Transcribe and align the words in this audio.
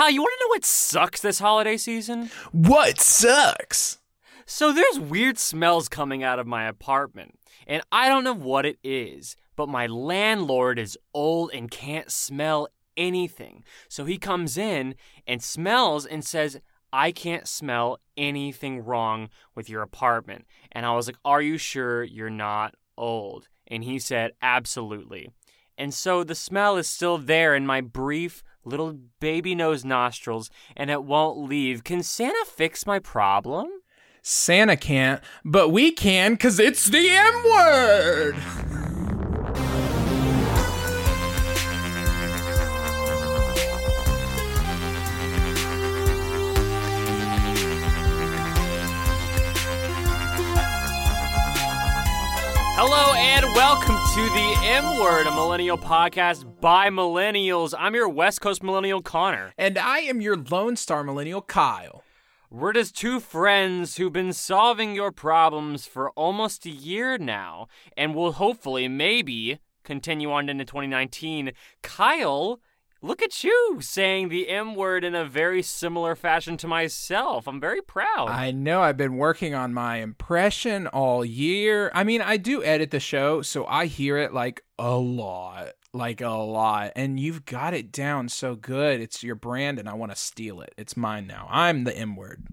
Kyle, 0.00 0.08
you 0.08 0.22
want 0.22 0.32
to 0.38 0.44
know 0.46 0.48
what 0.48 0.64
sucks 0.64 1.20
this 1.20 1.40
holiday 1.40 1.76
season? 1.76 2.30
What 2.52 2.98
sucks? 2.98 3.98
So 4.46 4.72
there's 4.72 4.98
weird 4.98 5.38
smells 5.38 5.90
coming 5.90 6.24
out 6.24 6.38
of 6.38 6.46
my 6.46 6.64
apartment, 6.64 7.38
and 7.66 7.82
I 7.92 8.08
don't 8.08 8.24
know 8.24 8.32
what 8.32 8.64
it 8.64 8.78
is, 8.82 9.36
but 9.56 9.68
my 9.68 9.86
landlord 9.86 10.78
is 10.78 10.96
old 11.12 11.50
and 11.52 11.70
can't 11.70 12.10
smell 12.10 12.68
anything. 12.96 13.62
So 13.90 14.06
he 14.06 14.16
comes 14.16 14.56
in 14.56 14.94
and 15.26 15.42
smells 15.42 16.06
and 16.06 16.24
says, 16.24 16.58
I 16.90 17.12
can't 17.12 17.46
smell 17.46 17.98
anything 18.16 18.82
wrong 18.82 19.28
with 19.54 19.68
your 19.68 19.82
apartment. 19.82 20.46
And 20.72 20.86
I 20.86 20.94
was 20.94 21.08
like, 21.08 21.18
Are 21.26 21.42
you 21.42 21.58
sure 21.58 22.02
you're 22.02 22.30
not 22.30 22.74
old? 22.96 23.48
And 23.66 23.84
he 23.84 23.98
said, 23.98 24.32
Absolutely. 24.40 25.28
And 25.76 25.92
so 25.92 26.24
the 26.24 26.34
smell 26.34 26.78
is 26.78 26.88
still 26.88 27.18
there 27.18 27.54
in 27.54 27.66
my 27.66 27.82
brief 27.82 28.42
little 28.64 28.98
baby 29.20 29.54
nose 29.54 29.84
nostrils 29.84 30.50
and 30.76 30.90
it 30.90 31.04
won't 31.04 31.38
leave. 31.38 31.84
Can 31.84 32.02
Santa 32.02 32.44
fix 32.46 32.86
my 32.86 32.98
problem? 32.98 33.68
Santa 34.22 34.76
can't, 34.76 35.20
but 35.44 35.70
we 35.70 35.92
can 35.92 36.32
because 36.32 36.58
it's 36.58 36.86
the 36.86 37.08
M 37.08 37.44
word. 37.44 38.34
Hello 52.82 53.12
and 53.14 53.44
welcome 53.54 53.99
to 54.14 54.28
the 54.30 54.54
M 54.64 54.98
Word, 54.98 55.28
a 55.28 55.30
millennial 55.30 55.78
podcast 55.78 56.60
by 56.60 56.88
millennials. 56.88 57.72
I'm 57.78 57.94
your 57.94 58.08
West 58.08 58.40
Coast 58.40 58.60
millennial 58.60 59.00
Connor. 59.02 59.52
And 59.56 59.78
I 59.78 60.00
am 60.00 60.20
your 60.20 60.36
Lone 60.36 60.74
Star 60.74 61.04
Millennial 61.04 61.42
Kyle. 61.42 62.02
We're 62.50 62.72
just 62.72 62.96
two 62.96 63.20
friends 63.20 63.96
who've 63.96 64.12
been 64.12 64.32
solving 64.32 64.96
your 64.96 65.12
problems 65.12 65.86
for 65.86 66.10
almost 66.10 66.66
a 66.66 66.70
year 66.70 67.18
now, 67.18 67.68
and 67.96 68.12
will 68.12 68.32
hopefully, 68.32 68.88
maybe, 68.88 69.60
continue 69.84 70.32
on 70.32 70.48
into 70.48 70.64
2019. 70.64 71.52
Kyle, 71.82 72.58
look 73.02 73.22
at 73.22 73.42
you 73.42 73.78
saying 73.80 74.28
the 74.28 74.48
M 74.48 74.74
word 74.74 75.04
in 75.04 75.14
a 75.14 75.24
very 75.24 75.62
similar 75.62 76.14
fashion 76.14 76.56
to 76.58 76.66
myself. 76.66 77.46
I'm 77.46 77.60
very 77.60 77.80
proud. 77.82 78.28
I 78.28 78.50
know 78.50 78.82
I've 78.82 78.96
been 78.96 79.16
working 79.16 79.54
on 79.54 79.74
my 79.74 79.96
impression 79.96 80.86
all 80.86 81.24
year. 81.24 81.90
I 81.94 82.04
mean, 82.04 82.20
I 82.20 82.36
do 82.36 82.62
edit 82.62 82.90
the 82.90 83.00
show, 83.00 83.42
so 83.42 83.66
I 83.66 83.86
hear 83.86 84.16
it 84.16 84.32
like 84.32 84.62
a 84.78 84.96
lot. 84.96 85.72
Like 85.92 86.20
a 86.20 86.28
lot. 86.28 86.92
And 86.94 87.18
you've 87.18 87.44
got 87.44 87.74
it 87.74 87.90
down 87.90 88.28
so 88.28 88.54
good. 88.54 89.00
It's 89.00 89.24
your 89.24 89.34
brand, 89.34 89.78
and 89.78 89.88
I 89.88 89.94
want 89.94 90.12
to 90.12 90.16
steal 90.16 90.60
it. 90.60 90.72
It's 90.76 90.96
mine 90.96 91.26
now. 91.26 91.48
I'm 91.50 91.84
the 91.84 91.96
M 91.96 92.14
word. 92.14 92.46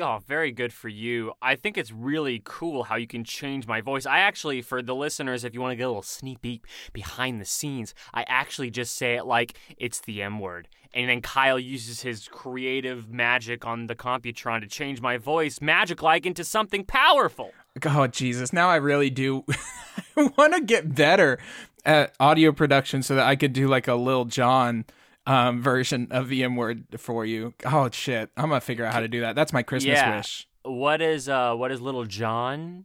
Oh, 0.00 0.20
very 0.26 0.52
good 0.52 0.72
for 0.72 0.88
you. 0.88 1.32
I 1.42 1.56
think 1.56 1.76
it's 1.76 1.90
really 1.90 2.40
cool 2.44 2.84
how 2.84 2.94
you 2.94 3.08
can 3.08 3.24
change 3.24 3.66
my 3.66 3.80
voice. 3.80 4.06
I 4.06 4.20
actually, 4.20 4.62
for 4.62 4.82
the 4.82 4.94
listeners, 4.94 5.42
if 5.42 5.52
you 5.52 5.60
want 5.60 5.72
to 5.72 5.76
get 5.76 5.84
a 5.84 5.88
little 5.88 6.02
sneak 6.02 6.42
peek 6.42 6.64
behind 6.92 7.40
the 7.40 7.44
scenes, 7.44 7.92
I 8.12 8.24
actually 8.28 8.70
just 8.70 8.94
say 8.94 9.16
it 9.16 9.26
like 9.26 9.58
it's 9.76 10.00
the 10.00 10.22
M 10.22 10.38
word. 10.38 10.68
And 10.94 11.10
then 11.10 11.20
Kyle 11.22 11.58
uses 11.58 12.02
his 12.02 12.28
creative 12.28 13.10
magic 13.10 13.66
on 13.66 13.88
the 13.88 13.96
Computron 13.96 14.60
to 14.60 14.68
change 14.68 15.00
my 15.00 15.16
voice 15.18 15.60
magic 15.60 16.02
like 16.02 16.24
into 16.24 16.44
something 16.44 16.84
powerful. 16.84 17.50
Oh, 17.84 18.06
Jesus. 18.06 18.52
Now 18.52 18.68
I 18.68 18.76
really 18.76 19.10
do 19.10 19.44
want 20.16 20.54
to 20.54 20.60
get 20.60 20.94
better 20.94 21.40
at 21.84 22.14
audio 22.20 22.52
production 22.52 23.02
so 23.02 23.16
that 23.16 23.26
I 23.26 23.34
could 23.34 23.52
do 23.52 23.66
like 23.66 23.88
a 23.88 23.94
Lil 23.94 24.26
Jon 24.26 24.84
um, 25.26 25.62
version 25.62 26.08
of 26.10 26.28
the 26.28 26.44
M 26.44 26.56
word 26.56 26.84
for 26.98 27.24
you. 27.24 27.54
Oh 27.64 27.88
shit, 27.90 28.30
I'm 28.36 28.48
gonna 28.50 28.60
figure 28.60 28.84
out 28.84 28.92
how 28.94 29.00
to 29.00 29.08
do 29.08 29.20
that. 29.22 29.34
That's 29.34 29.52
my 29.52 29.62
Christmas 29.62 29.96
Yeah. 29.98 30.16
wish. 30.16 30.46
What 30.62 31.00
is 31.02 31.28
uh 31.28 31.54
what 31.54 31.70
is 31.72 31.80
little 31.80 32.04
John? 32.04 32.84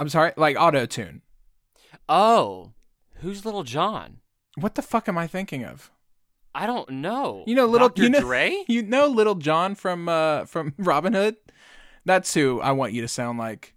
I'm 0.00 0.08
sorry, 0.08 0.32
like 0.36 0.56
auto 0.58 0.84
tune. 0.86 1.22
Oh, 2.08 2.72
who's 3.16 3.44
little 3.44 3.62
John? 3.62 4.18
What 4.56 4.74
the 4.74 4.82
fuck 4.82 5.08
am 5.08 5.18
I 5.18 5.26
thinking 5.26 5.64
of? 5.64 5.90
I 6.54 6.66
don't 6.66 6.88
know. 6.88 7.44
You 7.46 7.54
know, 7.54 7.66
little 7.66 7.88
Dr. 7.88 8.02
you 8.04 8.08
know, 8.10 8.20
Dre? 8.20 8.64
You 8.68 8.82
know, 8.82 9.06
Little 9.06 9.34
John 9.34 9.74
from 9.74 10.08
uh 10.08 10.46
from 10.46 10.74
Robin 10.78 11.12
Hood. 11.12 11.36
That's 12.04 12.32
who 12.34 12.60
I 12.60 12.72
want 12.72 12.92
you 12.94 13.02
to 13.02 13.08
sound 13.08 13.38
like. 13.38 13.74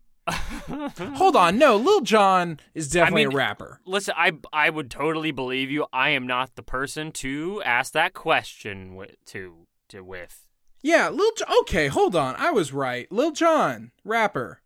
Hold 1.15 1.35
on, 1.35 1.57
no, 1.57 1.75
Lil 1.77 2.01
John 2.01 2.59
is 2.73 2.89
definitely 2.89 3.25
mean- 3.25 3.33
a 3.33 3.37
rapper. 3.37 3.81
Listen, 3.85 4.13
I 4.17 4.33
I 4.53 4.69
would 4.69 4.89
totally 4.91 5.31
believe 5.31 5.69
you. 5.71 5.85
I 5.93 6.09
am 6.09 6.25
not 6.27 6.55
the 6.55 6.63
person 6.63 7.11
to 7.13 7.61
ask 7.65 7.93
that 7.93 8.13
question 8.13 8.95
with, 8.95 9.15
to 9.27 9.67
to 9.89 10.01
with. 10.03 10.45
Yeah, 10.81 11.09
Lil. 11.09 11.31
Jo- 11.37 11.45
okay, 11.61 11.87
hold 11.87 12.15
on, 12.15 12.35
I 12.37 12.51
was 12.51 12.71
right. 12.73 13.11
Lil 13.11 13.31
John, 13.31 13.91
rapper. 14.03 14.61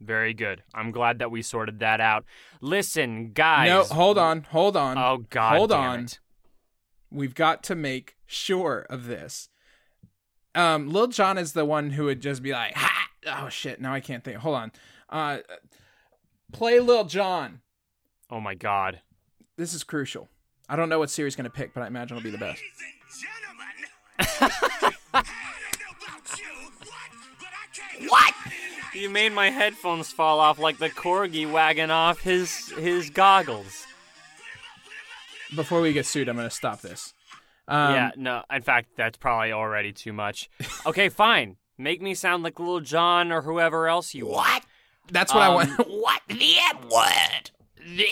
Very 0.00 0.32
good. 0.32 0.62
I'm 0.74 0.92
glad 0.92 1.18
that 1.18 1.30
we 1.32 1.42
sorted 1.42 1.80
that 1.80 2.00
out. 2.00 2.24
Listen, 2.60 3.32
guys. 3.32 3.68
No, 3.68 3.82
hold 3.82 4.16
on, 4.18 4.42
hold 4.44 4.76
on. 4.76 4.96
Oh 4.96 5.24
God. 5.28 5.56
hold 5.56 5.72
on. 5.72 6.04
it. 6.04 6.20
We've 7.10 7.34
got 7.34 7.62
to 7.64 7.74
make 7.74 8.16
sure 8.26 8.86
of 8.90 9.06
this. 9.06 9.48
Um, 10.58 10.88
Lil 10.88 11.06
Jon 11.06 11.38
is 11.38 11.52
the 11.52 11.64
one 11.64 11.90
who 11.90 12.06
would 12.06 12.20
just 12.20 12.42
be 12.42 12.50
like, 12.50 12.74
ha! 12.74 13.08
oh 13.26 13.48
shit, 13.48 13.80
now 13.80 13.94
I 13.94 14.00
can't 14.00 14.24
think. 14.24 14.38
Hold 14.38 14.56
on. 14.56 14.72
Uh, 15.08 15.38
play 16.52 16.80
Lil 16.80 17.04
Jon. 17.04 17.60
Oh 18.28 18.40
my 18.40 18.56
God. 18.56 19.00
This 19.56 19.72
is 19.72 19.84
crucial. 19.84 20.28
I 20.68 20.74
don't 20.74 20.88
know 20.88 20.98
what 20.98 21.10
Siri's 21.10 21.36
gonna 21.36 21.48
pick, 21.48 21.72
but 21.74 21.84
I 21.84 21.86
imagine 21.86 22.16
it'll 22.16 22.24
be 22.24 22.36
the 22.36 22.38
best. 22.38 22.62
What? 28.06 28.32
You 28.94 29.10
made 29.10 29.32
my 29.32 29.50
headphones 29.50 30.12
fall 30.12 30.38
off 30.38 30.60
like 30.60 30.78
the 30.78 30.88
corgi 30.88 31.50
wagging 31.50 31.90
off 31.90 32.20
his 32.20 32.70
his 32.70 33.10
goggles. 33.10 33.86
Before 35.54 35.80
we 35.80 35.92
get 35.92 36.06
sued, 36.06 36.28
I'm 36.28 36.36
gonna 36.36 36.48
stop 36.48 36.80
this. 36.80 37.12
Um, 37.68 37.94
yeah, 37.94 38.10
no. 38.16 38.42
In 38.50 38.62
fact, 38.62 38.88
that's 38.96 39.18
probably 39.18 39.52
already 39.52 39.92
too 39.92 40.12
much. 40.12 40.48
Okay, 40.86 41.08
fine. 41.24 41.56
Make 41.76 42.02
me 42.02 42.14
sound 42.14 42.42
like 42.42 42.58
Little 42.58 42.80
John 42.80 43.30
or 43.30 43.42
whoever 43.42 43.86
else 43.86 44.14
you 44.14 44.26
want. 44.26 44.64
that's 45.12 45.32
what 45.32 45.42
I 45.42 45.46
Um, 45.48 45.54
want. 45.54 45.70
what 45.88 46.22
the 46.28 46.54
M 46.74 46.88
word? 46.90 47.50
The 47.96 48.08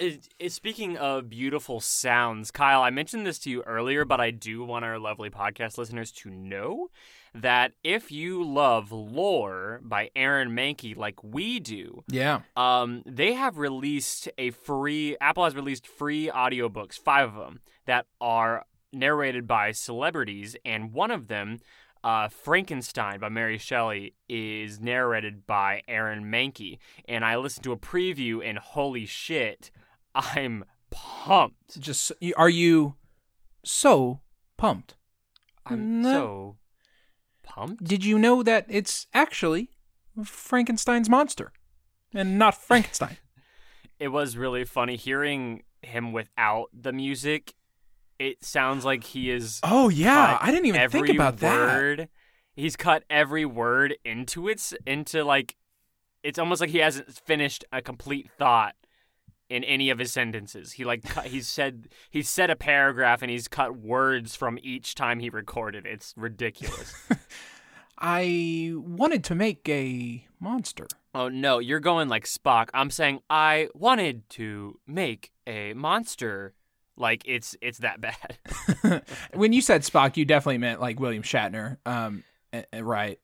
Word. 0.00 0.18
Uh, 0.40 0.44
uh, 0.44 0.48
Speaking 0.48 0.96
of 0.96 1.28
beautiful 1.28 1.80
sounds, 1.80 2.50
Kyle, 2.50 2.82
I 2.82 2.90
mentioned 2.90 3.26
this 3.26 3.38
to 3.40 3.50
you 3.50 3.62
earlier, 3.62 4.04
but 4.04 4.20
I 4.20 4.30
do 4.30 4.64
want 4.64 4.84
our 4.84 4.98
lovely 4.98 5.30
podcast 5.30 5.78
listeners 5.78 6.10
to 6.12 6.30
know 6.30 6.88
that 7.34 7.72
if 7.82 8.12
you 8.12 8.44
love 8.44 8.92
Lore 8.92 9.80
by 9.82 10.10
Aaron 10.14 10.50
Mahnke 10.50 10.96
like 10.96 11.22
we 11.22 11.58
do, 11.58 12.04
yeah. 12.08 12.40
um, 12.56 13.02
they 13.06 13.32
have 13.32 13.58
released 13.58 14.28
a 14.38 14.50
free 14.50 15.16
Apple 15.20 15.44
has 15.44 15.56
released 15.56 15.86
free 15.86 16.30
audiobooks, 16.32 16.98
five 16.98 17.30
of 17.30 17.34
them 17.34 17.60
that 17.86 18.06
are 18.20 18.64
narrated 18.92 19.46
by 19.46 19.72
celebrities, 19.72 20.56
and 20.64 20.92
one 20.92 21.10
of 21.10 21.26
them, 21.26 21.58
uh, 22.04 22.28
Frankenstein 22.28 23.18
by 23.18 23.28
Mary 23.28 23.58
Shelley, 23.58 24.14
is 24.28 24.80
narrated 24.80 25.46
by 25.46 25.82
Aaron 25.88 26.24
Mahnke. 26.24 26.78
And 27.08 27.24
I 27.24 27.36
listened 27.36 27.64
to 27.64 27.72
a 27.72 27.76
preview, 27.76 28.46
and 28.48 28.58
holy 28.58 29.06
shit, 29.06 29.70
I'm 30.14 30.64
pumped. 30.90 31.80
Just 31.80 32.12
are 32.36 32.48
you 32.48 32.94
so 33.64 34.20
pumped? 34.56 34.94
I'm 35.66 36.02
No. 36.02 36.10
so 36.12 36.56
pumped. 37.42 37.84
Did 37.84 38.04
you 38.04 38.18
know 38.18 38.42
that 38.42 38.66
it's 38.68 39.06
actually 39.14 39.70
Frankenstein's 40.22 41.08
monster 41.08 41.52
and 42.14 42.38
not 42.38 42.54
Frankenstein? 42.54 43.16
It 44.00 44.08
was 44.08 44.36
really 44.36 44.64
funny 44.64 44.96
hearing 44.96 45.62
him 45.80 46.10
without 46.12 46.66
the 46.74 46.92
music. 46.92 47.54
It 48.18 48.44
sounds 48.44 48.84
like 48.84 49.04
he 49.04 49.30
is 49.30 49.60
Oh 49.62 49.88
yeah, 49.88 50.36
I 50.40 50.50
didn't 50.50 50.66
even 50.66 50.90
think 50.90 51.08
about 51.10 51.38
that. 51.38 52.08
He's 52.56 52.74
cut 52.74 53.04
every 53.08 53.44
word 53.44 53.94
into 54.04 54.48
its 54.48 54.74
into 54.84 55.22
like 55.24 55.54
it's 56.24 56.40
almost 56.40 56.60
like 56.60 56.70
he 56.70 56.78
hasn't 56.78 57.12
finished 57.24 57.64
a 57.70 57.80
complete 57.80 58.28
thought 58.36 58.74
in 59.54 59.62
any 59.62 59.88
of 59.88 60.00
his 60.00 60.10
sentences. 60.10 60.72
He 60.72 60.84
like 60.84 61.04
cut, 61.04 61.26
he's 61.26 61.46
said 61.46 61.86
he's 62.10 62.28
said 62.28 62.50
a 62.50 62.56
paragraph 62.56 63.22
and 63.22 63.30
he's 63.30 63.46
cut 63.46 63.76
words 63.76 64.34
from 64.34 64.58
each 64.60 64.96
time 64.96 65.20
he 65.20 65.30
recorded. 65.30 65.86
It's 65.86 66.12
ridiculous. 66.16 66.92
I 67.98 68.72
wanted 68.74 69.22
to 69.24 69.36
make 69.36 69.68
a 69.68 70.26
monster. 70.40 70.88
oh 71.14 71.28
no, 71.28 71.60
you're 71.60 71.78
going 71.78 72.08
like 72.08 72.24
Spock. 72.24 72.68
I'm 72.74 72.90
saying 72.90 73.20
I 73.30 73.68
wanted 73.74 74.28
to 74.30 74.80
make 74.88 75.30
a 75.46 75.72
monster. 75.74 76.54
Like 76.96 77.22
it's 77.24 77.54
it's 77.62 77.78
that 77.78 78.00
bad. 78.00 78.38
when 79.34 79.52
you 79.52 79.60
said 79.60 79.82
Spock, 79.82 80.16
you 80.16 80.24
definitely 80.24 80.58
meant 80.58 80.80
like 80.80 80.98
William 80.98 81.22
Shatner. 81.22 81.76
Um, 81.86 82.24
eh, 82.52 82.62
eh, 82.72 82.80
right? 82.80 83.20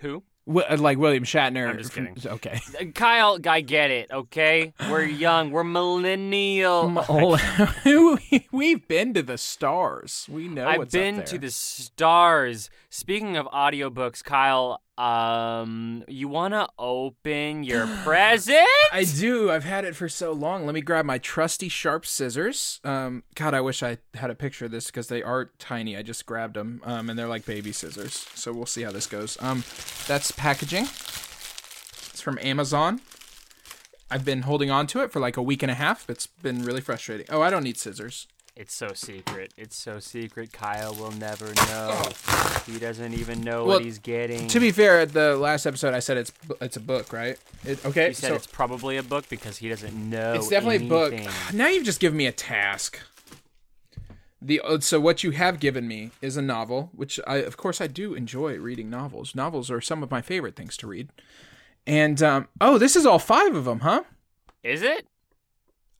Who? 0.00 0.22
Wi- 0.46 0.74
like 0.74 0.98
William 0.98 1.24
Shatner. 1.24 1.68
I'm 1.68 1.78
just 1.78 1.92
kidding. 1.92 2.16
Okay. 2.26 2.60
Uh, 2.80 2.84
Kyle, 2.94 3.38
I 3.46 3.60
get 3.60 3.90
it. 3.90 4.10
Okay, 4.10 4.72
we're 4.90 5.04
young. 5.04 5.50
We're 5.50 5.64
millennial. 5.64 6.88
We've 8.52 8.88
been 8.88 9.14
to 9.14 9.22
the 9.22 9.38
stars. 9.38 10.26
We 10.30 10.48
know 10.48 10.66
I've 10.66 10.78
what's 10.78 10.94
up 10.94 11.00
been 11.00 11.24
to 11.24 11.38
the 11.38 11.50
stars. 11.50 12.70
Speaking 12.90 13.36
of 13.36 13.46
audiobooks, 13.46 14.22
Kyle, 14.22 14.80
um, 14.98 16.04
you 16.08 16.28
wanna 16.28 16.68
open 16.78 17.64
your 17.64 17.86
present? 18.04 18.66
I 18.92 19.04
do. 19.04 19.50
I've 19.50 19.64
had 19.64 19.84
it 19.84 19.96
for 19.96 20.08
so 20.08 20.32
long. 20.32 20.66
Let 20.66 20.74
me 20.74 20.80
grab 20.80 21.04
my 21.04 21.18
trusty 21.18 21.68
sharp 21.68 22.06
scissors. 22.06 22.80
Um, 22.84 23.22
God, 23.34 23.54
I 23.54 23.60
wish 23.60 23.82
I 23.82 23.98
had 24.14 24.30
a 24.30 24.34
picture 24.34 24.66
of 24.66 24.70
this 24.70 24.86
because 24.86 25.08
they 25.08 25.22
are 25.22 25.50
tiny. 25.58 25.96
I 25.96 26.02
just 26.02 26.26
grabbed 26.26 26.54
them, 26.54 26.80
um, 26.84 27.10
and 27.10 27.18
they're 27.18 27.28
like 27.28 27.46
baby 27.46 27.72
scissors. 27.72 28.26
So 28.34 28.52
we'll 28.52 28.66
see 28.66 28.82
how 28.82 28.92
this 28.92 29.06
goes. 29.06 29.36
Um, 29.40 29.64
that's 30.06 30.30
packaging. 30.32 30.84
It's 30.84 32.20
from 32.20 32.38
Amazon. 32.42 33.00
I've 34.10 34.26
been 34.26 34.42
holding 34.42 34.70
on 34.70 34.86
to 34.88 35.00
it 35.00 35.10
for 35.10 35.20
like 35.20 35.38
a 35.38 35.42
week 35.42 35.62
and 35.62 35.70
a 35.70 35.74
half. 35.74 36.10
It's 36.10 36.26
been 36.26 36.62
really 36.64 36.82
frustrating. 36.82 37.26
Oh, 37.30 37.40
I 37.40 37.48
don't 37.48 37.64
need 37.64 37.78
scissors. 37.78 38.26
It's 38.54 38.74
so 38.74 38.88
secret. 38.92 39.54
It's 39.56 39.76
so 39.76 39.98
secret. 39.98 40.52
Kyle 40.52 40.94
will 40.94 41.10
never 41.12 41.54
know. 41.54 42.02
He 42.66 42.78
doesn't 42.78 43.14
even 43.14 43.40
know 43.40 43.64
Well, 43.64 43.76
what 43.78 43.84
he's 43.84 43.98
getting. 43.98 44.46
To 44.48 44.60
be 44.60 44.70
fair, 44.70 45.00
at 45.00 45.12
the 45.14 45.36
last 45.36 45.64
episode, 45.64 45.94
I 45.94 46.00
said 46.00 46.18
it's 46.18 46.32
it's 46.60 46.76
a 46.76 46.80
book, 46.80 47.12
right? 47.14 47.38
It, 47.64 47.84
okay, 47.86 48.08
you 48.08 48.14
said 48.14 48.28
so 48.28 48.34
it's 48.34 48.46
probably 48.46 48.98
a 48.98 49.02
book 49.02 49.28
because 49.30 49.56
he 49.56 49.70
doesn't 49.70 49.94
know. 49.94 50.34
it's 50.34 50.48
definitely 50.48 50.86
a 50.86 50.88
book. 50.88 51.14
Now 51.54 51.68
you've 51.68 51.84
just 51.84 51.98
given 52.00 52.16
me 52.18 52.26
a 52.26 52.32
task. 52.32 52.98
The 54.40 54.60
uh, 54.60 54.80
so 54.80 55.00
what 55.00 55.24
you 55.24 55.30
have 55.30 55.58
given 55.58 55.88
me 55.88 56.10
is 56.20 56.36
a 56.36 56.42
novel, 56.42 56.90
which 56.94 57.18
I 57.26 57.36
of 57.36 57.56
course 57.56 57.80
I 57.80 57.86
do 57.86 58.12
enjoy 58.14 58.56
reading 58.58 58.90
novels. 58.90 59.34
Novels 59.34 59.70
are 59.70 59.80
some 59.80 60.02
of 60.02 60.10
my 60.10 60.20
favorite 60.20 60.56
things 60.56 60.76
to 60.78 60.86
read. 60.86 61.08
And 61.86 62.22
um, 62.22 62.48
oh, 62.60 62.76
this 62.76 62.96
is 62.96 63.06
all 63.06 63.18
five 63.18 63.54
of 63.56 63.64
them, 63.64 63.80
huh? 63.80 64.02
Is 64.62 64.82
it? 64.82 65.06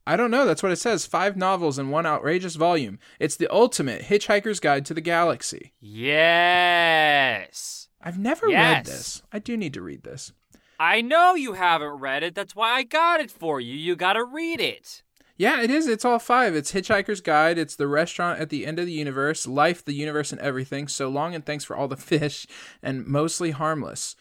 I 0.05 0.17
don't 0.17 0.31
know. 0.31 0.45
That's 0.45 0.61
what 0.61 0.71
it 0.71 0.77
says. 0.79 1.05
Five 1.05 1.37
novels 1.37 1.79
in 1.79 1.89
one 1.89 2.05
outrageous 2.05 2.55
volume. 2.55 2.99
It's 3.19 3.37
the 3.37 3.51
ultimate 3.53 4.03
Hitchhiker's 4.03 4.59
Guide 4.59 4.85
to 4.87 4.93
the 4.93 5.01
Galaxy. 5.01 5.73
Yes. 5.79 7.87
I've 8.01 8.19
never 8.19 8.47
read 8.47 8.51
Yes. 8.53 8.85
this. 8.87 9.21
I 9.31 9.39
do 9.39 9.55
need 9.55 9.73
to 9.75 9.81
read 9.81 10.03
this. 10.03 10.33
I 10.79 11.01
know 11.01 11.35
you 11.35 11.53
haven't 11.53 11.99
read 11.99 12.23
it. 12.23 12.35
That's 12.35 12.55
why 12.55 12.71
I 12.73 12.83
got 12.83 13.21
it 13.21 13.31
for 13.31 13.61
you. 13.61 13.73
You 13.73 13.95
gotta 13.95 14.23
read 14.23 14.59
it. 14.59 15.03
Yeah, 15.37 15.61
it 15.61 15.71
is. 15.71 15.87
It's 15.87 16.05
all 16.05 16.19
five. 16.19 16.55
It's 16.55 16.73
Hitchhiker's 16.73 17.21
Guide. 17.21 17.57
It's 17.57 17.75
the 17.75 17.87
restaurant 17.87 18.39
at 18.39 18.49
the 18.49 18.65
end 18.65 18.79
of 18.79 18.85
the 18.85 18.91
universe, 18.91 19.47
life, 19.47 19.83
the 19.83 19.93
universe, 19.93 20.31
and 20.31 20.41
everything. 20.41 20.87
So 20.87 21.09
long 21.09 21.33
and 21.33 21.45
thanks 21.45 21.63
for 21.63 21.75
all 21.77 21.87
the 21.87 21.97
fish, 22.13 22.45
and 22.83 23.07
mostly 23.07 23.51
harmless. 23.51 24.15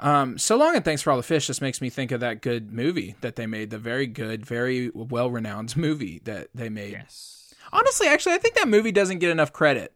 Um, 0.00 0.38
so 0.38 0.56
long 0.56 0.76
and 0.76 0.84
thanks 0.84 1.02
for 1.02 1.10
all 1.10 1.16
the 1.16 1.22
fish. 1.24 1.46
Just 1.48 1.60
makes 1.60 1.80
me 1.80 1.90
think 1.90 2.12
of 2.12 2.20
that 2.20 2.40
good 2.40 2.72
movie 2.72 3.16
that 3.20 3.36
they 3.36 3.46
made, 3.46 3.70
the 3.70 3.78
very 3.78 4.06
good, 4.06 4.46
very 4.46 4.90
well 4.94 5.30
renowned 5.30 5.76
movie 5.76 6.20
that 6.24 6.48
they 6.54 6.68
made. 6.68 6.92
Yes. 6.92 7.52
Honestly, 7.72 8.06
actually, 8.06 8.34
I 8.34 8.38
think 8.38 8.54
that 8.54 8.68
movie 8.68 8.92
doesn't 8.92 9.18
get 9.18 9.30
enough 9.30 9.52
credit. 9.52 9.92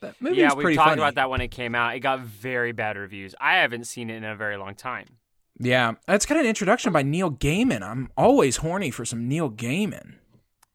That 0.00 0.16
funny 0.16 0.36
Yeah, 0.36 0.52
we 0.54 0.74
talked 0.76 0.88
funny. 0.90 1.00
about 1.00 1.14
that 1.14 1.30
when 1.30 1.40
it 1.40 1.48
came 1.48 1.74
out. 1.74 1.96
It 1.96 2.00
got 2.00 2.20
very 2.20 2.72
bad 2.72 2.96
reviews. 2.98 3.34
I 3.40 3.56
haven't 3.56 3.84
seen 3.84 4.10
it 4.10 4.16
in 4.16 4.24
a 4.24 4.36
very 4.36 4.56
long 4.58 4.74
time. 4.74 5.06
Yeah, 5.58 5.92
it's 6.06 6.26
got 6.26 6.36
an 6.36 6.44
introduction 6.44 6.92
by 6.92 7.02
Neil 7.02 7.30
Gaiman. 7.30 7.82
I'm 7.82 8.10
always 8.16 8.58
horny 8.58 8.90
for 8.90 9.06
some 9.06 9.26
Neil 9.26 9.50
Gaiman. 9.50 10.16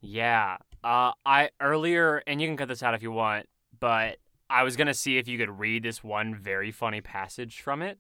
Yeah. 0.02 0.58
Uh, 0.84 1.12
I 1.24 1.52
earlier, 1.62 2.24
and 2.26 2.42
you 2.42 2.48
can 2.48 2.58
cut 2.58 2.68
this 2.68 2.82
out 2.82 2.96
if 2.96 3.04
you 3.04 3.12
want, 3.12 3.48
but 3.80 4.18
I 4.50 4.64
was 4.64 4.76
gonna 4.76 4.96
see 4.96 5.20
if 5.20 5.28
you 5.28 5.38
could 5.38 5.60
read 5.60 5.84
this 5.84 6.04
one 6.04 6.34
very 6.34 6.72
funny 6.72 7.00
passage 7.02 7.62
from 7.62 7.84
it. 7.84 8.00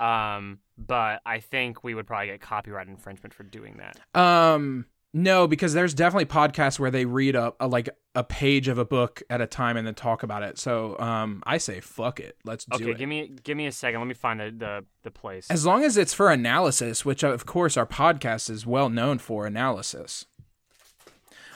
Um, 0.00 0.58
but 0.76 1.20
I 1.24 1.40
think 1.40 1.84
we 1.84 1.94
would 1.94 2.06
probably 2.06 2.28
get 2.28 2.40
copyright 2.40 2.88
infringement 2.88 3.32
for 3.32 3.44
doing 3.44 3.78
that. 3.78 4.20
Um, 4.20 4.86
no, 5.16 5.46
because 5.46 5.72
there's 5.74 5.94
definitely 5.94 6.26
podcasts 6.26 6.80
where 6.80 6.90
they 6.90 7.04
read 7.04 7.36
a, 7.36 7.54
a 7.60 7.68
like 7.68 7.88
a 8.16 8.24
page 8.24 8.66
of 8.66 8.78
a 8.78 8.84
book 8.84 9.22
at 9.30 9.40
a 9.40 9.46
time 9.46 9.76
and 9.76 9.86
then 9.86 9.94
talk 9.94 10.24
about 10.24 10.42
it. 10.42 10.58
So, 10.58 10.98
um, 10.98 11.40
I 11.46 11.58
say 11.58 11.78
fuck 11.78 12.18
it, 12.18 12.36
let's 12.44 12.64
do 12.64 12.84
Okay, 12.84 12.98
give 12.98 13.08
me 13.08 13.30
give 13.44 13.56
me 13.56 13.66
a 13.66 13.72
second. 13.72 14.00
Let 14.00 14.08
me 14.08 14.14
find 14.14 14.40
the 14.40 14.50
the, 14.50 14.84
the 15.04 15.10
place. 15.12 15.48
as 15.50 15.64
long 15.64 15.84
as 15.84 15.96
it's 15.96 16.12
for 16.12 16.32
analysis, 16.32 17.04
which 17.04 17.22
of 17.22 17.46
course 17.46 17.76
our 17.76 17.86
podcast 17.86 18.50
is 18.50 18.66
well 18.66 18.88
known 18.88 19.18
for 19.18 19.46
analysis. 19.46 20.26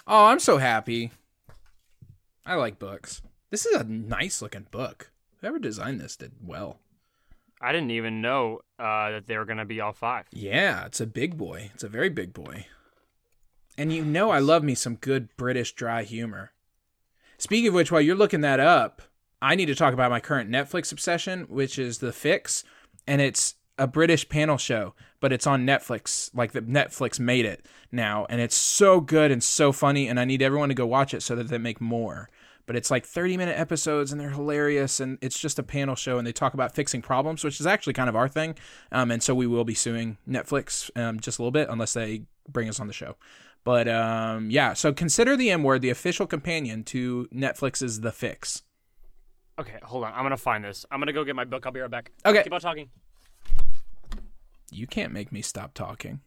Oh, 0.06 0.26
I'm 0.26 0.38
so 0.38 0.58
happy. 0.58 1.10
I 2.46 2.54
like 2.54 2.78
books. 2.78 3.20
This 3.50 3.66
is 3.66 3.74
a 3.74 3.84
nice 3.84 4.40
looking 4.40 4.66
book. 4.70 5.10
Whoever 5.40 5.58
designed 5.58 6.00
this 6.00 6.16
did 6.16 6.32
well. 6.40 6.78
I 7.60 7.72
didn't 7.72 7.90
even 7.90 8.20
know 8.20 8.60
uh, 8.78 9.10
that 9.10 9.26
they 9.26 9.36
were 9.36 9.44
gonna 9.44 9.64
be 9.64 9.80
all 9.80 9.92
five. 9.92 10.26
Yeah, 10.30 10.86
it's 10.86 11.00
a 11.00 11.06
big 11.06 11.36
boy. 11.36 11.70
It's 11.74 11.84
a 11.84 11.88
very 11.88 12.08
big 12.08 12.32
boy. 12.32 12.66
And 13.76 13.92
you 13.92 14.04
know 14.04 14.30
I 14.30 14.38
love 14.38 14.62
me 14.62 14.74
some 14.74 14.96
good 14.96 15.28
British 15.36 15.72
dry 15.72 16.02
humor. 16.02 16.52
Speaking 17.38 17.68
of 17.68 17.74
which, 17.74 17.92
while 17.92 18.00
you're 18.00 18.16
looking 18.16 18.40
that 18.40 18.58
up, 18.60 19.02
I 19.40 19.54
need 19.54 19.66
to 19.66 19.74
talk 19.74 19.94
about 19.94 20.10
my 20.10 20.20
current 20.20 20.50
Netflix 20.50 20.90
obsession, 20.90 21.42
which 21.48 21.78
is 21.78 21.98
The 21.98 22.12
Fix, 22.12 22.64
and 23.06 23.20
it's 23.20 23.54
a 23.78 23.86
British 23.86 24.28
panel 24.28 24.58
show, 24.58 24.94
but 25.20 25.32
it's 25.32 25.46
on 25.46 25.64
Netflix. 25.64 26.30
Like 26.34 26.52
the 26.52 26.62
Netflix 26.62 27.20
made 27.20 27.44
it 27.44 27.64
now, 27.92 28.26
and 28.28 28.40
it's 28.40 28.56
so 28.56 29.00
good 29.00 29.30
and 29.30 29.42
so 29.42 29.70
funny, 29.70 30.08
and 30.08 30.18
I 30.18 30.24
need 30.24 30.42
everyone 30.42 30.68
to 30.68 30.74
go 30.74 30.86
watch 30.86 31.14
it 31.14 31.22
so 31.22 31.36
that 31.36 31.48
they 31.48 31.58
make 31.58 31.80
more. 31.80 32.28
But 32.68 32.76
it's 32.76 32.90
like 32.90 33.06
30 33.06 33.38
minute 33.38 33.58
episodes, 33.58 34.12
and 34.12 34.20
they're 34.20 34.28
hilarious, 34.28 35.00
and 35.00 35.16
it's 35.22 35.38
just 35.38 35.58
a 35.58 35.62
panel 35.62 35.94
show, 35.94 36.18
and 36.18 36.26
they 36.26 36.32
talk 36.32 36.52
about 36.52 36.74
fixing 36.74 37.00
problems, 37.00 37.42
which 37.42 37.60
is 37.60 37.66
actually 37.66 37.94
kind 37.94 38.10
of 38.10 38.14
our 38.14 38.28
thing. 38.28 38.56
Um, 38.92 39.10
and 39.10 39.22
so 39.22 39.34
we 39.34 39.46
will 39.46 39.64
be 39.64 39.72
suing 39.72 40.18
Netflix 40.28 40.90
um, 40.94 41.18
just 41.18 41.38
a 41.38 41.42
little 41.42 41.50
bit 41.50 41.70
unless 41.70 41.94
they 41.94 42.24
bring 42.46 42.68
us 42.68 42.78
on 42.78 42.86
the 42.86 42.92
show. 42.92 43.16
But 43.64 43.88
um, 43.88 44.50
yeah, 44.50 44.74
so 44.74 44.92
consider 44.92 45.34
the 45.34 45.50
M 45.50 45.62
word 45.62 45.80
the 45.80 45.88
official 45.88 46.26
companion 46.26 46.84
to 46.84 47.26
Netflix's 47.34 48.02
The 48.02 48.12
Fix. 48.12 48.64
Okay, 49.58 49.78
hold 49.82 50.04
on. 50.04 50.12
I'm 50.12 50.22
gonna 50.22 50.36
find 50.36 50.62
this. 50.62 50.84
I'm 50.90 51.00
gonna 51.00 51.14
go 51.14 51.24
get 51.24 51.34
my 51.34 51.46
book. 51.46 51.64
I'll 51.64 51.72
be 51.72 51.80
right 51.80 51.90
back. 51.90 52.12
Okay. 52.26 52.42
Keep 52.42 52.52
on 52.52 52.60
talking. 52.60 52.90
You 54.70 54.86
can't 54.86 55.12
make 55.12 55.32
me 55.32 55.40
stop 55.40 55.72
talking. 55.72 56.20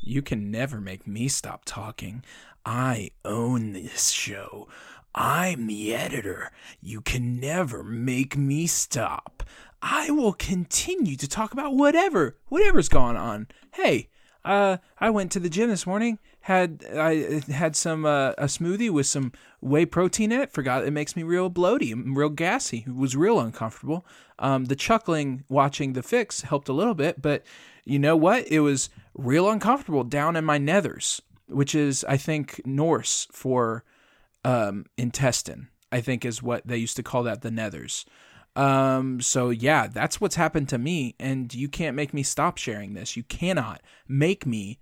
You 0.00 0.22
can 0.22 0.50
never 0.50 0.80
make 0.80 1.06
me 1.06 1.28
stop 1.28 1.64
talking. 1.64 2.24
I 2.64 3.12
own 3.24 3.72
this 3.72 4.10
show. 4.10 4.68
I'm 5.14 5.66
the 5.66 5.94
editor. 5.94 6.50
You 6.80 7.00
can 7.00 7.40
never 7.40 7.82
make 7.82 8.36
me 8.36 8.66
stop. 8.66 9.42
I 9.80 10.10
will 10.10 10.32
continue 10.32 11.16
to 11.16 11.28
talk 11.28 11.52
about 11.52 11.74
whatever, 11.74 12.36
whatever's 12.48 12.88
gone 12.88 13.16
on. 13.16 13.46
Hey, 13.74 14.08
uh, 14.44 14.78
I 14.98 15.10
went 15.10 15.32
to 15.32 15.40
the 15.40 15.48
gym 15.48 15.70
this 15.70 15.86
morning. 15.86 16.18
Had 16.40 16.84
I 16.96 17.42
had 17.50 17.76
some 17.76 18.06
uh, 18.06 18.30
a 18.38 18.44
smoothie 18.44 18.90
with 18.90 19.06
some 19.06 19.32
whey 19.60 19.84
protein 19.84 20.32
in 20.32 20.40
it. 20.40 20.50
Forgot 20.50 20.84
it 20.84 20.92
makes 20.92 21.14
me 21.14 21.22
real 21.22 21.50
bloaty, 21.50 21.94
real 22.16 22.30
gassy. 22.30 22.84
It 22.86 22.94
was 22.94 23.14
real 23.14 23.38
uncomfortable. 23.38 24.06
Um, 24.38 24.66
the 24.66 24.76
chuckling 24.76 25.44
watching 25.48 25.92
the 25.92 26.02
fix 26.02 26.42
helped 26.42 26.68
a 26.68 26.72
little 26.72 26.94
bit, 26.94 27.20
but 27.20 27.44
you 27.84 27.98
know 27.98 28.16
what? 28.16 28.46
It 28.48 28.60
was 28.60 28.88
real 29.14 29.50
uncomfortable 29.50 30.04
down 30.04 30.36
in 30.36 30.44
my 30.44 30.58
nethers, 30.58 31.20
which 31.48 31.74
is 31.74 32.04
I 32.04 32.16
think 32.16 32.62
Norse 32.64 33.26
for 33.30 33.84
um, 34.48 34.86
intestine. 34.96 35.68
I 35.92 36.00
think 36.00 36.24
is 36.24 36.42
what 36.42 36.66
they 36.66 36.78
used 36.78 36.96
to 36.96 37.02
call 37.02 37.22
that 37.24 37.42
the 37.42 37.50
nethers. 37.50 38.04
Um, 38.56 39.20
so 39.20 39.50
yeah, 39.50 39.86
that's 39.86 40.20
what's 40.20 40.36
happened 40.36 40.68
to 40.70 40.78
me, 40.78 41.14
and 41.20 41.52
you 41.54 41.68
can't 41.68 41.94
make 41.94 42.14
me 42.14 42.22
stop 42.22 42.56
sharing 42.56 42.94
this. 42.94 43.16
You 43.16 43.22
cannot 43.24 43.82
make 44.08 44.46
me, 44.46 44.78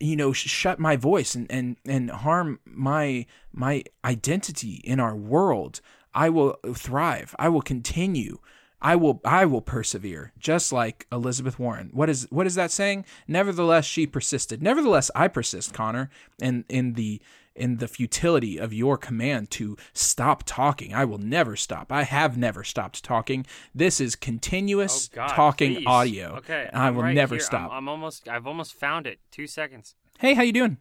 you 0.00 0.16
know, 0.16 0.32
sh- 0.32 0.48
shut 0.48 0.78
my 0.78 0.96
voice 0.96 1.34
and 1.34 1.46
and 1.50 1.76
and 1.84 2.10
harm 2.10 2.58
my 2.64 3.26
my 3.52 3.84
identity 4.04 4.80
in 4.82 4.98
our 4.98 5.14
world. 5.14 5.80
I 6.14 6.30
will 6.30 6.58
thrive. 6.74 7.34
I 7.38 7.50
will 7.50 7.62
continue. 7.62 8.38
I 8.80 8.96
will 8.96 9.20
I 9.24 9.44
will 9.44 9.62
persevere, 9.62 10.32
just 10.38 10.72
like 10.72 11.06
Elizabeth 11.12 11.58
Warren. 11.58 11.90
What 11.92 12.08
is 12.08 12.26
what 12.30 12.46
is 12.46 12.54
that 12.54 12.70
saying? 12.70 13.04
Nevertheless, 13.28 13.84
she 13.84 14.06
persisted. 14.06 14.62
Nevertheless, 14.62 15.10
I 15.14 15.28
persist, 15.28 15.74
Connor, 15.74 16.10
and 16.40 16.64
in 16.68 16.94
the 16.94 17.20
in 17.56 17.76
the 17.78 17.88
futility 17.88 18.58
of 18.58 18.72
your 18.72 18.96
command 18.96 19.50
to 19.52 19.76
stop 19.92 20.42
talking. 20.44 20.94
I 20.94 21.04
will 21.04 21.18
never 21.18 21.56
stop. 21.56 21.90
I 21.90 22.02
have 22.04 22.36
never 22.36 22.62
stopped 22.64 23.02
talking. 23.02 23.46
This 23.74 24.00
is 24.00 24.14
continuous 24.16 25.08
Oh 25.12 25.16
God, 25.16 25.28
talking 25.28 25.74
please. 25.76 25.86
audio. 25.86 26.34
Okay. 26.36 26.70
I 26.72 26.90
will 26.90 27.02
right 27.02 27.14
never 27.14 27.36
here. 27.36 27.42
stop. 27.44 27.70
I'm, 27.70 27.78
I'm 27.78 27.88
almost. 27.88 28.28
I've 28.28 28.46
almost 28.46 28.74
found 28.74 29.06
it. 29.06 29.18
Two 29.30 29.46
seconds. 29.46 29.94
hey, 30.18 30.34
how 30.34 30.42
you 30.42 30.52
doing? 30.52 30.78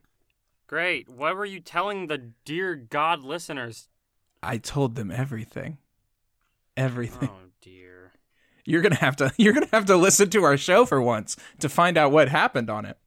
Great. 0.67 1.07
What 1.09 1.35
were 1.35 1.45
you 1.45 1.59
telling 1.59 2.07
the 2.07 2.17
dear 2.43 2.75
God 2.75 3.23
listeners? 3.23 3.87
I 4.41 4.57
told 4.57 4.95
them 4.95 5.11
everything. 5.11 5.77
Everything. 6.77 7.29
Oh 7.31 7.49
dear. 7.61 8.11
You're 8.65 8.81
gonna 8.81 8.95
have 8.95 9.15
to 9.17 9.31
you're 9.37 9.53
gonna 9.53 9.69
have 9.71 9.85
to 9.85 9.95
listen 9.95 10.29
to 10.31 10.43
our 10.43 10.57
show 10.57 10.85
for 10.85 11.01
once 11.01 11.35
to 11.59 11.69
find 11.69 11.97
out 11.97 12.11
what 12.11 12.29
happened 12.29 12.69
on 12.69 12.85
it. 12.85 12.97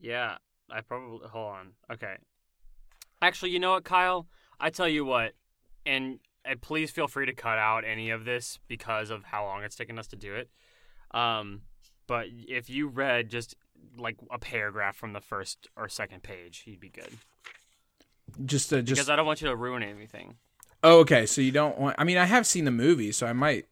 Yeah. 0.00 0.36
I 0.70 0.80
probably. 0.80 1.28
Hold 1.28 1.52
on. 1.52 1.68
Okay. 1.92 2.16
Actually, 3.24 3.52
you 3.52 3.58
know 3.58 3.70
what, 3.70 3.84
Kyle? 3.84 4.26
I 4.60 4.68
tell 4.68 4.86
you 4.86 5.02
what, 5.02 5.32
and 5.86 6.18
uh, 6.44 6.56
please 6.60 6.90
feel 6.90 7.08
free 7.08 7.24
to 7.24 7.32
cut 7.32 7.56
out 7.56 7.82
any 7.82 8.10
of 8.10 8.26
this 8.26 8.58
because 8.68 9.08
of 9.08 9.24
how 9.24 9.44
long 9.44 9.64
it's 9.64 9.76
taken 9.76 9.98
us 9.98 10.06
to 10.08 10.16
do 10.16 10.34
it. 10.34 10.50
Um, 11.12 11.62
but 12.06 12.26
if 12.30 12.68
you 12.68 12.86
read 12.86 13.30
just 13.30 13.56
like 13.96 14.18
a 14.30 14.38
paragraph 14.38 14.94
from 14.94 15.14
the 15.14 15.22
first 15.22 15.68
or 15.74 15.88
second 15.88 16.22
page, 16.22 16.64
you'd 16.66 16.80
be 16.80 16.90
good. 16.90 17.08
Just 18.44 18.70
uh, 18.74 18.82
just 18.82 18.98
because 18.98 19.08
I 19.08 19.16
don't 19.16 19.24
want 19.24 19.40
you 19.40 19.48
to 19.48 19.56
ruin 19.56 19.82
anything. 19.82 20.34
Oh, 20.82 20.98
okay. 21.00 21.24
So 21.24 21.40
you 21.40 21.50
don't 21.50 21.78
want 21.78 21.96
I 21.98 22.04
mean, 22.04 22.18
I 22.18 22.26
have 22.26 22.46
seen 22.46 22.66
the 22.66 22.70
movie, 22.70 23.10
so 23.10 23.26
I 23.26 23.32
might 23.32 23.64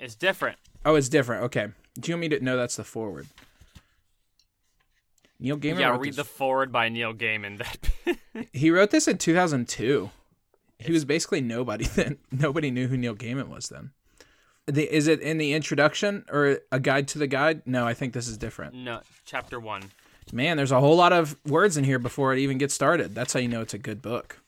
It's 0.00 0.16
different. 0.16 0.58
Oh, 0.84 0.96
it's 0.96 1.08
different. 1.08 1.44
Okay. 1.44 1.68
Do 2.00 2.10
you 2.10 2.16
want 2.16 2.22
me 2.22 2.28
to 2.30 2.44
No, 2.44 2.56
that's 2.56 2.74
the 2.74 2.82
foreword. 2.84 3.28
Neil 5.38 5.58
Gaiman 5.58 5.78
yeah, 5.80 5.96
read 5.96 6.10
this- 6.10 6.16
the 6.16 6.24
foreword 6.24 6.72
by 6.72 6.88
Neil 6.88 7.12
Gaiman. 7.14 7.58
That 8.04 8.48
He 8.52 8.70
wrote 8.70 8.90
this 8.90 9.08
in 9.08 9.18
2002. 9.18 10.10
He 10.78 10.92
was 10.92 11.04
basically 11.04 11.40
nobody 11.40 11.84
then. 11.94 12.18
Nobody 12.30 12.70
knew 12.70 12.86
who 12.88 12.96
Neil 12.96 13.14
Gaiman 13.14 13.48
was 13.48 13.68
then. 13.68 13.90
The, 14.66 14.92
is 14.92 15.06
it 15.06 15.20
in 15.20 15.38
the 15.38 15.52
introduction 15.52 16.24
or 16.30 16.58
a 16.72 16.80
guide 16.80 17.06
to 17.08 17.18
the 17.18 17.26
guide? 17.28 17.62
No, 17.66 17.86
I 17.86 17.94
think 17.94 18.12
this 18.12 18.26
is 18.28 18.36
different. 18.36 18.74
no, 18.74 19.00
chapter 19.24 19.60
one. 19.60 19.82
Man, 20.32 20.56
there's 20.56 20.72
a 20.72 20.80
whole 20.80 20.96
lot 20.96 21.12
of 21.12 21.36
words 21.46 21.76
in 21.76 21.84
here 21.84 22.00
before 22.00 22.32
it 22.32 22.40
even 22.40 22.58
gets 22.58 22.74
started. 22.74 23.14
That's 23.14 23.32
how 23.32 23.38
you 23.38 23.46
know 23.46 23.60
it's 23.60 23.74
a 23.74 23.78
good 23.78 24.02
book. 24.02 24.40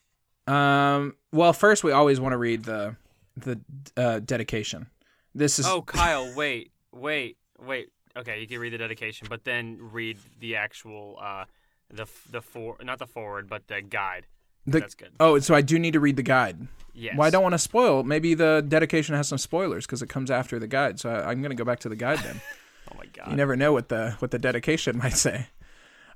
Um, 0.48 1.14
well, 1.32 1.52
first 1.52 1.84
we 1.84 1.92
always 1.92 2.18
want 2.18 2.32
to 2.32 2.36
read 2.36 2.64
the 2.64 2.96
the 3.36 3.60
uh, 3.96 4.18
dedication. 4.18 4.88
This 5.36 5.60
is 5.60 5.66
Oh, 5.66 5.82
Kyle, 5.82 6.34
wait, 6.34 6.72
wait, 6.92 7.36
wait. 7.64 7.90
Okay, 8.18 8.40
you 8.40 8.46
can 8.48 8.58
read 8.58 8.72
the 8.72 8.78
dedication, 8.78 9.28
but 9.30 9.44
then 9.44 9.78
read 9.92 10.18
the 10.40 10.56
actual 10.56 11.18
uh 11.22 11.44
the 11.90 12.06
the 12.30 12.42
for 12.42 12.76
not 12.82 12.98
the 12.98 13.06
foreword, 13.06 13.48
but 13.48 13.66
the 13.68 13.80
guide. 13.80 14.26
the 14.66 14.80
That's 14.80 14.94
good. 14.94 15.12
oh, 15.20 15.38
so 15.38 15.54
I 15.54 15.60
do 15.62 15.78
need 15.78 15.92
to 15.92 16.00
read 16.00 16.16
the 16.16 16.22
guide. 16.22 16.66
Yes. 16.94 17.16
Well, 17.16 17.26
I 17.26 17.30
don't 17.30 17.42
want 17.44 17.52
to 17.54 17.58
spoil. 17.58 18.02
Maybe 18.02 18.34
the 18.34 18.64
dedication 18.66 19.14
has 19.14 19.28
some 19.28 19.38
spoilers 19.38 19.86
because 19.86 20.02
it 20.02 20.08
comes 20.08 20.30
after 20.32 20.58
the 20.58 20.66
guide. 20.66 20.98
So 20.98 21.08
I, 21.10 21.30
I'm 21.30 21.40
going 21.40 21.50
to 21.50 21.56
go 21.56 21.64
back 21.64 21.78
to 21.80 21.88
the 21.88 21.96
guide 21.96 22.18
then. 22.20 22.40
Oh 22.90 22.96
my 22.96 23.04
god. 23.12 23.28
you 23.30 23.36
never 23.36 23.54
know 23.54 23.74
what 23.74 23.90
the 23.90 24.12
what 24.18 24.30
the 24.30 24.38
dedication 24.38 24.96
might 25.04 25.12
say. 25.12 25.46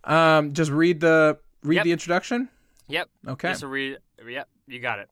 Um, 0.05 0.55
just 0.55 0.71
read 0.71 1.01
the 1.01 1.39
read 1.63 1.77
Yep. 1.77 1.85
the 1.85 1.93
introduction. 1.93 2.49
Yep. 2.89 3.09
Okay. 3.29 3.49
Just 3.51 3.63
read. 3.63 3.99
Yep. 4.27 4.49
You 4.69 4.81
got 4.81 4.99
it. 4.99 5.11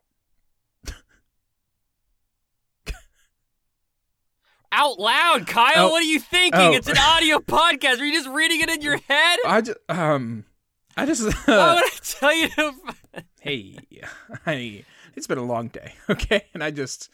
Out 4.73 5.01
loud, 5.01 5.47
Kyle. 5.47 5.87
Oh. 5.87 5.91
What 5.91 6.03
are 6.03 6.07
you 6.07 6.21
thinking? 6.21 6.61
Oh. 6.61 6.73
It's 6.73 6.89
an 6.89 6.99
audio 6.99 7.39
podcast. 7.41 8.01
Are 8.01 8.05
you 8.05 8.13
just 8.13 8.29
reading 8.29 8.61
it 8.61 8.71
in 8.71 8.83
your 8.83 8.99
head? 9.09 9.39
I 9.45 9.61
just 9.61 9.79
um, 9.89 10.45
I 10.97 11.07
just 11.07 11.23
Why 11.47 11.75
would 11.75 11.85
I 11.85 11.91
tell 12.03 12.35
you 12.35 12.49
to? 12.51 12.73
hey, 13.41 13.79
I 14.47 14.85
it's 15.17 15.27
been 15.27 15.39
a 15.39 15.45
long 15.45 15.69
day, 15.69 15.95
okay, 16.09 16.45
and 16.55 16.63
I 16.63 16.71
just. 16.71 17.11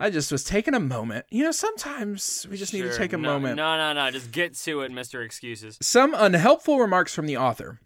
I 0.00 0.10
just 0.10 0.32
was 0.32 0.42
taking 0.42 0.74
a 0.74 0.80
moment. 0.80 1.26
You 1.30 1.44
know, 1.44 1.52
sometimes 1.52 2.44
we 2.50 2.56
just 2.56 2.74
need 2.74 2.82
to 2.82 2.96
take 2.96 3.12
a 3.12 3.16
no, 3.16 3.34
moment. 3.34 3.54
No, 3.54 3.76
no, 3.76 3.92
no. 3.92 4.10
Just 4.10 4.32
get 4.32 4.56
to 4.56 4.80
it, 4.80 4.90
Mister 4.90 5.22
Excuses. 5.22 5.78
Some 5.80 6.12
unhelpful 6.16 6.80
remarks 6.80 7.14
from 7.14 7.26
the 7.26 7.36
author. 7.36 7.78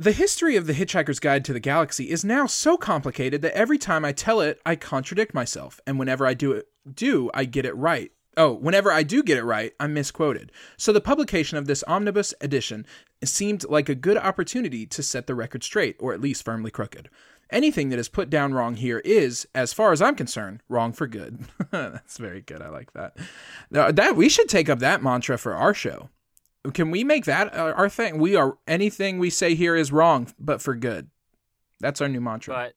The 0.00 0.12
history 0.12 0.56
of 0.56 0.66
The 0.66 0.72
Hitchhiker's 0.72 1.20
Guide 1.20 1.44
to 1.44 1.52
the 1.52 1.60
Galaxy 1.60 2.08
is 2.08 2.24
now 2.24 2.46
so 2.46 2.78
complicated 2.78 3.42
that 3.42 3.54
every 3.54 3.76
time 3.76 4.02
I 4.02 4.12
tell 4.12 4.40
it, 4.40 4.58
I 4.64 4.74
contradict 4.74 5.34
myself, 5.34 5.78
and 5.86 5.98
whenever 5.98 6.26
I 6.26 6.32
do 6.32 6.52
it, 6.52 6.68
do 6.90 7.30
I 7.34 7.44
get 7.44 7.66
it 7.66 7.76
right. 7.76 8.10
Oh, 8.34 8.54
whenever 8.54 8.90
I 8.90 9.02
do 9.02 9.22
get 9.22 9.36
it 9.36 9.44
right, 9.44 9.74
I'm 9.78 9.92
misquoted. 9.92 10.52
So 10.78 10.94
the 10.94 11.02
publication 11.02 11.58
of 11.58 11.66
this 11.66 11.84
omnibus 11.86 12.32
edition 12.40 12.86
seemed 13.22 13.68
like 13.68 13.90
a 13.90 13.94
good 13.94 14.16
opportunity 14.16 14.86
to 14.86 15.02
set 15.02 15.26
the 15.26 15.34
record 15.34 15.62
straight, 15.62 15.96
or 16.00 16.14
at 16.14 16.22
least 16.22 16.46
firmly 16.46 16.70
crooked. 16.70 17.10
Anything 17.50 17.90
that 17.90 17.98
is 17.98 18.08
put 18.08 18.30
down 18.30 18.54
wrong 18.54 18.76
here 18.76 19.00
is, 19.00 19.46
as 19.54 19.74
far 19.74 19.92
as 19.92 20.00
I'm 20.00 20.14
concerned, 20.14 20.62
wrong 20.70 20.94
for 20.94 21.08
good. 21.08 21.40
That's 21.72 22.16
very 22.16 22.40
good. 22.40 22.62
I 22.62 22.70
like 22.70 22.94
that. 22.94 23.18
That 23.70 24.16
we 24.16 24.30
should 24.30 24.48
take 24.48 24.70
up 24.70 24.78
that 24.78 25.02
mantra 25.02 25.36
for 25.36 25.54
our 25.54 25.74
show. 25.74 26.08
Can 26.74 26.90
we 26.90 27.04
make 27.04 27.24
that 27.24 27.54
our 27.56 27.88
thing? 27.88 28.18
We 28.18 28.36
are 28.36 28.58
anything 28.68 29.18
we 29.18 29.30
say 29.30 29.54
here 29.54 29.74
is 29.74 29.92
wrong, 29.92 30.32
but 30.38 30.60
for 30.60 30.74
good. 30.74 31.08
That's 31.80 32.00
our 32.00 32.08
new 32.08 32.20
mantra. 32.20 32.54
But 32.54 32.74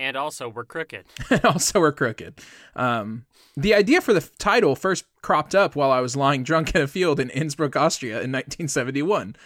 and 0.00 0.16
also 0.16 0.48
we're 0.48 0.64
crooked. 0.64 1.04
also, 1.44 1.80
we're 1.80 1.92
crooked. 1.92 2.40
Um, 2.74 3.26
the 3.56 3.74
idea 3.74 4.00
for 4.00 4.14
the 4.14 4.20
f- 4.20 4.30
title 4.38 4.74
first 4.74 5.04
cropped 5.20 5.54
up 5.54 5.76
while 5.76 5.90
I 5.90 6.00
was 6.00 6.16
lying 6.16 6.42
drunk 6.42 6.74
in 6.74 6.80
a 6.80 6.86
field 6.86 7.20
in 7.20 7.28
Innsbruck, 7.30 7.76
Austria 7.76 8.14
in 8.14 8.32
1971. 8.32 9.36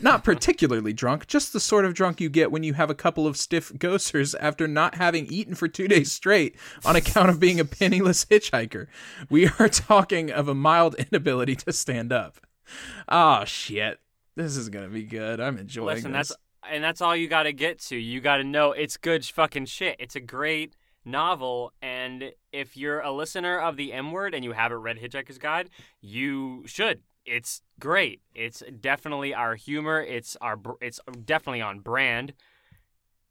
Not 0.00 0.24
particularly 0.24 0.92
drunk, 0.92 1.28
just 1.28 1.52
the 1.52 1.60
sort 1.60 1.84
of 1.86 1.94
drunk 1.94 2.20
you 2.20 2.28
get 2.28 2.52
when 2.52 2.62
you 2.62 2.74
have 2.74 2.90
a 2.90 2.94
couple 2.94 3.26
of 3.26 3.38
stiff 3.38 3.72
Gössers 3.72 4.34
after 4.38 4.68
not 4.68 4.96
having 4.96 5.26
eaten 5.26 5.54
for 5.54 5.68
two 5.68 5.88
days 5.88 6.12
straight 6.12 6.56
on 6.84 6.94
account 6.96 7.30
of 7.30 7.40
being 7.40 7.58
a 7.58 7.64
penniless 7.64 8.26
hitchhiker. 8.26 8.88
We 9.30 9.48
are 9.58 9.68
talking 9.70 10.30
of 10.30 10.48
a 10.48 10.54
mild 10.54 10.94
inability 10.96 11.56
to 11.56 11.72
stand 11.72 12.12
up. 12.12 12.38
Oh, 13.08 13.44
shit. 13.44 13.98
This 14.36 14.56
is 14.56 14.68
going 14.68 14.84
to 14.84 14.90
be 14.90 15.02
good. 15.02 15.40
I'm 15.40 15.58
enjoying 15.58 15.96
Listen, 15.96 16.12
this. 16.12 16.28
that's 16.28 16.40
and 16.70 16.82
that's 16.82 17.00
all 17.00 17.14
you 17.14 17.28
got 17.28 17.42
to 17.42 17.52
get 17.52 17.80
to. 17.80 17.96
You 17.96 18.20
got 18.20 18.36
to 18.36 18.44
know 18.44 18.72
it's 18.72 18.96
good 18.96 19.24
fucking 19.24 19.66
shit. 19.66 19.96
It's 19.98 20.16
a 20.16 20.20
great 20.20 20.74
novel, 21.04 21.72
and 21.82 22.32
if 22.52 22.76
you're 22.76 23.00
a 23.00 23.10
listener 23.10 23.58
of 23.58 23.76
the 23.76 23.92
M 23.92 24.12
Word 24.12 24.34
and 24.34 24.44
you 24.44 24.52
haven't 24.52 24.78
read 24.78 24.98
Hitchhiker's 24.98 25.38
Guide, 25.38 25.70
you 26.00 26.62
should. 26.66 27.00
It's 27.26 27.62
great. 27.78 28.20
It's 28.34 28.62
definitely 28.80 29.34
our 29.34 29.54
humor. 29.54 30.00
It's 30.00 30.36
our. 30.40 30.58
It's 30.80 31.00
definitely 31.24 31.60
on 31.60 31.80
brand. 31.80 32.32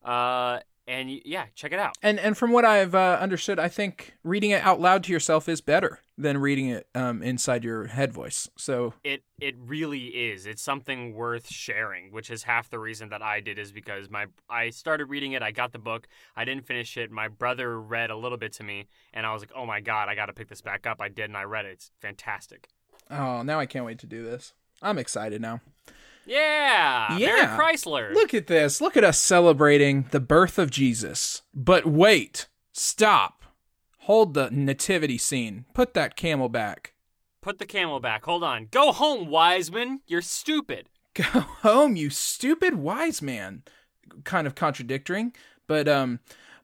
Uh, 0.03 0.59
and 0.87 1.09
yeah, 1.25 1.45
check 1.55 1.71
it 1.71 1.79
out. 1.79 1.95
And 2.01 2.19
and 2.19 2.37
from 2.37 2.51
what 2.51 2.65
I've 2.65 2.95
uh, 2.95 3.17
understood, 3.21 3.59
I 3.59 3.67
think 3.67 4.15
reading 4.23 4.51
it 4.51 4.63
out 4.63 4.79
loud 4.79 5.03
to 5.05 5.11
yourself 5.11 5.47
is 5.47 5.61
better 5.61 5.99
than 6.17 6.37
reading 6.37 6.67
it 6.67 6.87
um, 6.93 7.23
inside 7.23 7.63
your 7.63 7.87
head 7.87 8.13
voice. 8.13 8.49
So 8.57 8.93
It 9.03 9.23
it 9.39 9.55
really 9.57 10.07
is. 10.07 10.45
It's 10.45 10.61
something 10.61 11.13
worth 11.15 11.47
sharing, 11.47 12.11
which 12.11 12.29
is 12.29 12.43
half 12.43 12.69
the 12.69 12.79
reason 12.79 13.09
that 13.09 13.21
I 13.21 13.39
did 13.39 13.57
is 13.57 13.71
because 13.71 14.09
my 14.09 14.27
I 14.49 14.69
started 14.69 15.05
reading 15.05 15.31
it, 15.33 15.41
I 15.41 15.51
got 15.51 15.71
the 15.71 15.79
book, 15.79 16.07
I 16.35 16.45
didn't 16.45 16.65
finish 16.65 16.97
it. 16.97 17.11
My 17.11 17.27
brother 17.27 17.79
read 17.79 18.09
a 18.09 18.15
little 18.17 18.37
bit 18.37 18.53
to 18.53 18.63
me, 18.63 18.87
and 19.13 19.25
I 19.25 19.33
was 19.33 19.41
like, 19.41 19.51
"Oh 19.55 19.65
my 19.65 19.81
god, 19.81 20.09
I 20.09 20.15
got 20.15 20.27
to 20.27 20.33
pick 20.33 20.47
this 20.49 20.61
back 20.61 20.85
up." 20.85 21.01
I 21.01 21.09
did, 21.09 21.25
and 21.25 21.37
I 21.37 21.43
read 21.43 21.65
it. 21.65 21.71
It's 21.71 21.91
fantastic. 21.99 22.67
oh, 23.09 23.41
now 23.41 23.59
I 23.59 23.65
can't 23.65 23.85
wait 23.85 23.99
to 23.99 24.07
do 24.07 24.23
this. 24.23 24.53
I'm 24.81 24.97
excited 24.97 25.41
now. 25.41 25.61
Yeah, 26.25 27.17
Yeah. 27.17 27.27
Mary 27.57 27.75
Chrysler. 27.75 28.13
Look 28.13 28.33
at 28.33 28.47
this. 28.47 28.79
Look 28.79 28.95
at 28.95 29.03
us 29.03 29.17
celebrating 29.19 30.05
the 30.11 30.19
birth 30.19 30.59
of 30.59 30.69
Jesus. 30.69 31.41
But 31.53 31.85
wait, 31.85 32.47
stop. 32.71 33.43
Hold 34.01 34.33
the 34.33 34.49
nativity 34.51 35.17
scene. 35.17 35.65
Put 35.73 35.93
that 35.95 36.15
camel 36.15 36.49
back. 36.49 36.93
Put 37.41 37.57
the 37.59 37.65
camel 37.65 37.99
back. 37.99 38.25
Hold 38.25 38.43
on. 38.43 38.67
Go 38.71 38.91
home, 38.91 39.27
Wiseman. 39.29 40.01
You're 40.07 40.21
stupid. 40.21 40.89
Go 41.15 41.23
home, 41.23 41.95
you 41.95 42.09
stupid 42.09 42.75
wise 42.75 43.21
man. 43.21 43.63
Kind 44.23 44.47
of 44.47 44.55
contradicting, 44.55 45.33
but 45.67 45.87
um, 45.87 46.19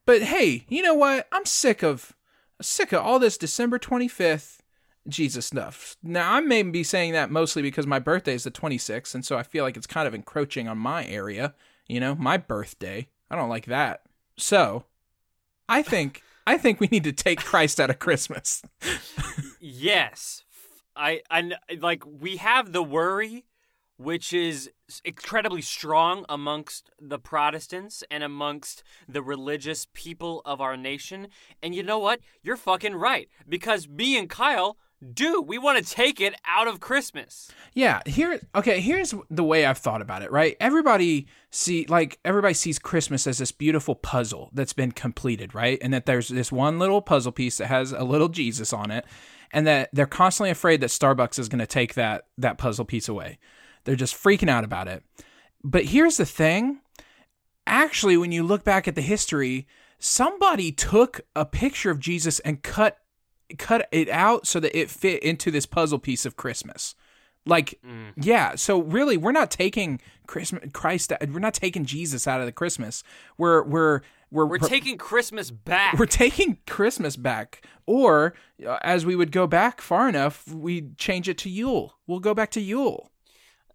but 0.06 0.22
hey, 0.22 0.66
you 0.70 0.82
know 0.82 0.94
what? 0.94 1.28
I'm 1.32 1.46
sick 1.46 1.84
of 1.84 2.16
sick 2.62 2.92
of 2.94 3.02
all 3.04 3.20
this 3.20 3.38
December 3.38 3.80
25th 3.80 4.60
Jesus 5.08 5.46
stuff. 5.46 5.98
Now 6.04 6.34
I 6.34 6.42
may 6.42 6.64
be 6.64 6.84
saying 6.84 7.14
that 7.14 7.32
mostly 7.32 7.62
because 7.62 7.88
my 7.88 8.00
birthday 8.00 8.34
is 8.34 8.44
the 8.44 8.52
26th, 8.52 9.16
and 9.16 9.26
so 9.26 9.38
I 9.38 9.44
feel 9.44 9.64
like 9.64 9.78
it's 9.78 9.88
kind 9.88 10.08
of 10.08 10.14
encroaching 10.14 10.68
on 10.68 10.78
my 10.78 11.06
area. 11.06 11.54
You 11.88 12.00
know, 12.00 12.16
my 12.16 12.38
birthday. 12.38 13.08
I 13.30 13.36
don't 13.36 13.50
like 13.50 13.66
that. 13.66 14.02
So, 14.38 14.86
I 15.70 15.82
think 15.82 16.22
I 16.46 16.58
think 16.58 16.80
we 16.80 16.88
need 16.88 17.04
to 17.06 17.14
take 17.14 17.40
Christ 17.40 17.80
out 17.80 17.90
of 17.90 18.00
Christmas. 18.00 18.62
Yes. 19.60 20.44
I 20.96 21.22
I 21.30 21.52
like 21.80 22.04
we 22.06 22.38
have 22.38 22.72
the 22.72 22.84
worry 22.84 23.46
which 23.98 24.32
is 24.32 24.70
incredibly 25.04 25.62
strong 25.62 26.24
amongst 26.30 26.92
the 27.02 27.18
Protestants 27.18 28.04
and 28.12 28.24
amongst 28.24 28.84
the 29.10 29.24
religious 29.24 29.88
people 29.94 30.42
of 30.46 30.62
our 30.62 30.78
nation. 30.78 31.28
And 31.64 31.74
you 31.74 31.82
know 31.82 31.98
what? 31.98 32.20
You're 32.44 32.58
fucking 32.58 32.96
right 32.96 33.28
because 33.50 33.88
me 33.88 34.18
and 34.18 34.30
Kyle 34.30 34.78
do. 35.14 35.42
We 35.42 35.58
want 35.58 35.84
to 35.84 35.94
take 35.94 36.20
it 36.20 36.36
out 36.46 36.68
of 36.68 36.80
Christmas. 36.80 37.52
Yeah, 37.74 38.02
here 38.06 38.40
okay, 38.56 38.80
here's 38.80 39.14
the 39.30 39.44
way 39.44 39.66
I've 39.66 39.78
thought 39.78 40.02
about 40.02 40.22
it, 40.22 40.32
right? 40.32 40.58
Everybody 40.60 41.28
see 41.52 41.86
like 41.88 42.20
everybody 42.26 42.54
sees 42.54 42.80
Christmas 42.80 43.28
as 43.28 43.38
this 43.38 43.52
beautiful 43.52 43.96
puzzle 43.96 44.50
that's 44.54 44.74
been 44.74 44.92
completed, 44.92 45.54
right? 45.54 45.78
And 45.82 45.94
that 45.94 46.06
there's 46.06 46.30
this 46.30 46.52
one 46.52 46.80
little 46.80 47.02
puzzle 47.02 47.32
piece 47.32 47.58
that 47.58 47.68
has 47.68 47.92
a 47.92 48.04
little 48.04 48.30
Jesus 48.30 48.74
on 48.74 48.92
it, 48.92 49.06
and 49.52 49.68
that 49.68 49.90
they're 49.94 50.06
constantly 50.06 50.50
afraid 50.50 50.82
that 50.82 50.90
Starbucks 50.90 51.40
is 51.40 51.50
going 51.50 51.60
to 51.60 51.68
take 51.68 51.94
that 51.94 52.26
that 52.38 52.58
puzzle 52.58 52.86
piece 52.86 53.08
away. 53.08 53.38
They're 53.84 53.96
just 53.96 54.16
freaking 54.16 54.50
out 54.50 54.64
about 54.64 54.88
it. 54.88 55.04
But 55.64 55.86
here's 55.86 56.18
the 56.18 56.26
thing, 56.26 56.82
actually 57.66 58.18
when 58.18 58.32
you 58.32 58.44
look 58.44 58.64
back 58.64 58.88
at 58.88 58.96
the 58.96 59.02
history, 59.02 59.68
somebody 60.00 60.72
took 60.72 61.22
a 61.36 61.46
picture 61.46 61.92
of 61.92 62.00
Jesus 62.00 62.40
and 62.40 62.64
cut 62.64 63.00
cut 63.58 63.88
it 63.92 64.10
out 64.10 64.46
so 64.48 64.60
that 64.60 64.78
it 64.78 64.90
fit 64.90 65.24
into 65.24 65.52
this 65.52 65.66
puzzle 65.66 66.00
piece 66.00 66.26
of 66.26 66.36
Christmas 66.36 66.96
Like, 67.46 67.80
Mm. 67.86 68.12
yeah. 68.18 68.56
So 68.56 68.82
really, 68.82 69.16
we're 69.16 69.32
not 69.32 69.50
taking 69.52 70.02
Christmas, 70.28 70.70
Christ. 70.74 71.14
We're 71.22 71.40
not 71.40 71.54
taking 71.54 71.86
Jesus 71.86 72.28
out 72.28 72.42
of 72.42 72.46
the 72.46 72.52
Christmas. 72.52 73.04
We're 73.38 73.64
we're 73.64 74.02
we're 74.30 74.46
We're 74.46 74.58
taking 74.58 74.98
Christmas 74.98 75.50
back. 75.52 75.98
we're 75.98 76.06
taking 76.08 76.58
Christmas 76.68 77.16
back, 77.16 77.66
or 77.86 78.34
uh, 78.68 78.80
as 78.82 79.06
we 79.06 79.16
would 79.16 79.32
go 79.32 79.48
back 79.48 79.80
far 79.80 80.10
enough, 80.10 80.46
we 80.54 80.90
change 80.98 81.30
it 81.30 81.38
to 81.38 81.50
Yule. 81.50 81.94
We'll 82.06 82.20
go 82.20 82.34
back 82.34 82.52
to 82.52 82.60
Yule. 82.62 83.12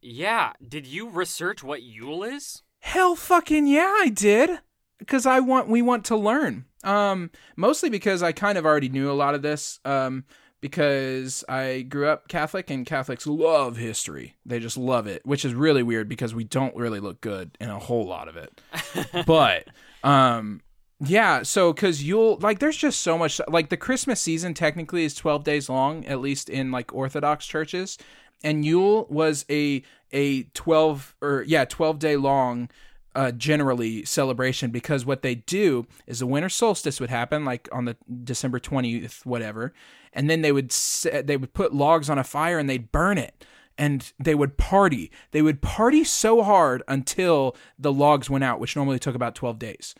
yeah. 0.02 0.52
Did 0.67 0.87
you 0.87 1.09
research 1.09 1.62
what 1.64 1.83
Yule 1.83 2.23
is? 2.25 2.61
Hell, 2.81 3.14
fucking 3.17 3.67
yeah, 3.67 3.95
I 4.00 4.11
did. 4.11 4.59
Because 4.99 5.25
I 5.26 5.41
want, 5.41 5.67
we 5.69 5.81
want 5.83 6.05
to 6.07 6.17
learn. 6.17 6.67
Um, 6.84 7.30
mostly 7.56 7.90
because 7.90 8.22
I 8.22 8.32
kind 8.32 8.58
of 8.58 8.66
already 8.66 8.88
knew 8.88 9.10
a 9.10 9.14
lot 9.14 9.34
of 9.34 9.42
this. 9.42 9.80
Um, 9.84 10.24
because 10.62 11.44
I 11.48 11.82
grew 11.82 12.06
up 12.06 12.28
Catholic 12.28 12.70
and 12.70 12.86
Catholics 12.86 13.26
love 13.26 13.76
history. 13.76 14.36
They 14.46 14.60
just 14.60 14.76
love 14.78 15.08
it, 15.08 15.26
which 15.26 15.44
is 15.44 15.54
really 15.54 15.82
weird 15.82 16.08
because 16.08 16.34
we 16.34 16.44
don't 16.44 16.74
really 16.76 17.00
look 17.00 17.20
good 17.20 17.58
in 17.60 17.68
a 17.68 17.80
whole 17.80 18.06
lot 18.06 18.28
of 18.28 18.36
it. 18.36 18.60
but 19.26 19.66
um 20.04 20.62
yeah, 21.04 21.42
so 21.42 21.74
cuz 21.74 22.04
you'll 22.04 22.36
like 22.38 22.60
there's 22.60 22.76
just 22.76 23.00
so 23.00 23.18
much 23.18 23.40
like 23.48 23.70
the 23.70 23.76
Christmas 23.76 24.20
season 24.20 24.54
technically 24.54 25.04
is 25.04 25.16
12 25.16 25.42
days 25.42 25.68
long 25.68 26.06
at 26.06 26.20
least 26.20 26.48
in 26.48 26.70
like 26.70 26.94
orthodox 26.94 27.44
churches 27.44 27.98
and 28.44 28.64
Yule 28.64 29.06
was 29.10 29.44
a 29.50 29.82
a 30.12 30.44
12 30.44 31.16
or 31.20 31.44
yeah, 31.46 31.64
12 31.64 31.98
day 31.98 32.16
long 32.16 32.68
uh, 33.14 33.31
generally 33.33 34.04
celebration 34.04 34.71
because 34.71 35.04
what 35.04 35.23
they 35.23 35.35
do 35.35 35.87
is 36.07 36.21
the 36.21 36.26
winter 36.26 36.49
solstice 36.49 37.00
would 37.00 37.11
happen 37.11 37.45
like 37.45 37.69
on 37.73 37.85
the 37.85 37.97
December 38.25 38.59
20th 38.59 39.25
whatever 39.26 39.73
and 40.12 40.28
then 40.28 40.42
they 40.42 40.52
would 40.52 40.73
set, 40.73 41.26
they 41.26 41.37
would 41.37 41.52
put 41.52 41.75
logs 41.75 42.09
on 42.09 42.19
a 42.19 42.25
fire 42.25 42.59
and 42.59 42.69
they'd 42.69 42.92
burn 42.92 43.19
it 43.19 43.45
and 43.78 44.12
they 44.19 44.35
would 44.35 44.59
party. 44.59 45.11
They 45.31 45.42
would 45.42 45.62
party 45.62 46.04
so 46.04 46.42
hard 46.42 46.83
until 46.87 47.57
the 47.78 47.92
logs 47.92 48.31
went 48.31 48.45
out 48.45 48.61
which 48.61 48.76
normally 48.76 48.99
took 48.99 49.14
about 49.14 49.35
12 49.35 49.59
days. 49.59 49.95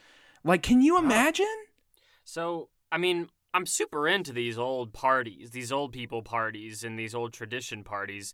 Like 0.45 0.63
can 0.63 0.81
you 0.81 0.99
imagine? 0.99 1.47
So, 2.25 2.69
I 2.91 2.99
mean, 2.99 3.29
I'm 3.55 3.67
super 3.67 4.09
into 4.09 4.33
these 4.33 4.59
old 4.59 4.93
parties, 4.93 5.51
these 5.51 5.73
old 5.73 5.93
people 5.93 6.23
parties, 6.23 6.85
and 6.85 6.99
these 6.99 7.15
old 7.15 7.33
tradition 7.33 7.85
parties. 7.85 8.33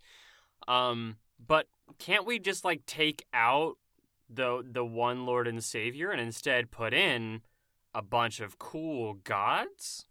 Um, 0.68 1.16
but 1.44 1.66
can't 1.99 2.26
we 2.26 2.38
just 2.38 2.64
like 2.64 2.87
take 2.87 3.25
out 3.32 3.76
the 4.28 4.64
the 4.70 4.85
one 4.85 5.26
Lord 5.26 5.47
and 5.49 5.62
Savior 5.62 6.11
and 6.11 6.20
instead 6.20 6.70
put 6.70 6.92
in 6.92 7.42
a 7.94 8.02
bunch 8.02 8.40
of 8.40 8.58
cool 8.58 9.14
gods? 9.25 10.06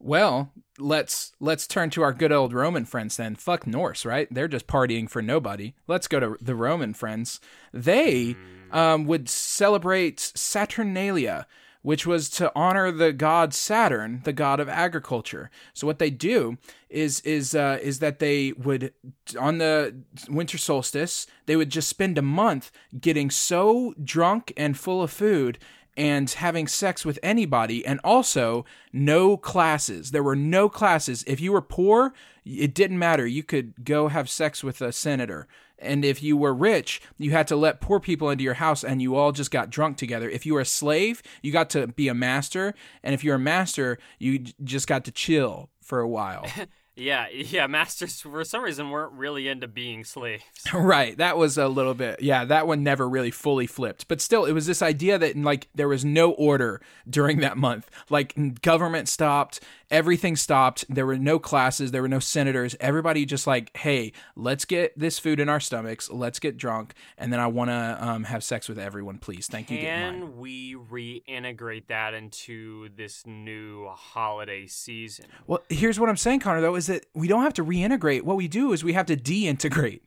well 0.00 0.52
let's 0.78 1.32
let's 1.40 1.66
turn 1.66 1.88
to 1.88 2.02
our 2.02 2.12
good 2.12 2.32
old 2.32 2.52
roman 2.52 2.84
friends 2.84 3.16
then. 3.16 3.34
Fuck 3.34 3.66
norse 3.66 4.04
right? 4.04 4.28
They're 4.30 4.48
just 4.48 4.66
partying 4.66 5.08
for 5.08 5.22
nobody. 5.22 5.74
Let's 5.86 6.08
go 6.08 6.20
to 6.20 6.36
the 6.40 6.54
roman 6.54 6.94
friends. 6.94 7.40
They 7.72 8.36
um, 8.70 9.06
would 9.06 9.28
celebrate 9.28 10.20
Saturnalia, 10.20 11.46
which 11.84 12.06
was 12.06 12.30
to 12.30 12.50
honor 12.56 12.90
the 12.90 13.12
god 13.12 13.52
Saturn, 13.52 14.22
the 14.24 14.32
god 14.32 14.58
of 14.58 14.70
agriculture. 14.70 15.50
So 15.74 15.86
what 15.86 15.98
they 15.98 16.08
do 16.08 16.56
is 16.88 17.20
is 17.20 17.54
uh, 17.54 17.78
is 17.82 17.98
that 17.98 18.20
they 18.20 18.52
would 18.52 18.94
on 19.38 19.58
the 19.58 19.94
winter 20.28 20.56
solstice 20.56 21.26
they 21.44 21.56
would 21.56 21.68
just 21.68 21.88
spend 21.88 22.16
a 22.16 22.22
month 22.22 22.72
getting 22.98 23.30
so 23.30 23.94
drunk 24.02 24.50
and 24.56 24.78
full 24.78 25.02
of 25.02 25.10
food 25.10 25.58
and 25.94 26.30
having 26.30 26.66
sex 26.66 27.04
with 27.04 27.18
anybody 27.22 27.84
and 27.84 28.00
also 28.02 28.64
no 28.90 29.36
classes. 29.36 30.10
There 30.10 30.22
were 30.22 30.34
no 30.34 30.70
classes. 30.70 31.22
If 31.26 31.38
you 31.38 31.52
were 31.52 31.60
poor 31.60 32.14
it 32.46 32.74
didn't 32.74 32.98
matter. 32.98 33.26
You 33.26 33.42
could 33.42 33.84
go 33.84 34.08
have 34.08 34.30
sex 34.30 34.64
with 34.64 34.80
a 34.80 34.90
senator 34.90 35.48
and 35.78 36.04
if 36.04 36.22
you 36.22 36.36
were 36.36 36.54
rich 36.54 37.00
you 37.18 37.30
had 37.30 37.46
to 37.48 37.56
let 37.56 37.80
poor 37.80 38.00
people 38.00 38.30
into 38.30 38.44
your 38.44 38.54
house 38.54 38.84
and 38.84 39.02
you 39.02 39.16
all 39.16 39.32
just 39.32 39.50
got 39.50 39.70
drunk 39.70 39.96
together. 39.96 40.28
If 40.28 40.46
you 40.46 40.54
were 40.54 40.60
a 40.60 40.66
slave 40.66 41.22
you 41.42 41.52
got 41.52 41.70
to 41.70 41.86
be 41.88 42.08
a 42.08 42.14
master. 42.14 42.74
And 43.02 43.14
if 43.14 43.24
you're 43.24 43.36
a 43.36 43.38
master 43.38 43.98
you 44.18 44.40
just 44.62 44.86
got 44.86 45.04
to 45.04 45.10
chill 45.10 45.70
for 45.80 46.00
a 46.00 46.08
while 46.08 46.46
Yeah, 46.96 47.28
yeah. 47.32 47.66
Masters 47.66 48.20
for 48.20 48.44
some 48.44 48.62
reason 48.62 48.90
weren't 48.90 49.12
really 49.12 49.48
into 49.48 49.68
being 49.68 50.04
slaves. 50.04 50.44
Right. 50.72 51.16
That 51.16 51.36
was 51.36 51.56
a 51.56 51.68
little 51.68 51.94
bit. 51.94 52.20
Yeah, 52.20 52.44
that 52.46 52.66
one 52.66 52.82
never 52.82 53.08
really 53.08 53.30
fully 53.30 53.66
flipped. 53.66 54.08
But 54.08 54.20
still, 54.20 54.44
it 54.44 54.52
was 54.52 54.66
this 54.66 54.82
idea 54.82 55.18
that 55.18 55.36
like 55.36 55.68
there 55.74 55.88
was 55.88 56.04
no 56.04 56.32
order 56.32 56.80
during 57.08 57.40
that 57.40 57.56
month. 57.56 57.88
Like 58.10 58.60
government 58.60 59.08
stopped, 59.08 59.60
everything 59.90 60.36
stopped. 60.36 60.84
There 60.88 61.06
were 61.06 61.18
no 61.18 61.38
classes, 61.38 61.90
there 61.90 62.02
were 62.02 62.08
no 62.08 62.18
senators. 62.18 62.74
Everybody 62.80 63.24
just 63.24 63.46
like, 63.46 63.74
"Hey, 63.76 64.12
let's 64.36 64.64
get 64.64 64.98
this 64.98 65.18
food 65.18 65.38
in 65.38 65.48
our 65.48 65.60
stomachs. 65.60 66.10
Let's 66.10 66.38
get 66.38 66.56
drunk, 66.56 66.94
and 67.16 67.32
then 67.32 67.40
I 67.40 67.46
want 67.46 67.70
to 67.70 67.98
um, 68.00 68.24
have 68.24 68.42
sex 68.42 68.68
with 68.68 68.78
everyone, 68.78 69.18
please. 69.18 69.46
Thank 69.46 69.70
you. 69.70 69.78
Get. 69.78 69.84
Can 69.84 70.36
we 70.38 70.74
reintegrate 70.74 71.86
that 71.88 72.14
into 72.14 72.88
this 72.96 73.24
new 73.26 73.88
holiday 73.88 74.66
season? 74.66 75.26
Well, 75.46 75.62
here's 75.68 76.00
what 76.00 76.08
I'm 76.08 76.16
saying, 76.16 76.40
Connor, 76.40 76.60
though, 76.60 76.74
is 76.74 76.83
that 76.88 77.06
we 77.14 77.28
don't 77.28 77.42
have 77.42 77.54
to 77.54 77.64
reintegrate. 77.64 78.22
What 78.22 78.36
we 78.36 78.48
do 78.48 78.72
is 78.72 78.82
we 78.84 78.92
have 78.94 79.06
to 79.06 79.16
deintegrate 79.16 80.00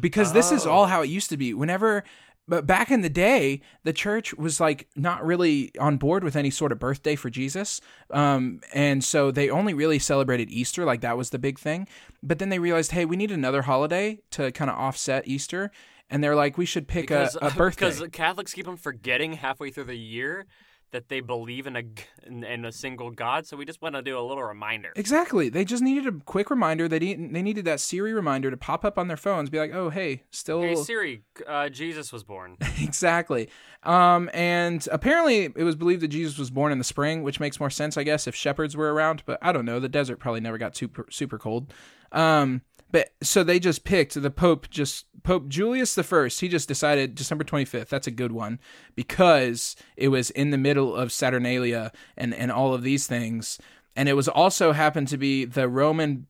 because 0.00 0.32
this 0.32 0.50
is 0.52 0.66
all 0.66 0.84
Oh. 0.84 0.86
how 0.86 1.02
it 1.02 1.08
used 1.08 1.30
to 1.30 1.36
be. 1.36 1.54
Whenever, 1.54 2.04
but 2.48 2.66
back 2.66 2.90
in 2.90 3.00
the 3.02 3.08
day, 3.08 3.60
the 3.84 3.92
church 3.92 4.34
was 4.34 4.60
like 4.60 4.88
not 4.96 5.24
really 5.24 5.72
on 5.78 5.96
board 5.96 6.22
with 6.24 6.36
any 6.36 6.50
sort 6.50 6.72
of 6.72 6.78
birthday 6.78 7.16
for 7.16 7.30
Jesus. 7.30 7.80
Um, 8.10 8.60
and 8.74 9.02
so 9.02 9.30
they 9.30 9.50
only 9.50 9.74
really 9.74 9.98
celebrated 9.98 10.48
Easter, 10.50 10.84
like 10.84 11.00
that 11.00 11.16
was 11.16 11.30
the 11.30 11.38
big 11.38 11.58
thing. 11.58 11.88
But 12.22 12.38
then 12.38 12.48
they 12.48 12.58
realized, 12.58 12.92
hey, 12.92 13.04
we 13.04 13.16
need 13.16 13.30
another 13.32 13.62
holiday 13.62 14.18
to 14.32 14.52
kind 14.52 14.70
of 14.70 14.76
offset 14.76 15.26
Easter. 15.26 15.70
And 16.08 16.22
they're 16.22 16.36
like, 16.36 16.56
we 16.56 16.66
should 16.66 16.86
pick 16.86 17.10
a, 17.10 17.28
a 17.42 17.50
birthday. 17.56 17.86
because 17.90 18.02
Catholics 18.12 18.52
keep 18.52 18.68
on 18.68 18.76
forgetting 18.76 19.32
halfway 19.32 19.70
through 19.70 19.84
the 19.84 19.96
year 19.96 20.46
that 20.92 21.08
they 21.08 21.20
believe 21.20 21.66
in 21.66 21.76
a 21.76 21.82
in, 22.26 22.44
in 22.44 22.64
a 22.64 22.72
single 22.72 23.10
God. 23.10 23.46
So 23.46 23.56
we 23.56 23.64
just 23.64 23.82
want 23.82 23.94
to 23.94 24.02
do 24.02 24.18
a 24.18 24.20
little 24.20 24.42
reminder. 24.42 24.92
Exactly. 24.96 25.48
They 25.48 25.64
just 25.64 25.82
needed 25.82 26.06
a 26.06 26.12
quick 26.24 26.50
reminder. 26.50 26.88
They 26.88 26.98
need, 26.98 27.34
they 27.34 27.42
needed 27.42 27.64
that 27.64 27.80
Siri 27.80 28.12
reminder 28.12 28.50
to 28.50 28.56
pop 28.56 28.84
up 28.84 28.98
on 28.98 29.08
their 29.08 29.16
phones, 29.16 29.50
be 29.50 29.58
like, 29.58 29.74
"Oh, 29.74 29.90
hey, 29.90 30.22
still 30.30 30.62
Hey 30.62 30.74
Siri, 30.74 31.22
uh, 31.46 31.68
Jesus 31.68 32.12
was 32.12 32.24
born. 32.24 32.56
exactly." 32.80 33.48
Um, 33.82 34.30
and 34.32 34.86
apparently, 34.90 35.44
it 35.44 35.64
was 35.64 35.76
believed 35.76 36.02
that 36.02 36.08
Jesus 36.08 36.38
was 36.38 36.50
born 36.50 36.72
in 36.72 36.78
the 36.78 36.84
spring, 36.84 37.22
which 37.22 37.40
makes 37.40 37.60
more 37.60 37.70
sense, 37.70 37.96
I 37.96 38.02
guess, 38.02 38.26
if 38.26 38.34
shepherds 38.34 38.76
were 38.76 38.92
around. 38.92 39.22
But 39.26 39.38
I 39.42 39.52
don't 39.52 39.64
know. 39.64 39.80
The 39.80 39.88
desert 39.88 40.18
probably 40.18 40.40
never 40.40 40.58
got 40.58 40.76
super 40.76 41.06
super 41.10 41.38
cold. 41.38 41.72
Um, 42.12 42.62
but 42.96 43.12
so 43.22 43.44
they 43.44 43.58
just 43.58 43.84
picked 43.84 44.14
the 44.14 44.30
Pope. 44.30 44.70
Just 44.70 45.04
Pope 45.22 45.48
Julius 45.48 45.94
the 45.94 46.02
First. 46.02 46.40
He 46.40 46.48
just 46.48 46.66
decided 46.66 47.14
December 47.14 47.44
twenty 47.44 47.66
fifth. 47.66 47.90
That's 47.90 48.06
a 48.06 48.10
good 48.10 48.32
one 48.32 48.58
because 48.94 49.76
it 49.98 50.08
was 50.08 50.30
in 50.30 50.48
the 50.48 50.56
middle 50.56 50.96
of 50.96 51.12
Saturnalia 51.12 51.92
and 52.16 52.32
and 52.32 52.50
all 52.50 52.72
of 52.72 52.82
these 52.82 53.06
things. 53.06 53.58
And 53.96 54.08
it 54.08 54.14
was 54.14 54.28
also 54.28 54.72
happened 54.72 55.08
to 55.08 55.18
be 55.18 55.44
the 55.44 55.68
Roman 55.68 56.26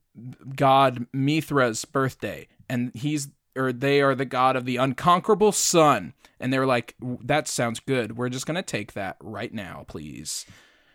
god 0.56 1.06
Mithra's 1.12 1.84
birthday, 1.84 2.48
and 2.68 2.90
he's 2.96 3.28
or 3.54 3.72
they 3.72 4.02
are 4.02 4.16
the 4.16 4.24
god 4.24 4.56
of 4.56 4.64
the 4.64 4.76
unconquerable 4.76 5.52
sun. 5.52 6.14
And 6.40 6.52
they 6.52 6.58
were 6.58 6.66
like, 6.66 6.96
"That 7.00 7.46
sounds 7.46 7.78
good. 7.78 8.16
We're 8.16 8.28
just 8.28 8.44
gonna 8.44 8.64
take 8.64 8.94
that 8.94 9.18
right 9.20 9.54
now, 9.54 9.84
please." 9.86 10.46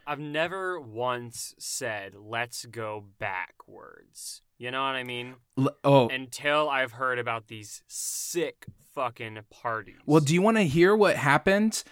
I've 0.06 0.20
never 0.20 0.82
once 0.82 1.56
said 1.60 2.16
let's 2.16 2.66
go 2.66 3.06
backwards. 3.20 4.42
You 4.62 4.70
know 4.70 4.84
what 4.84 4.94
I 4.96 5.04
mean? 5.04 5.34
L- 5.58 5.76
oh, 5.84 6.10
Until 6.10 6.70
I've 6.70 6.92
heard 6.92 7.18
about 7.18 7.48
these 7.48 7.82
sick 7.88 8.68
fucking 8.94 9.40
parties. 9.50 9.96
well, 10.06 10.22
do 10.22 10.36
you 10.36 10.42
want 10.44 10.58
to 10.58 10.64
hear 10.64 10.96
what 10.96 11.16
happened 11.16 11.84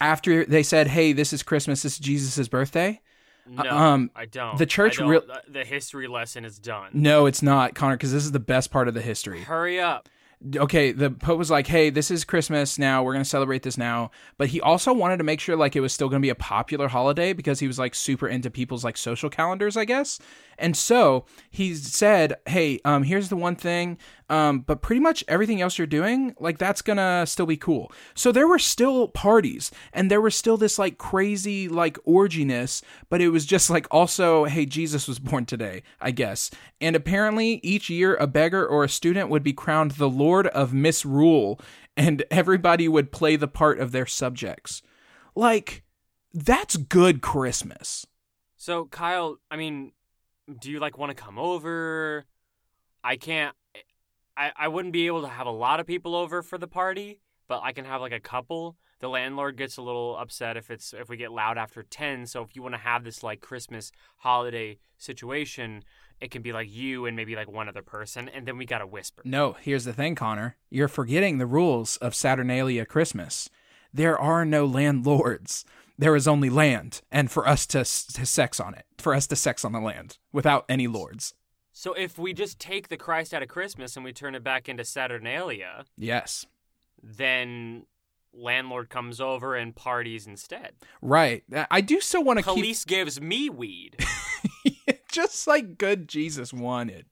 after 0.00 0.44
they 0.44 0.64
said, 0.64 0.88
"Hey, 0.88 1.12
this 1.12 1.32
is 1.32 1.44
Christmas. 1.44 1.82
This 1.82 1.92
is 1.92 1.98
Jesus' 2.00 2.48
birthday"? 2.48 3.00
no, 3.46 3.70
um, 3.70 4.10
I 4.16 4.24
don't. 4.26 4.58
the 4.58 4.66
church 4.66 4.96
don't. 4.96 5.24
The- 5.28 5.42
the 5.48 5.64
history 5.64 6.08
lesson 6.08 6.44
is 6.44 6.58
done. 6.58 6.90
No, 6.92 7.26
it's 7.26 7.40
not, 7.40 7.76
Connor, 7.76 7.94
because 7.94 8.10
this 8.12 8.24
is 8.24 8.32
the 8.32 8.40
best 8.40 8.72
part 8.72 8.88
of 8.88 8.94
the 8.94 9.00
history. 9.00 9.42
Hurry 9.42 9.78
up. 9.78 10.08
Okay, 10.56 10.92
the 10.92 11.10
Pope 11.10 11.38
was 11.38 11.50
like, 11.50 11.66
"Hey, 11.66 11.90
this 11.90 12.10
is 12.10 12.24
Christmas 12.24 12.78
now. 12.78 13.02
We're 13.02 13.12
gonna 13.12 13.24
celebrate 13.24 13.62
this 13.62 13.76
now." 13.76 14.10
But 14.36 14.48
he 14.48 14.60
also 14.60 14.92
wanted 14.92 15.16
to 15.18 15.24
make 15.24 15.40
sure 15.40 15.56
like 15.56 15.74
it 15.76 15.80
was 15.80 15.92
still 15.92 16.08
gonna 16.08 16.20
be 16.20 16.28
a 16.28 16.34
popular 16.34 16.88
holiday 16.88 17.32
because 17.32 17.60
he 17.60 17.66
was 17.66 17.78
like 17.78 17.94
super 17.94 18.28
into 18.28 18.50
people's 18.50 18.84
like 18.84 18.96
social 18.96 19.30
calendars, 19.30 19.76
I 19.76 19.84
guess. 19.84 20.18
And 20.58 20.76
so 20.76 21.24
he 21.50 21.74
said, 21.74 22.36
"Hey, 22.46 22.80
um, 22.84 23.02
here's 23.02 23.28
the 23.28 23.36
one 23.36 23.56
thing, 23.56 23.98
um, 24.28 24.60
but 24.60 24.82
pretty 24.82 25.00
much 25.00 25.24
everything 25.28 25.60
else 25.60 25.78
you're 25.78 25.86
doing, 25.86 26.34
like 26.38 26.58
that's 26.58 26.82
gonna 26.82 27.24
still 27.26 27.46
be 27.46 27.56
cool." 27.56 27.92
So 28.14 28.32
there 28.32 28.48
were 28.48 28.58
still 28.58 29.08
parties, 29.08 29.70
and 29.92 30.10
there 30.10 30.20
was 30.20 30.34
still 30.34 30.56
this 30.56 30.78
like 30.78 30.98
crazy 30.98 31.68
like 31.68 31.98
orginess, 32.06 32.82
but 33.08 33.20
it 33.20 33.30
was 33.30 33.46
just 33.46 33.70
like 33.70 33.86
also, 33.90 34.44
"Hey, 34.44 34.66
Jesus 34.66 35.08
was 35.08 35.18
born 35.18 35.46
today," 35.46 35.82
I 36.00 36.10
guess. 36.10 36.50
And 36.80 36.94
apparently, 36.94 37.60
each 37.62 37.90
year 37.90 38.16
a 38.16 38.26
beggar 38.26 38.66
or 38.66 38.84
a 38.84 38.88
student 38.88 39.30
would 39.30 39.42
be 39.42 39.52
crowned 39.52 39.92
the 39.92 40.10
Lord 40.10 40.46
of 40.48 40.72
Misrule, 40.72 41.60
and 41.96 42.24
everybody 42.30 42.88
would 42.88 43.12
play 43.12 43.36
the 43.36 43.48
part 43.48 43.78
of 43.78 43.92
their 43.92 44.06
subjects. 44.06 44.82
Like, 45.34 45.84
that's 46.32 46.76
good 46.76 47.22
Christmas. 47.22 48.06
So 48.56 48.86
Kyle, 48.86 49.38
I 49.50 49.56
mean, 49.56 49.92
do 50.60 50.70
you 50.70 50.80
like 50.80 50.98
want 50.98 51.16
to 51.16 51.22
come 51.22 51.38
over? 51.38 52.26
I 53.04 53.16
can't. 53.16 53.54
I, 54.38 54.52
I 54.56 54.68
wouldn't 54.68 54.92
be 54.92 55.06
able 55.08 55.22
to 55.22 55.28
have 55.28 55.48
a 55.48 55.52
lot 55.52 55.80
of 55.80 55.86
people 55.86 56.14
over 56.14 56.42
for 56.42 56.58
the 56.58 56.68
party, 56.68 57.20
but 57.48 57.60
I 57.64 57.72
can 57.72 57.84
have 57.84 58.00
like 58.00 58.12
a 58.12 58.20
couple. 58.20 58.76
The 59.00 59.08
landlord 59.08 59.56
gets 59.56 59.76
a 59.76 59.82
little 59.82 60.16
upset 60.16 60.56
if 60.56 60.70
it's 60.70 60.94
if 60.94 61.08
we 61.08 61.16
get 61.16 61.32
loud 61.32 61.58
after 61.58 61.82
10. 61.82 62.26
So 62.26 62.42
if 62.42 62.54
you 62.54 62.62
want 62.62 62.74
to 62.74 62.80
have 62.80 63.04
this 63.04 63.22
like 63.22 63.40
Christmas 63.40 63.90
holiday 64.18 64.78
situation, 64.96 65.82
it 66.20 66.30
can 66.30 66.42
be 66.42 66.52
like 66.52 66.68
you 66.70 67.06
and 67.06 67.16
maybe 67.16 67.34
like 67.34 67.50
one 67.50 67.68
other 67.68 67.82
person 67.82 68.28
and 68.28 68.46
then 68.46 68.56
we 68.56 68.64
got 68.64 68.78
to 68.78 68.86
whisper. 68.86 69.22
No, 69.24 69.56
here's 69.60 69.84
the 69.84 69.92
thing, 69.92 70.14
Connor. 70.14 70.56
You're 70.70 70.88
forgetting 70.88 71.38
the 71.38 71.46
rules 71.46 71.96
of 71.96 72.14
Saturnalia 72.14 72.86
Christmas. 72.86 73.50
There 73.92 74.18
are 74.18 74.44
no 74.44 74.66
landlords. 74.66 75.64
There 76.00 76.14
is 76.14 76.28
only 76.28 76.48
land, 76.48 77.00
and 77.10 77.28
for 77.28 77.48
us 77.48 77.66
to, 77.68 77.78
to 77.80 78.24
sex 78.24 78.60
on 78.60 78.74
it, 78.74 78.84
for 78.98 79.14
us 79.14 79.26
to 79.26 79.36
sex 79.36 79.64
on 79.64 79.72
the 79.72 79.80
land 79.80 80.18
without 80.32 80.64
any 80.68 80.86
lords. 80.86 81.34
So 81.78 81.92
if 81.92 82.18
we 82.18 82.32
just 82.32 82.58
take 82.58 82.88
the 82.88 82.96
Christ 82.96 83.32
out 83.32 83.40
of 83.40 83.48
Christmas 83.48 83.94
and 83.94 84.04
we 84.04 84.12
turn 84.12 84.34
it 84.34 84.42
back 84.42 84.68
into 84.68 84.84
Saturnalia, 84.84 85.84
Yes. 85.96 86.44
then 87.00 87.86
landlord 88.32 88.90
comes 88.90 89.20
over 89.20 89.54
and 89.54 89.76
parties 89.76 90.26
instead. 90.26 90.72
Right. 91.00 91.44
I 91.70 91.80
do 91.80 92.00
still 92.00 92.24
want 92.24 92.40
to 92.40 92.44
keep 92.44 92.54
Police 92.54 92.84
gives 92.84 93.20
me 93.20 93.48
weed. 93.48 93.96
just 95.12 95.46
like 95.46 95.78
good 95.78 96.08
Jesus 96.08 96.52
wanted 96.52 97.06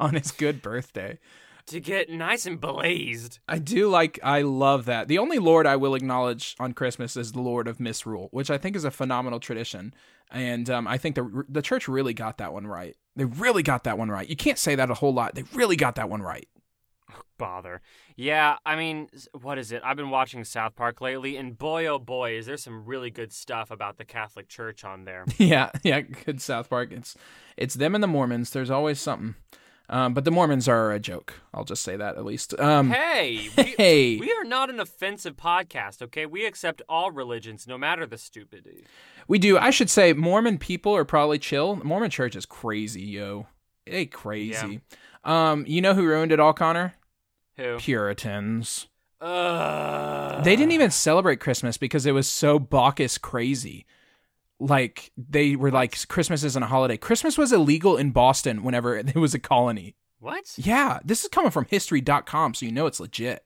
on 0.00 0.14
his 0.14 0.30
good 0.30 0.62
birthday. 0.62 1.18
To 1.66 1.80
get 1.80 2.08
nice 2.08 2.46
and 2.46 2.60
blazed. 2.60 3.40
I 3.48 3.58
do 3.58 3.88
like 3.88 4.18
I 4.22 4.42
love 4.42 4.84
that. 4.86 5.08
The 5.08 5.18
only 5.18 5.38
lord 5.38 5.66
I 5.66 5.76
will 5.76 5.94
acknowledge 5.94 6.56
on 6.58 6.72
Christmas 6.72 7.16
is 7.16 7.32
the 7.32 7.40
Lord 7.40 7.68
of 7.68 7.80
Misrule, 7.80 8.28
which 8.30 8.50
I 8.50 8.58
think 8.58 8.76
is 8.76 8.84
a 8.84 8.90
phenomenal 8.90 9.40
tradition. 9.40 9.94
And 10.30 10.68
um, 10.70 10.86
I 10.86 10.98
think 10.98 11.14
the 11.14 11.44
the 11.48 11.62
church 11.62 11.88
really 11.88 12.14
got 12.14 12.38
that 12.38 12.52
one 12.52 12.66
right. 12.66 12.96
They 13.14 13.24
really 13.24 13.62
got 13.62 13.84
that 13.84 13.98
one 13.98 14.10
right. 14.10 14.28
You 14.28 14.36
can't 14.36 14.58
say 14.58 14.74
that 14.74 14.90
a 14.90 14.94
whole 14.94 15.12
lot. 15.14 15.34
They 15.34 15.44
really 15.54 15.76
got 15.76 15.96
that 15.96 16.08
one 16.08 16.22
right. 16.22 16.48
Bother. 17.38 17.82
Yeah, 18.16 18.56
I 18.64 18.76
mean, 18.76 19.08
what 19.42 19.58
is 19.58 19.70
it? 19.70 19.82
I've 19.84 19.96
been 19.96 20.10
watching 20.10 20.42
South 20.44 20.74
Park 20.74 21.02
lately, 21.02 21.36
and 21.36 21.56
boy, 21.56 21.86
oh 21.86 21.98
boy, 21.98 22.32
is 22.38 22.46
there 22.46 22.56
some 22.56 22.86
really 22.86 23.10
good 23.10 23.32
stuff 23.32 23.70
about 23.70 23.98
the 23.98 24.06
Catholic 24.06 24.48
Church 24.48 24.84
on 24.84 25.04
there. 25.04 25.26
yeah, 25.36 25.70
yeah, 25.82 26.00
good 26.00 26.40
South 26.40 26.70
Park. 26.70 26.92
It's 26.92 27.14
it's 27.56 27.74
them 27.74 27.94
and 27.94 28.02
the 28.02 28.08
Mormons. 28.08 28.50
There's 28.50 28.70
always 28.70 29.00
something. 29.00 29.34
Um, 29.88 30.14
but 30.14 30.24
the 30.24 30.30
Mormons 30.32 30.66
are 30.68 30.90
a 30.92 30.98
joke. 30.98 31.34
I'll 31.54 31.64
just 31.64 31.82
say 31.84 31.96
that 31.96 32.16
at 32.16 32.24
least. 32.24 32.58
Um, 32.58 32.90
hey, 32.90 33.48
we, 33.56 33.62
hey, 33.78 34.16
we 34.18 34.32
are 34.32 34.44
not 34.44 34.68
an 34.70 34.80
offensive 34.80 35.36
podcast, 35.36 36.02
okay? 36.02 36.26
We 36.26 36.44
accept 36.44 36.82
all 36.88 37.10
religions, 37.12 37.66
no 37.68 37.78
matter 37.78 38.04
the 38.06 38.18
stupidity. 38.18 38.84
we 39.28 39.38
do. 39.38 39.56
I 39.58 39.70
should 39.70 39.88
say 39.90 40.12
Mormon 40.12 40.58
people 40.58 40.96
are 40.96 41.04
probably 41.04 41.38
chill. 41.38 41.76
The 41.76 41.84
Mormon 41.84 42.10
Church 42.10 42.34
is 42.34 42.46
crazy, 42.46 43.02
yo. 43.02 43.46
They 43.86 44.06
crazy. 44.06 44.80
Um, 45.22 45.64
you 45.68 45.80
know 45.80 45.94
who 45.94 46.04
ruined 46.04 46.32
it 46.32 46.40
all, 46.40 46.52
Connor? 46.52 46.94
Who? 47.56 47.78
Puritans. 47.78 48.88
Uh, 49.20 50.42
They 50.42 50.56
didn't 50.56 50.72
even 50.72 50.90
celebrate 50.90 51.40
Christmas 51.40 51.76
because 51.76 52.06
it 52.06 52.12
was 52.12 52.28
so 52.28 52.58
Bacchus 52.58 53.18
crazy. 53.18 53.86
Like 54.58 55.12
they 55.16 55.56
were 55.56 55.70
like 55.70 56.08
Christmas 56.08 56.42
isn't 56.44 56.62
a 56.62 56.66
holiday. 56.66 56.96
Christmas 56.96 57.36
was 57.36 57.52
illegal 57.52 57.96
in 57.96 58.10
Boston 58.10 58.62
whenever 58.62 58.96
it 58.96 59.14
was 59.16 59.34
a 59.34 59.38
colony. 59.38 59.96
What? 60.18 60.54
Yeah, 60.56 61.00
this 61.04 61.22
is 61.24 61.28
coming 61.28 61.50
from 61.50 61.66
history.com, 61.68 62.54
so 62.54 62.66
you 62.66 62.72
know 62.72 62.86
it's 62.86 63.00
legit. 63.00 63.44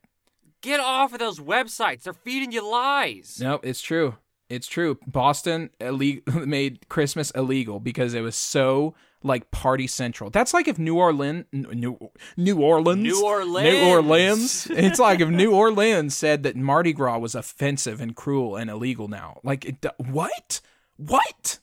Get 0.63 0.79
off 0.79 1.13
of 1.13 1.19
those 1.19 1.41
websites. 1.41 2.03
They're 2.03 2.13
feeding 2.13 2.53
you 2.53 2.71
lies. 2.71 3.39
Nope, 3.41 3.63
it's 3.65 3.81
true. 3.81 4.17
It's 4.49 4.67
true. 4.67 4.99
Boston 5.07 5.71
ille- 5.81 6.23
made 6.47 6.89
Christmas 6.89 7.31
illegal 7.33 7.81
because 7.81 8.15
it 8.15 8.21
was 8.21 8.37
so 8.37 8.95
like 9.23 9.51
party 9.51 9.87
central. 9.87 10.31
That's 10.31 10.53
like 10.53 10.67
if 10.67 10.79
New 10.79 10.97
Orleans, 10.97 11.45
New 11.53 12.11
New 12.37 12.61
Orleans, 12.61 13.03
New 13.03 13.25
Orleans. 13.25 13.73
New 13.73 13.89
Orleans. 13.89 14.67
it's 14.71 14.99
like 14.99 15.21
if 15.21 15.29
New 15.29 15.53
Orleans 15.55 16.17
said 16.17 16.43
that 16.43 16.57
Mardi 16.57 16.93
Gras 16.93 17.19
was 17.19 17.35
offensive 17.35 18.01
and 18.01 18.17
cruel 18.17 18.57
and 18.57 18.71
illegal 18.71 19.09
now. 19.09 19.41
Like 19.45 19.65
it, 19.65 19.87
what? 19.99 20.61
What? 21.01 21.61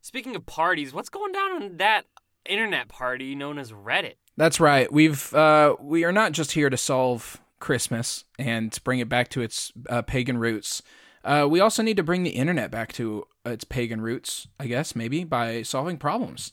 Speaking 0.00 0.34
of 0.34 0.44
parties, 0.44 0.92
what's 0.92 1.08
going 1.08 1.30
down 1.30 1.62
on 1.62 1.76
that 1.76 2.06
internet 2.44 2.88
party 2.88 3.36
known 3.36 3.58
as 3.58 3.70
Reddit? 3.70 4.14
That's 4.36 4.58
right. 4.58 4.90
We've 4.92 5.32
uh, 5.32 5.76
we 5.80 6.04
are 6.04 6.12
not 6.12 6.32
just 6.32 6.52
here 6.52 6.68
to 6.68 6.76
solve 6.76 7.40
Christmas 7.60 8.24
and 8.40 8.76
bring 8.82 8.98
it 8.98 9.08
back 9.08 9.28
to 9.30 9.42
its 9.42 9.72
uh, 9.88 10.02
pagan 10.02 10.38
roots. 10.38 10.82
Uh, 11.24 11.46
we 11.48 11.60
also 11.60 11.82
need 11.82 11.96
to 11.96 12.02
bring 12.02 12.24
the 12.24 12.30
internet 12.30 12.72
back 12.72 12.92
to 12.94 13.26
its 13.44 13.64
pagan 13.64 14.00
roots, 14.00 14.48
I 14.58 14.66
guess, 14.66 14.96
maybe 14.96 15.22
by 15.22 15.62
solving 15.62 15.96
problems. 15.96 16.52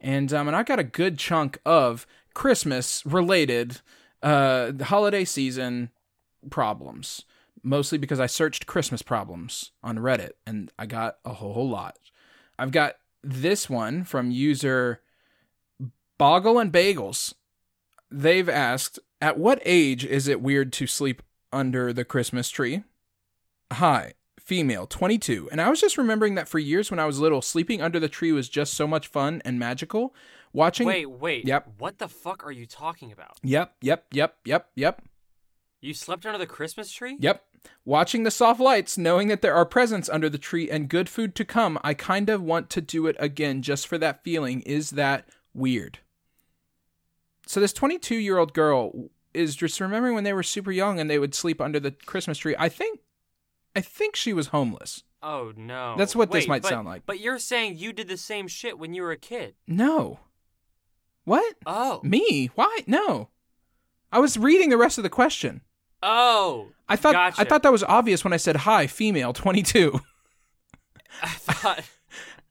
And 0.00 0.32
um, 0.32 0.46
and 0.46 0.56
I 0.56 0.62
got 0.62 0.78
a 0.78 0.84
good 0.84 1.18
chunk 1.18 1.58
of 1.66 2.06
Christmas 2.34 3.04
related 3.04 3.80
uh, 4.22 4.72
holiday 4.80 5.24
season 5.24 5.90
problems, 6.50 7.24
mostly 7.62 7.98
because 7.98 8.20
I 8.20 8.26
searched 8.26 8.66
Christmas 8.66 9.02
problems 9.02 9.72
on 9.82 9.98
Reddit, 9.98 10.32
and 10.46 10.70
I 10.78 10.86
got 10.86 11.18
a 11.24 11.34
whole, 11.34 11.52
whole 11.54 11.68
lot. 11.68 11.98
I've 12.58 12.72
got 12.72 12.94
this 13.22 13.68
one 13.70 14.04
from 14.04 14.30
user 14.30 15.00
Boggle 16.18 16.58
and 16.58 16.72
Bagels. 16.72 17.34
They've 18.10 18.48
asked, 18.48 18.98
at 19.20 19.38
what 19.38 19.60
age 19.64 20.04
is 20.04 20.28
it 20.28 20.40
weird 20.40 20.72
to 20.74 20.86
sleep 20.86 21.22
under 21.52 21.92
the 21.92 22.04
Christmas 22.04 22.50
tree? 22.50 22.82
Hi, 23.72 24.14
female, 24.40 24.86
22. 24.86 25.48
And 25.52 25.60
I 25.60 25.68
was 25.68 25.80
just 25.80 25.98
remembering 25.98 26.34
that 26.36 26.48
for 26.48 26.58
years 26.58 26.90
when 26.90 26.98
I 26.98 27.06
was 27.06 27.18
little, 27.18 27.42
sleeping 27.42 27.82
under 27.82 28.00
the 28.00 28.08
tree 28.08 28.32
was 28.32 28.48
just 28.48 28.74
so 28.74 28.86
much 28.86 29.06
fun 29.08 29.42
and 29.44 29.58
magical. 29.58 30.14
Watching. 30.52 30.86
Wait, 30.86 31.10
wait. 31.10 31.46
Yep. 31.46 31.74
What 31.78 31.98
the 31.98 32.08
fuck 32.08 32.44
are 32.46 32.52
you 32.52 32.64
talking 32.66 33.12
about? 33.12 33.36
Yep, 33.42 33.74
yep, 33.82 34.06
yep, 34.12 34.36
yep, 34.46 34.70
yep, 34.74 35.02
You 35.82 35.92
slept 35.92 36.24
under 36.24 36.38
the 36.38 36.46
Christmas 36.46 36.90
tree? 36.90 37.16
yep. 37.20 37.44
Watching 37.84 38.22
the 38.24 38.30
soft 38.30 38.60
lights, 38.60 38.98
knowing 38.98 39.28
that 39.28 39.42
there 39.42 39.54
are 39.54 39.64
presents 39.64 40.08
under 40.08 40.28
the 40.28 40.38
tree 40.38 40.70
and 40.70 40.88
good 40.88 41.08
food 41.08 41.34
to 41.36 41.44
come, 41.44 41.78
I 41.82 41.94
kind 41.94 42.28
of 42.28 42.42
want 42.42 42.70
to 42.70 42.80
do 42.80 43.06
it 43.06 43.16
again 43.18 43.62
just 43.62 43.86
for 43.86 43.98
that 43.98 44.22
feeling. 44.22 44.60
Is 44.62 44.90
that 44.90 45.28
weird? 45.54 45.98
So 47.46 47.60
this 47.60 47.72
22 47.72 48.16
year 48.16 48.38
old 48.38 48.52
girl 48.52 49.10
is 49.32 49.56
just 49.56 49.80
remembering 49.80 50.14
when 50.14 50.24
they 50.24 50.32
were 50.32 50.42
super 50.42 50.72
young 50.72 51.00
and 51.00 51.08
they 51.08 51.18
would 51.18 51.34
sleep 51.34 51.60
under 51.60 51.80
the 51.80 51.92
Christmas 51.92 52.38
tree. 52.38 52.54
I 52.58 52.68
think, 52.68 53.00
I 53.74 53.80
think 53.80 54.16
she 54.16 54.32
was 54.32 54.48
homeless. 54.48 55.04
Oh 55.22 55.52
no. 55.56 55.94
That's 55.96 56.14
what 56.14 56.30
this 56.30 56.46
might 56.46 56.62
but- 56.62 56.68
sound 56.68 56.86
like. 56.86 57.06
But 57.06 57.20
you're 57.20 57.38
saying 57.38 57.78
you 57.78 57.92
did 57.92 58.08
the 58.08 58.16
same 58.16 58.48
shit 58.48 58.78
when 58.78 58.94
you 58.94 59.02
were 59.02 59.12
a 59.12 59.16
kid. 59.16 59.54
No. 59.66 60.20
What? 61.24 61.56
Oh. 61.66 62.00
Me? 62.02 62.50
Why? 62.54 62.80
No. 62.86 63.28
I 64.10 64.18
was 64.18 64.38
reading 64.38 64.70
the 64.70 64.78
rest 64.78 64.98
of 64.98 65.04
the 65.04 65.10
question. 65.10 65.60
Oh. 66.02 66.68
I 66.88 66.96
thought 66.96 67.14
I 67.38 67.44
thought 67.44 67.62
that 67.62 67.72
was 67.72 67.84
obvious 67.84 68.24
when 68.24 68.32
I 68.32 68.36
said 68.38 68.56
hi, 68.56 68.86
female, 68.86 69.32
22. 69.32 70.00
I 71.22 71.28
thought. 71.28 71.84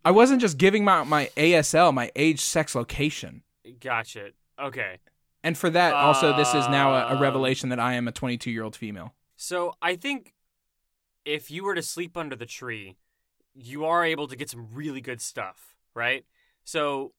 I 0.05 0.11
wasn't 0.11 0.41
just 0.41 0.57
giving 0.57 0.83
my 0.83 1.03
my 1.03 1.29
ASL, 1.37 1.93
my 1.93 2.11
age, 2.15 2.39
sex, 2.41 2.75
location. 2.75 3.43
gotcha. 3.79 4.29
Okay. 4.59 4.97
And 5.43 5.57
for 5.57 5.69
that, 5.69 5.93
also, 5.93 6.35
this 6.35 6.53
is 6.53 6.67
now 6.67 6.93
a, 6.93 7.13
a 7.13 7.15
Um, 7.15 7.21
revelation 7.21 7.69
that 7.69 7.79
I 7.79 7.93
am 7.93 8.07
a 8.07 8.11
22 8.11 8.51
year 8.51 8.63
old 8.63 8.75
female. 8.75 9.13
So 9.35 9.75
I 9.81 9.95
think 9.95 10.33
if 11.25 11.49
you 11.51 11.63
were 11.63 11.75
to 11.75 11.81
sleep 11.81 12.17
under 12.17 12.35
the 12.35 12.45
tree, 12.45 12.97
you 13.53 13.85
are 13.85 14.03
able 14.03 14.27
to 14.27 14.35
get 14.35 14.49
some 14.49 14.67
really 14.73 14.99
good 15.01 15.21
stuff, 15.21 15.75
right? 15.93 16.25
So 16.63 17.13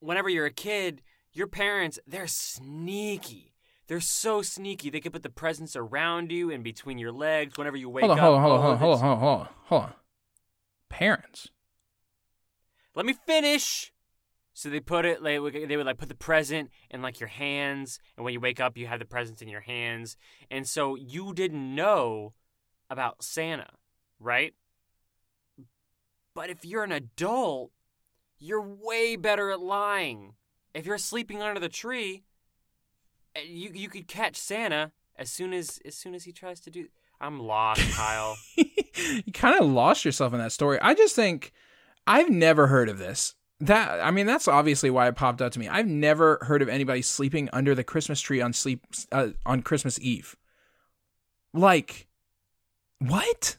whenever 0.00 0.28
you're 0.28 0.46
a 0.46 0.52
kid, 0.52 1.02
your 1.32 1.46
parents, 1.46 1.98
they're 2.06 2.26
sneaky. 2.26 3.51
They're 3.92 4.00
so 4.00 4.40
sneaky. 4.40 4.88
They 4.88 5.00
could 5.00 5.12
put 5.12 5.22
the 5.22 5.28
presents 5.28 5.76
around 5.76 6.32
you 6.32 6.50
and 6.50 6.64
between 6.64 6.96
your 6.96 7.12
legs 7.12 7.58
whenever 7.58 7.76
you 7.76 7.90
wake 7.90 8.06
Hold 8.06 8.12
on, 8.12 8.18
up. 8.18 8.22
hold 8.24 8.34
on, 8.36 8.40
hold 8.40 8.52
on, 8.52 8.58
Oh, 8.58 8.58
hold 8.58 8.72
on, 8.72 8.78
hold 8.78 8.92
on, 8.94 8.98
hold 8.98 9.12
on, 9.12 9.18
hold 9.18 9.40
on, 9.40 9.48
hold 9.66 9.82
on. 9.82 9.92
Parents. 10.88 11.50
Let 12.94 13.04
me 13.04 13.12
finish. 13.12 13.92
So 14.54 14.70
they 14.70 14.80
put 14.80 15.04
it 15.04 15.22
like 15.22 15.68
they 15.68 15.76
would 15.76 15.84
like 15.84 15.98
put 15.98 16.08
the 16.08 16.14
present 16.14 16.70
in 16.88 17.02
like 17.02 17.20
your 17.20 17.28
hands, 17.28 17.98
and 18.16 18.24
when 18.24 18.32
you 18.32 18.40
wake 18.40 18.60
up, 18.60 18.78
you 18.78 18.86
have 18.86 18.98
the 18.98 19.04
presents 19.04 19.42
in 19.42 19.48
your 19.48 19.60
hands, 19.60 20.16
and 20.50 20.66
so 20.66 20.94
you 20.94 21.34
didn't 21.34 21.74
know 21.74 22.32
about 22.88 23.22
Santa, 23.22 23.68
right? 24.18 24.54
But 26.34 26.48
if 26.48 26.64
you're 26.64 26.84
an 26.84 26.92
adult, 26.92 27.72
you're 28.38 28.66
way 28.66 29.16
better 29.16 29.50
at 29.50 29.60
lying. 29.60 30.32
If 30.72 30.86
you're 30.86 30.96
sleeping 30.96 31.42
under 31.42 31.60
the 31.60 31.68
tree, 31.68 32.22
you 33.36 33.70
you 33.74 33.88
could 33.88 34.08
catch 34.08 34.36
Santa 34.36 34.92
as 35.16 35.30
soon 35.30 35.52
as 35.52 35.78
as 35.84 35.94
soon 35.96 36.14
as 36.14 36.24
he 36.24 36.32
tries 36.32 36.60
to 36.60 36.70
do. 36.70 36.88
I'm 37.20 37.38
lost, 37.38 37.80
Kyle. 37.92 38.36
you 38.56 39.32
kind 39.32 39.60
of 39.60 39.66
lost 39.70 40.04
yourself 40.04 40.32
in 40.32 40.40
that 40.40 40.50
story. 40.52 40.78
I 40.80 40.94
just 40.94 41.14
think 41.14 41.52
I've 42.06 42.30
never 42.30 42.66
heard 42.66 42.88
of 42.88 42.98
this. 42.98 43.34
That 43.60 44.00
I 44.04 44.10
mean, 44.10 44.26
that's 44.26 44.48
obviously 44.48 44.90
why 44.90 45.06
it 45.06 45.14
popped 45.14 45.40
out 45.40 45.52
to 45.52 45.60
me. 45.60 45.68
I've 45.68 45.86
never 45.86 46.38
heard 46.42 46.62
of 46.62 46.68
anybody 46.68 47.00
sleeping 47.00 47.48
under 47.52 47.76
the 47.76 47.84
Christmas 47.84 48.20
tree 48.20 48.40
on 48.40 48.52
sleep 48.52 48.84
uh, 49.12 49.28
on 49.46 49.62
Christmas 49.62 50.00
Eve. 50.00 50.34
Like, 51.54 52.08
what? 52.98 53.56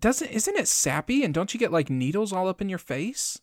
Doesn't 0.00 0.30
isn't 0.30 0.56
it 0.56 0.66
sappy? 0.66 1.24
And 1.24 1.34
don't 1.34 1.52
you 1.52 1.60
get 1.60 1.72
like 1.72 1.90
needles 1.90 2.32
all 2.32 2.48
up 2.48 2.62
in 2.62 2.70
your 2.70 2.78
face? 2.78 3.38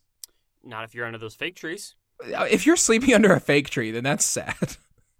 Not 0.64 0.84
if 0.84 0.94
you're 0.94 1.06
under 1.06 1.18
those 1.18 1.36
fake 1.36 1.54
trees. 1.56 1.94
Uh, 2.36 2.48
If 2.50 2.66
you're 2.66 2.76
sleeping 2.76 3.14
under 3.14 3.32
a 3.32 3.40
fake 3.40 3.70
tree, 3.70 3.92
then 3.92 4.04
that's 4.04 4.24
sad. 4.24 4.76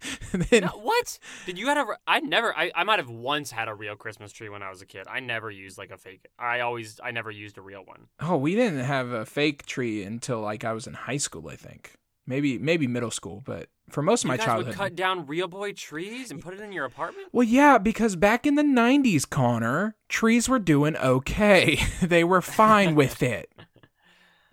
then, 0.31 0.61
No, 0.63 0.67
what? 0.69 1.19
Did 1.45 1.57
you 1.57 1.67
ever? 1.69 1.97
I 2.07 2.19
never. 2.19 2.57
I, 2.57 2.71
I 2.75 2.83
might 2.83 2.99
have 2.99 3.09
once 3.09 3.51
had 3.51 3.67
a 3.67 3.73
real 3.73 3.95
Christmas 3.95 4.31
tree 4.31 4.49
when 4.49 4.63
I 4.63 4.69
was 4.69 4.81
a 4.81 4.85
kid. 4.85 5.07
I 5.09 5.19
never 5.19 5.49
used 5.51 5.77
like 5.77 5.91
a 5.91 5.97
fake. 5.97 6.27
I 6.39 6.59
always. 6.61 6.99
I 7.03 7.11
never 7.11 7.31
used 7.31 7.57
a 7.57 7.61
real 7.61 7.83
one. 7.85 8.07
oh, 8.19 8.37
we 8.37 8.55
didn't 8.55 8.83
have 8.85 9.09
a 9.11 9.25
fake 9.25 9.65
tree 9.65 10.03
until 10.03 10.41
like 10.41 10.63
I 10.63 10.73
was 10.73 10.87
in 10.87 10.93
high 10.93 11.17
school, 11.17 11.47
I 11.49 11.55
think. 11.55 11.93
Maybe 12.27 12.57
maybe 12.59 12.87
middle 12.87 13.11
school, 13.11 13.41
but 13.45 13.69
for 13.89 14.01
most 14.01 14.23
of 14.23 14.27
my 14.29 14.35
you 14.35 14.37
guys 14.37 14.45
childhood. 14.45 14.67
would 14.67 14.77
cut 14.77 14.95
down 14.95 15.25
real 15.25 15.47
boy 15.47 15.73
trees 15.73 16.31
and 16.31 16.39
put 16.39 16.53
it 16.53 16.61
in 16.61 16.71
your 16.71 16.85
apartment. 16.85 17.27
Well, 17.31 17.43
yeah, 17.43 17.77
because 17.77 18.15
back 18.15 18.45
in 18.45 18.55
the 18.55 18.63
90s, 18.63 19.27
Connor, 19.29 19.95
trees 20.07 20.47
were 20.47 20.59
doing 20.59 20.95
okay. 20.95 21.79
they 22.01 22.23
were 22.23 22.41
fine 22.41 22.95
with 22.95 23.21
it. 23.37 23.51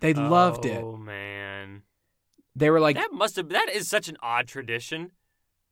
They 0.01 0.13
loved 0.13 0.65
it. 0.65 0.81
Oh 0.83 0.97
man, 0.97 1.83
They 2.55 2.69
were 2.69 2.79
like, 2.79 2.95
that 2.95 3.13
must 3.13 3.35
have. 3.35 3.49
That 3.49 3.69
is 3.69 3.87
such 3.87 4.07
an 4.09 4.17
odd 4.21 4.47
tradition. 4.47 5.11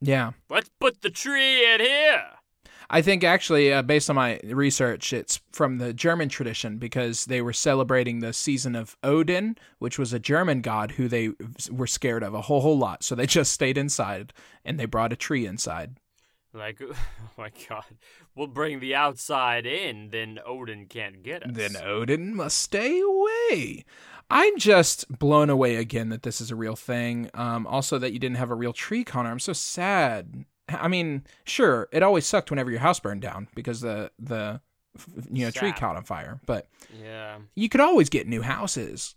Yeah. 0.02 0.32
Let's 0.50 0.70
put 0.80 1.02
the 1.02 1.10
tree 1.10 1.74
in 1.74 1.80
here. 1.80 2.24
I 2.90 3.02
think 3.02 3.24
actually, 3.24 3.74
uh, 3.74 3.82
based 3.82 4.10
on 4.10 4.16
my 4.16 4.40
research, 4.44 5.12
it's 5.12 5.42
from 5.52 5.78
the 5.78 5.94
German 5.94 6.30
tradition 6.30 6.78
because 6.78 7.26
they 7.26 7.42
were 7.42 7.52
celebrating 7.52 8.20
the 8.20 8.32
season 8.32 8.76
of 8.76 8.96
Odin, 9.04 9.58
which 9.80 10.00
was 10.00 10.14
a 10.14 10.20
German 10.20 10.62
god 10.62 10.92
who 10.92 11.10
they 11.10 11.32
were 11.70 11.88
scared 11.88 12.24
of 12.24 12.34
a 12.34 12.42
whole 12.42 12.62
whole 12.62 12.78
lot. 12.78 13.04
So 13.04 13.14
they 13.14 13.26
just 13.28 13.52
stayed 13.52 13.78
inside 13.78 14.32
and 14.64 14.80
they 14.80 14.86
brought 14.86 15.12
a 15.12 15.18
tree 15.18 15.46
inside. 15.46 15.98
Like, 16.54 16.82
oh 16.82 16.96
my 17.38 17.52
god, 17.68 17.84
we'll 18.36 18.48
bring 18.48 18.80
the 18.80 18.96
outside 18.96 19.66
in, 19.66 20.10
then 20.12 20.40
Odin 20.46 20.86
can't 20.86 21.24
get 21.24 21.44
us. 21.44 21.52
Then 21.54 21.76
Odin 21.76 22.36
must 22.36 22.58
stay 22.58 23.02
away. 23.02 23.84
I'm 24.30 24.58
just 24.58 25.08
blown 25.20 25.50
away 25.50 25.78
again 25.78 26.10
that 26.10 26.24
this 26.24 26.42
is 26.42 26.52
a 26.52 26.56
real 26.56 26.76
thing. 26.76 27.30
Um, 27.34 27.66
also, 27.66 27.98
that 27.98 28.12
you 28.12 28.20
didn't 28.20 28.38
have 28.38 28.52
a 28.52 28.56
real 28.56 28.74
tree, 28.74 29.04
Connor. 29.04 29.32
I'm 29.32 29.40
so 29.40 29.54
sad. 29.54 30.46
I 30.70 30.88
mean, 30.88 31.24
sure, 31.46 31.88
it 31.94 32.04
always 32.04 32.26
sucked 32.26 32.50
whenever 32.50 32.70
your 32.70 32.82
house 32.82 33.00
burned 33.00 33.22
down 33.22 33.48
because 33.56 33.80
the 33.82 34.12
the 34.20 34.60
you 35.32 35.46
know 35.46 35.52
tree 35.52 35.72
caught 35.72 35.96
on 35.96 36.04
fire. 36.04 36.42
But 36.46 36.68
yeah. 37.02 37.38
you 37.56 37.70
could 37.70 37.82
always 37.82 38.10
get 38.10 38.28
new 38.28 38.42
houses. 38.42 39.16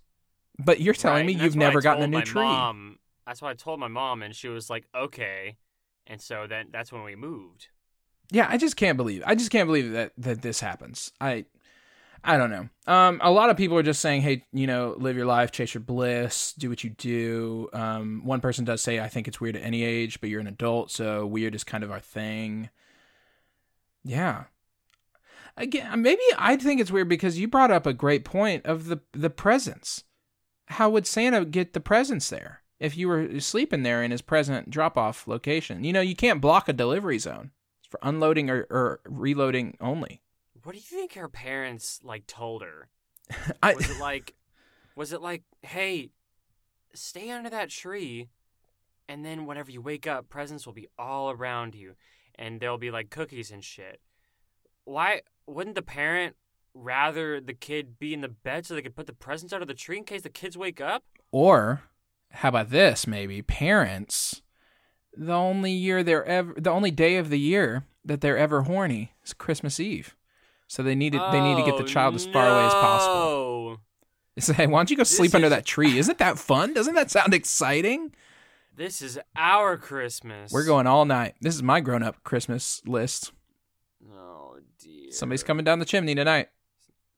But 0.59 0.81
you're 0.81 0.95
telling 0.95 1.27
Right, 1.27 1.27
me 1.27 1.33
you've 1.33 1.55
that's 1.55 1.57
what 1.57 1.65
I 1.65 1.69
never 1.69 1.81
gotten 1.81 2.03
a 2.05 2.07
new 2.07 2.19
my 2.19 2.25
tree. 2.25 2.43
Mom, 2.43 2.99
that's 3.27 3.41
what 3.43 3.49
I 3.51 3.55
told 3.55 3.81
my 3.81 3.89
mom, 3.89 4.23
and 4.23 4.35
she 4.37 4.49
was 4.49 4.69
like, 4.71 4.87
"Okay," 4.95 5.57
and 6.07 6.21
so 6.21 6.47
then 6.47 6.69
that's 6.71 6.93
when 6.93 7.03
we 7.03 7.17
moved. 7.17 7.69
Yeah, 8.31 8.47
I 8.49 8.59
just 8.59 8.77
can't 8.77 8.97
believe. 8.97 9.23
I 9.27 9.35
just 9.35 9.51
can't 9.51 9.67
believe 9.67 9.93
that 9.93 10.13
that 10.19 10.43
this 10.43 10.61
happens. 10.61 11.13
I 11.21 11.47
I 12.23 12.37
don't 12.37 12.51
know. 12.51 12.69
Um 12.87 13.21
a 13.23 13.31
lot 13.31 13.51
of 13.51 13.57
people 13.57 13.77
are 13.79 13.83
just 13.83 14.01
saying, 14.01 14.23
"Hey, 14.23 14.45
you 14.53 14.67
know, 14.67 14.95
live 14.99 15.17
your 15.17 15.27
life, 15.27 15.53
chase 15.53 15.75
your 15.75 15.83
bliss, 15.83 16.53
do 16.53 16.69
what 16.69 16.85
you 16.85 16.91
do." 16.91 17.69
Um 17.73 18.23
one 18.25 18.41
person 18.41 18.65
does 18.65 18.83
say, 18.83 19.01
"I 19.01 19.09
think 19.09 19.27
it's 19.29 19.41
weird 19.41 19.57
at 19.57 19.65
any 19.65 19.83
age, 19.83 20.21
but 20.21 20.31
you're 20.31 20.41
an 20.41 20.47
adult, 20.47 20.91
so 20.91 21.27
weird 21.27 21.55
is 21.55 21.65
kind 21.65 21.85
of 21.85 21.91
our 21.91 22.01
thing." 22.01 22.71
Yeah. 24.05 24.45
Again, 25.57 26.03
maybe 26.03 26.23
I 26.39 26.57
think 26.57 26.81
it's 26.81 26.91
weird 26.91 27.09
because 27.09 27.39
you 27.39 27.49
brought 27.49 27.71
up 27.71 27.87
a 27.87 27.93
great 27.93 28.25
point 28.25 28.65
of 28.67 28.87
the 28.87 29.01
the 29.13 29.31
presents. 29.31 30.05
How 30.67 30.89
would 30.91 31.07
Santa 31.07 31.45
get 31.45 31.73
the 31.73 31.81
presents 31.81 32.31
there 32.31 32.63
if 32.79 32.97
you 32.97 33.09
were 33.09 33.41
sleeping 33.41 33.83
there 33.83 34.03
in 34.03 34.11
his 34.11 34.23
present 34.23 34.71
drop-off 34.71 35.27
location? 35.27 35.85
You 35.85 35.93
know, 35.93 36.01
you 36.01 36.15
can't 36.15 36.41
block 36.41 36.69
a 36.69 36.73
delivery 36.73 37.19
zone 37.19 37.51
it's 37.81 37.89
for 37.89 37.99
unloading 38.03 38.49
or, 38.49 38.67
or 38.71 39.01
reloading 39.05 39.77
only. 39.81 40.23
What 40.63 40.73
do 40.73 40.79
you 40.79 40.85
think 40.85 41.15
her 41.15 41.29
parents 41.29 42.01
like 42.03 42.27
told 42.27 42.63
her? 42.63 42.89
I, 43.63 43.75
Was 43.75 43.91
it 43.91 44.01
like, 44.01 44.35
was 44.97 45.13
it 45.13 45.21
like, 45.23 45.43
hey, 45.63 46.11
stay 46.95 47.31
under 47.31 47.51
that 47.51 47.71
tree, 47.71 48.29
and 49.09 49.25
then 49.25 49.47
whenever 49.47 49.71
you 49.71 49.81
wake 49.81 50.07
up, 50.07 50.29
presents 50.29 50.67
will 50.67 50.73
be 50.73 50.89
all 50.99 51.31
around 51.31 51.75
you, 51.75 51.95
and 52.35 52.61
there'll 52.61 52.79
be 52.79 52.91
like 52.91 53.11
cookies 53.11 53.51
and 53.51 53.65
shit. 53.65 54.01
Why 54.85 55.23
wouldn't 55.47 55.77
the 55.77 55.83
parent 55.83 56.37
rather 56.75 57.41
the 57.41 57.55
kid 57.55 57.99
be 57.99 58.15
in 58.15 58.21
the 58.21 58.29
bed 58.29 58.67
so 58.67 58.75
they 58.75 58.83
could 58.83 58.97
put 58.97 59.07
the 59.07 59.13
presents 59.13 59.53
under 59.53 59.67
the 59.67 59.75
tree 59.75 59.99
in 59.99 60.05
case 60.05 60.23
the 60.23 60.31
kids 60.31 60.57
wake 60.57 60.81
up? 60.81 61.05
or 61.33 61.83
how 62.33 62.49
about 62.49 62.71
this? 62.71 63.07
Maybe 63.07 63.43
parents, 63.43 64.43
the 65.17 65.33
only 65.33 65.73
year 65.73 66.03
they're 66.03 66.25
ever, 66.25 66.55
the 66.57 66.71
only 66.71 66.91
day 66.91 67.17
of 67.17 67.29
the 67.29 67.39
year 67.39 67.85
that 68.05 68.21
they're 68.21 68.39
ever 68.39 68.63
horny 68.63 69.13
is 69.25 69.33
Christmas 69.33 69.81
Eve. 69.81 70.15
So 70.71 70.85
they 70.85 70.95
need 70.95 71.15
to, 71.15 71.29
they 71.33 71.41
need 71.41 71.57
to 71.57 71.65
get 71.65 71.77
the 71.79 71.83
Oh, 71.83 71.87
child 71.87 72.15
as 72.15 72.27
far 72.27 72.49
away 72.49 72.65
as 72.65 72.73
possible. 72.75 73.15
no. 73.15 73.77
They 74.37 74.41
say, 74.41 74.67
"Why 74.69 74.79
don't 74.79 74.89
you 74.89 74.97
go 74.97 75.01
This 75.01 75.17
sleep 75.17 75.35
under 75.35 75.49
that 75.49 75.67
tree? 75.67 75.99
Isn't 75.99 76.19
that 76.19 76.39
fun? 76.39 76.75
Doesn't 76.75 76.95
that 76.95 77.11
sound 77.11 77.35
exciting?" 77.35 78.15
This 78.77 79.03
is 79.03 79.19
our 79.35 79.77
Christmas. 79.77 80.53
We're 80.53 80.65
going 80.65 80.87
all 80.87 81.05
night. 81.07 81.35
This 81.41 81.57
is 81.57 81.63
my 81.65 81.81
grown-up 81.81 82.23
Christmas 82.23 82.83
list. 82.87 83.33
Oh 84.15 84.59
dear. 84.79 85.11
Somebody's 85.11 85.43
coming 85.43 85.65
down 85.65 85.81
the 85.81 85.85
chimney 85.85 86.15
tonight. 86.15 86.51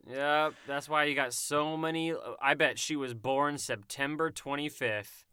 Yep, 0.08 0.54
that's 0.66 0.88
why 0.88 1.04
you 1.04 1.14
got 1.14 1.34
so 1.34 1.76
many. 1.76 2.12
Uh, 2.12 2.16
I 2.40 2.54
bet 2.54 2.78
she 2.78 2.96
was 2.96 3.12
born 3.12 3.58
September 3.58 4.30
25th. 4.30 5.24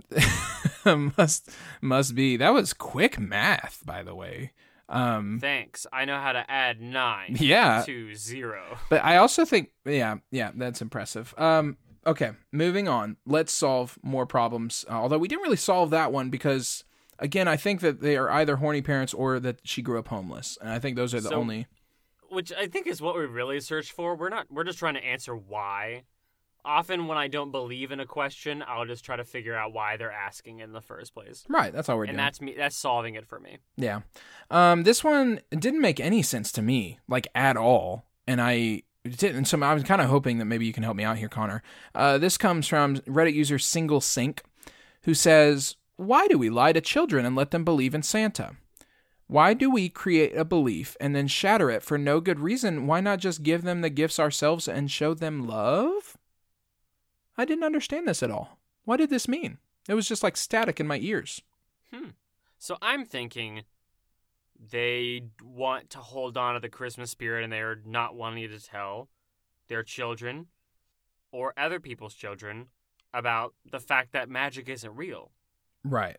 must 1.17 1.49
must 1.81 2.15
be. 2.15 2.35
That 2.35 2.49
was 2.53 2.73
quick 2.73 3.17
math, 3.17 3.81
by 3.85 4.03
the 4.03 4.13
way. 4.13 4.51
Um, 4.89 5.37
Thanks. 5.39 5.85
I 5.93 6.05
know 6.05 6.19
how 6.19 6.31
to 6.31 6.49
add 6.49 6.81
nine 6.81 7.35
yeah, 7.39 7.83
to 7.85 8.15
zero. 8.15 8.77
but 8.89 9.03
I 9.03 9.17
also 9.17 9.45
think, 9.45 9.69
yeah, 9.85 10.15
yeah, 10.31 10.51
that's 10.55 10.81
impressive. 10.81 11.33
Um, 11.37 11.77
okay, 12.07 12.31
moving 12.51 12.87
on. 12.87 13.17
Let's 13.25 13.51
solve 13.53 13.97
more 14.03 14.25
problems. 14.25 14.85
Uh, 14.89 14.93
although 14.93 15.19
we 15.19 15.27
didn't 15.27 15.43
really 15.43 15.57
solve 15.57 15.91
that 15.91 16.11
one 16.11 16.29
because, 16.29 16.83
again, 17.19 17.47
I 17.47 17.55
think 17.55 17.81
that 17.81 18.01
they 18.01 18.17
are 18.17 18.29
either 18.31 18.55
horny 18.57 18.81
parents 18.81 19.13
or 19.13 19.39
that 19.39 19.59
she 19.63 19.81
grew 19.83 19.99
up 19.99 20.07
homeless, 20.07 20.57
and 20.59 20.69
I 20.71 20.79
think 20.79 20.95
those 20.95 21.13
are 21.13 21.21
the 21.21 21.29
So- 21.29 21.35
only. 21.35 21.67
Which 22.31 22.51
I 22.53 22.67
think 22.67 22.85
is 22.85 23.01
what 23.01 23.17
we 23.17 23.25
really 23.25 23.59
search 23.59 23.91
for. 23.91 24.15
We're 24.15 24.29
not. 24.29 24.45
We're 24.51 24.63
just 24.63 24.77
trying 24.77 24.93
to 24.93 25.03
answer 25.03 25.35
why. 25.35 26.03
Often, 26.65 27.07
when 27.07 27.17
I 27.17 27.27
don't 27.27 27.51
believe 27.51 27.91
in 27.91 27.99
a 27.99 28.05
question, 28.05 28.63
I'll 28.67 28.85
just 28.85 29.05
try 29.05 29.15
to 29.15 29.23
figure 29.23 29.55
out 29.55 29.73
why 29.73 29.95
they're 29.97 30.11
asking 30.11 30.59
in 30.59 30.73
the 30.73 30.81
first 30.81 31.13
place, 31.13 31.45
Right, 31.47 31.71
that's 31.73 31.87
all 31.89 31.97
we're 31.97 32.03
and 32.03 32.09
doing. 32.11 32.17
that's 32.17 32.41
me. 32.41 32.53
That's 32.57 32.75
solving 32.75 33.15
it 33.15 33.25
for 33.25 33.39
me. 33.39 33.57
Yeah. 33.77 34.01
Um, 34.51 34.83
this 34.83 35.03
one 35.03 35.39
didn't 35.51 35.81
make 35.81 35.99
any 35.99 36.21
sense 36.21 36.51
to 36.53 36.61
me, 36.61 36.99
like 37.07 37.27
at 37.33 37.55
all. 37.57 38.05
And 38.27 38.41
I 38.41 38.83
didn't. 39.09 39.45
So 39.45 39.59
I 39.63 39.73
was 39.73 39.83
kind 39.83 40.01
of 40.01 40.09
hoping 40.09 40.37
that 40.37 40.45
maybe 40.45 40.65
you 40.65 40.73
can 40.73 40.83
help 40.83 40.97
me 40.97 41.03
out 41.03 41.17
here, 41.17 41.29
Connor. 41.29 41.63
Uh, 41.95 42.17
this 42.17 42.37
comes 42.37 42.67
from 42.67 42.97
Reddit 42.97 43.33
user 43.33 43.57
Single 43.57 44.01
Sync, 44.01 44.43
who 45.03 45.13
says, 45.13 45.77
"Why 45.95 46.27
do 46.27 46.37
we 46.37 46.49
lie 46.49 46.73
to 46.73 46.81
children 46.81 47.25
and 47.25 47.35
let 47.35 47.51
them 47.51 47.63
believe 47.63 47.95
in 47.95 48.03
Santa? 48.03 48.57
Why 49.27 49.53
do 49.53 49.71
we 49.71 49.89
create 49.89 50.35
a 50.35 50.43
belief 50.45 50.97
and 50.99 51.15
then 51.15 51.27
shatter 51.27 51.69
it 51.71 51.83
for 51.83 51.97
no 51.97 52.19
good 52.19 52.39
reason? 52.39 52.85
Why 52.85 52.99
not 52.99 53.19
just 53.19 53.43
give 53.43 53.61
them 53.63 53.81
the 53.81 53.89
gifts 53.89 54.19
ourselves 54.19 54.67
and 54.67 54.91
show 54.91 55.13
them 55.15 55.47
love?" 55.47 56.17
I 57.39 57.45
didn't 57.45 57.63
understand 57.63 58.05
this 58.05 58.21
at 58.21 58.31
all. 58.31 58.59
What 58.83 58.97
did 58.97 59.09
this 59.09 59.29
mean? 59.29 59.59
It 59.87 59.93
was 59.93 60.09
just 60.09 60.23
like 60.23 60.35
static 60.35 60.81
in 60.81 60.87
my 60.87 60.99
ears. 60.99 61.41
Hmm. 61.93 62.09
So 62.57 62.77
I'm 62.81 63.05
thinking 63.05 63.63
they 64.59 65.21
want 65.41 65.89
to 65.91 65.99
hold 65.99 66.37
on 66.37 66.55
to 66.55 66.59
the 66.59 66.67
Christmas 66.67 67.11
spirit 67.11 67.45
and 67.45 67.53
they're 67.53 67.79
not 67.85 68.13
wanting 68.13 68.49
to 68.49 68.59
tell 68.59 69.07
their 69.69 69.83
children 69.83 70.47
or 71.31 71.53
other 71.57 71.79
people's 71.79 72.13
children 72.13 72.67
about 73.13 73.53
the 73.71 73.79
fact 73.79 74.11
that 74.11 74.29
magic 74.29 74.67
isn't 74.67 74.93
real. 74.97 75.31
Right. 75.85 76.17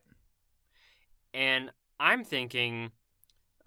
And 1.35 1.71
I'm 2.01 2.25
thinking, 2.25 2.93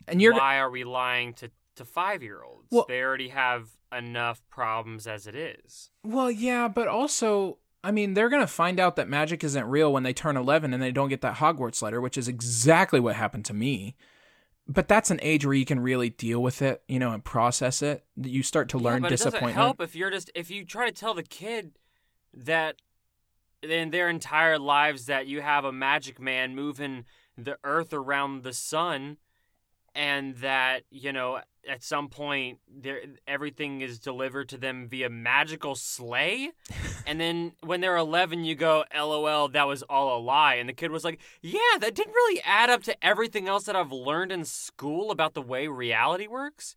And 0.08 0.20
you're 0.20 0.34
why 0.34 0.58
are 0.58 0.72
we 0.72 0.84
lying 0.86 1.34
to, 1.36 1.52
to 1.76 1.86
five 1.86 2.22
year 2.24 2.44
olds? 2.44 2.68
Well- 2.72 2.86
they 2.88 3.02
already 3.02 3.30
have 3.30 3.70
enough 3.96 4.42
problems 4.50 5.06
as 5.08 5.28
it 5.28 5.36
is. 5.36 5.90
Well, 6.04 6.32
yeah, 6.32 6.68
but 6.68 6.88
also, 6.88 7.60
I 7.84 7.92
mean, 7.92 8.14
they're 8.16 8.30
going 8.30 8.42
to 8.42 8.48
find 8.48 8.80
out 8.80 8.96
that 8.96 9.08
magic 9.08 9.44
isn't 9.44 9.66
real 9.66 9.94
when 9.94 10.04
they 10.04 10.14
turn 10.14 10.36
11 10.38 10.74
and 10.74 10.82
they 10.82 10.92
don't 10.92 11.10
get 11.10 11.22
that 11.22 11.36
Hogwarts 11.36 11.82
letter, 11.82 12.02
which 12.02 12.18
is 12.18 12.28
exactly 12.28 13.00
what 13.00 13.16
happened 13.16 13.46
to 13.46 13.54
me. 13.54 13.96
But 14.68 14.88
that's 14.88 15.12
an 15.12 15.20
age 15.22 15.46
where 15.46 15.54
you 15.54 15.66
can 15.66 15.80
really 15.82 16.10
deal 16.10 16.42
with 16.42 16.62
it, 16.62 16.82
you 16.88 16.98
know, 16.98 17.12
and 17.12 17.24
process 17.24 17.82
it. 17.82 18.06
You 18.16 18.42
start 18.44 18.70
to 18.70 18.78
Yeah, 18.78 18.84
learn 18.84 19.02
but 19.02 19.08
it 19.12 19.18
disappointment. 19.18 19.56
doesn't 19.56 19.62
help 19.62 19.82
if 19.82 19.96
you're 19.96 20.10
just 20.10 20.32
if 20.36 20.50
you 20.50 20.64
try 20.66 20.86
to 20.88 20.92
tell 20.96 21.14
the 21.14 21.22
kid 21.24 21.74
that 22.34 22.78
in 23.62 23.92
their 23.92 24.08
entire 24.10 24.58
lives 24.58 25.06
that 25.08 25.28
you 25.28 25.42
have 25.42 25.66
a 25.66 25.72
magic 25.74 26.20
man 26.20 26.56
moving 26.56 27.06
the 27.38 27.58
earth 27.66 27.94
around 27.94 28.44
the 28.44 28.54
sun 28.54 29.18
and 29.94 30.38
that 30.38 30.84
you 30.90 31.12
know 31.12 31.42
at 31.70 31.84
some 31.84 32.10
point 32.10 32.60
there 32.68 33.02
everything 33.28 33.82
is 33.82 34.00
delivered 34.00 34.50
to 34.50 34.58
them 34.58 34.88
via 34.90 35.10
magical 35.10 35.76
sleigh. 35.76 36.52
And 37.06 37.20
then 37.20 37.52
when 37.60 37.82
they're 37.82 37.98
11 37.98 38.46
you 38.46 38.56
go 38.56 38.86
lol 38.96 39.50
that 39.50 39.68
was 39.68 39.84
all 39.84 40.18
a 40.18 40.22
lie. 40.24 40.56
And 40.56 40.70
the 40.70 40.74
kid 40.74 40.90
was 40.90 41.04
like 41.04 41.20
yeah 41.42 41.78
that 41.80 41.96
didn't 41.96 42.14
really 42.14 42.42
add 42.46 42.70
up 42.70 42.84
to 42.84 43.06
everything 43.06 43.48
else 43.50 43.66
that 43.66 43.76
i've 43.76 43.92
learned 43.92 44.32
in 44.32 44.46
school 44.46 45.12
about 45.12 45.34
the 45.34 45.42
way 45.42 45.68
reality 45.68 46.28
works. 46.28 46.76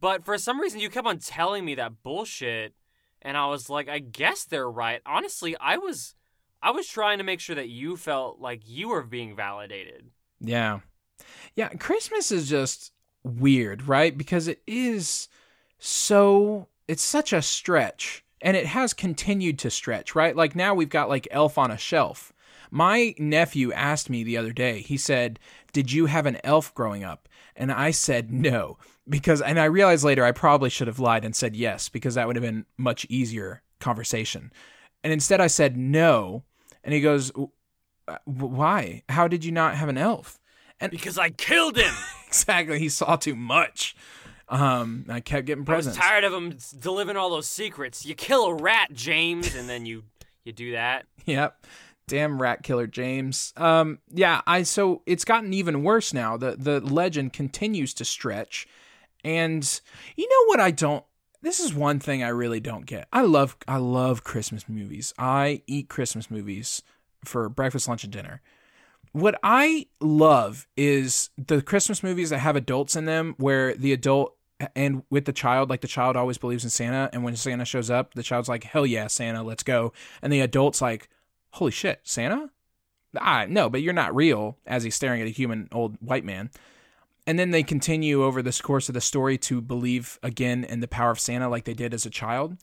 But 0.00 0.24
for 0.24 0.38
some 0.38 0.60
reason 0.60 0.80
you 0.80 0.88
kept 0.88 1.06
on 1.06 1.18
telling 1.18 1.64
me 1.64 1.74
that 1.74 2.02
bullshit. 2.02 2.74
And 3.20 3.36
i 3.36 3.46
was 3.48 3.68
like 3.68 3.88
i 3.88 3.98
guess 3.98 4.44
they're 4.44 4.70
right. 4.70 5.02
Honestly 5.04 5.54
i 5.60 5.76
was 5.76 6.14
i 6.62 6.70
was 6.70 6.88
trying 6.88 7.18
to 7.18 7.24
make 7.24 7.40
sure 7.40 7.56
that 7.56 7.68
you 7.68 7.96
felt 7.98 8.40
like 8.40 8.62
you 8.64 8.88
were 8.88 9.02
being 9.02 9.36
validated. 9.36 10.06
Yeah. 10.40 10.80
Yeah, 11.54 11.68
Christmas 11.68 12.30
is 12.30 12.48
just 12.48 12.92
weird, 13.26 13.88
right? 13.88 14.16
Because 14.16 14.48
it 14.48 14.62
is 14.66 15.28
so 15.78 16.68
it's 16.88 17.02
such 17.02 17.32
a 17.32 17.42
stretch 17.42 18.24
and 18.40 18.56
it 18.56 18.66
has 18.66 18.94
continued 18.94 19.58
to 19.60 19.70
stretch, 19.70 20.14
right? 20.14 20.36
Like 20.36 20.54
now 20.54 20.74
we've 20.74 20.88
got 20.88 21.08
like 21.08 21.28
Elf 21.30 21.58
on 21.58 21.70
a 21.70 21.78
Shelf. 21.78 22.32
My 22.70 23.14
nephew 23.18 23.72
asked 23.72 24.10
me 24.10 24.22
the 24.22 24.36
other 24.36 24.52
day. 24.52 24.80
He 24.80 24.96
said, 24.96 25.38
"Did 25.72 25.92
you 25.92 26.06
have 26.06 26.26
an 26.26 26.38
elf 26.42 26.74
growing 26.74 27.04
up?" 27.04 27.28
And 27.54 27.70
I 27.70 27.90
said, 27.90 28.32
"No." 28.32 28.78
Because 29.08 29.40
and 29.40 29.58
I 29.58 29.66
realized 29.66 30.04
later 30.04 30.24
I 30.24 30.32
probably 30.32 30.68
should 30.68 30.88
have 30.88 30.98
lied 30.98 31.24
and 31.24 31.34
said 31.34 31.54
yes 31.54 31.88
because 31.88 32.16
that 32.16 32.26
would 32.26 32.36
have 32.36 32.42
been 32.42 32.66
much 32.76 33.06
easier 33.08 33.62
conversation. 33.78 34.52
And 35.04 35.12
instead 35.12 35.40
I 35.40 35.46
said 35.46 35.76
no. 35.76 36.42
And 36.82 36.92
he 36.92 37.00
goes, 37.00 37.30
"Why? 38.24 39.02
How 39.08 39.28
did 39.28 39.44
you 39.44 39.52
not 39.52 39.76
have 39.76 39.88
an 39.88 39.98
elf?" 39.98 40.40
And 40.80 40.90
because 40.90 41.18
I 41.18 41.30
killed 41.30 41.76
him. 41.76 41.94
exactly. 42.42 42.78
He 42.78 42.88
saw 42.88 43.16
too 43.16 43.36
much. 43.36 43.96
Um, 44.48 45.06
I 45.08 45.20
kept 45.20 45.46
getting 45.46 45.64
presents. 45.64 45.98
I 45.98 46.00
was 46.00 46.08
tired 46.08 46.24
of 46.24 46.32
him 46.32 46.56
delivering 46.78 47.16
all 47.16 47.30
those 47.30 47.48
secrets. 47.48 48.06
You 48.06 48.14
kill 48.14 48.44
a 48.46 48.54
rat, 48.54 48.92
James, 48.92 49.54
and 49.54 49.68
then 49.68 49.86
you 49.86 50.04
you 50.44 50.52
do 50.52 50.72
that. 50.72 51.06
Yep. 51.26 51.66
Damn 52.06 52.40
rat 52.40 52.62
killer 52.62 52.86
James. 52.86 53.52
Um, 53.56 53.98
yeah, 54.14 54.40
I 54.46 54.62
so 54.62 55.02
it's 55.06 55.24
gotten 55.24 55.52
even 55.52 55.82
worse 55.82 56.14
now. 56.14 56.36
The 56.36 56.54
the 56.56 56.80
legend 56.80 57.32
continues 57.32 57.92
to 57.94 58.04
stretch. 58.04 58.68
And 59.24 59.80
you 60.14 60.28
know 60.28 60.46
what 60.46 60.60
I 60.60 60.70
don't 60.70 61.04
this 61.42 61.60
is 61.60 61.74
one 61.74 62.00
thing 62.00 62.22
I 62.22 62.28
really 62.28 62.60
don't 62.60 62.86
get. 62.86 63.08
I 63.12 63.22
love 63.22 63.56
I 63.68 63.76
love 63.76 64.24
Christmas 64.24 64.68
movies. 64.68 65.14
I 65.18 65.62
eat 65.66 65.88
Christmas 65.88 66.30
movies 66.30 66.82
for 67.24 67.48
breakfast, 67.48 67.88
lunch, 67.88 68.04
and 68.04 68.12
dinner. 68.12 68.40
What 69.16 69.40
I 69.42 69.86
love 69.98 70.68
is 70.76 71.30
the 71.38 71.62
Christmas 71.62 72.02
movies 72.02 72.28
that 72.28 72.40
have 72.40 72.54
adults 72.54 72.96
in 72.96 73.06
them 73.06 73.34
where 73.38 73.74
the 73.74 73.94
adult 73.94 74.36
and 74.74 75.04
with 75.08 75.24
the 75.24 75.32
child, 75.32 75.70
like 75.70 75.80
the 75.80 75.88
child 75.88 76.16
always 76.16 76.36
believes 76.36 76.64
in 76.64 76.68
Santa, 76.68 77.08
and 77.14 77.24
when 77.24 77.34
Santa 77.34 77.64
shows 77.64 77.88
up, 77.88 78.12
the 78.12 78.22
child's 78.22 78.50
like, 78.50 78.64
Hell 78.64 78.84
yeah, 78.84 79.06
Santa, 79.06 79.42
let's 79.42 79.62
go. 79.62 79.94
And 80.20 80.30
the 80.30 80.42
adult's 80.42 80.82
like, 80.82 81.08
holy 81.52 81.70
shit, 81.70 82.00
Santa? 82.02 82.50
Ah, 83.16 83.46
no, 83.48 83.70
but 83.70 83.80
you're 83.80 83.94
not 83.94 84.14
real, 84.14 84.58
as 84.66 84.82
he's 84.82 84.94
staring 84.94 85.22
at 85.22 85.28
a 85.28 85.30
human 85.30 85.70
old 85.72 85.96
white 86.00 86.26
man. 86.26 86.50
And 87.26 87.38
then 87.38 87.52
they 87.52 87.62
continue 87.62 88.22
over 88.22 88.42
this 88.42 88.60
course 88.60 88.90
of 88.90 88.94
the 88.94 89.00
story 89.00 89.38
to 89.38 89.62
believe 89.62 90.18
again 90.22 90.62
in 90.62 90.80
the 90.80 90.88
power 90.88 91.10
of 91.10 91.20
Santa 91.20 91.48
like 91.48 91.64
they 91.64 91.72
did 91.72 91.94
as 91.94 92.04
a 92.04 92.10
child. 92.10 92.58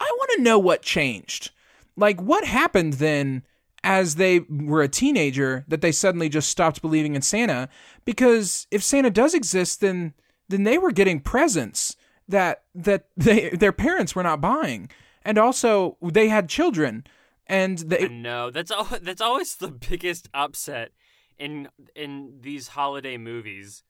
I 0.00 0.12
want 0.18 0.30
to 0.34 0.42
know 0.42 0.58
what 0.58 0.82
changed. 0.82 1.52
Like, 1.96 2.20
what 2.20 2.44
happened 2.44 2.94
then 2.94 3.44
as 3.84 4.14
they 4.14 4.40
were 4.40 4.82
a 4.82 4.88
teenager 4.88 5.64
that 5.68 5.80
they 5.80 5.92
suddenly 5.92 6.28
just 6.28 6.48
stopped 6.48 6.82
believing 6.82 7.14
in 7.14 7.22
Santa? 7.22 7.68
Because 8.04 8.66
if 8.70 8.82
Santa 8.82 9.10
does 9.10 9.34
exist, 9.34 9.80
then 9.80 10.14
then 10.48 10.64
they 10.64 10.78
were 10.78 10.92
getting 10.92 11.20
presents 11.20 11.96
that 12.28 12.62
that 12.74 13.06
they 13.16 13.50
their 13.50 13.72
parents 13.72 14.14
were 14.14 14.22
not 14.22 14.40
buying. 14.40 14.88
And 15.24 15.38
also 15.38 15.96
they 16.02 16.28
had 16.28 16.48
children 16.48 17.04
and 17.46 17.78
they 17.78 18.08
no 18.08 18.50
that's 18.50 18.70
all 18.70 18.88
that's 19.00 19.20
always 19.20 19.56
the 19.56 19.68
biggest 19.88 20.28
upset 20.34 20.92
in 21.38 21.68
in 21.94 22.38
these 22.40 22.68
holiday 22.68 23.16
movies 23.16 23.82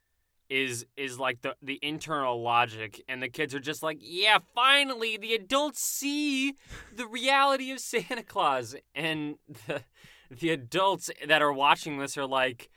is 0.52 0.84
is 0.98 1.18
like 1.18 1.40
the 1.40 1.56
the 1.62 1.78
internal 1.80 2.42
logic 2.42 3.02
and 3.08 3.22
the 3.22 3.28
kids 3.28 3.54
are 3.54 3.60
just 3.60 3.82
like 3.82 3.96
yeah 4.00 4.38
finally 4.54 5.16
the 5.16 5.32
adults 5.32 5.82
see 5.82 6.56
the 6.94 7.06
reality 7.06 7.70
of 7.70 7.80
santa 7.80 8.22
claus 8.22 8.76
and 8.94 9.36
the 9.66 9.82
the 10.30 10.50
adults 10.50 11.10
that 11.26 11.40
are 11.40 11.52
watching 11.52 11.98
this 11.98 12.18
are 12.18 12.26
like 12.26 12.68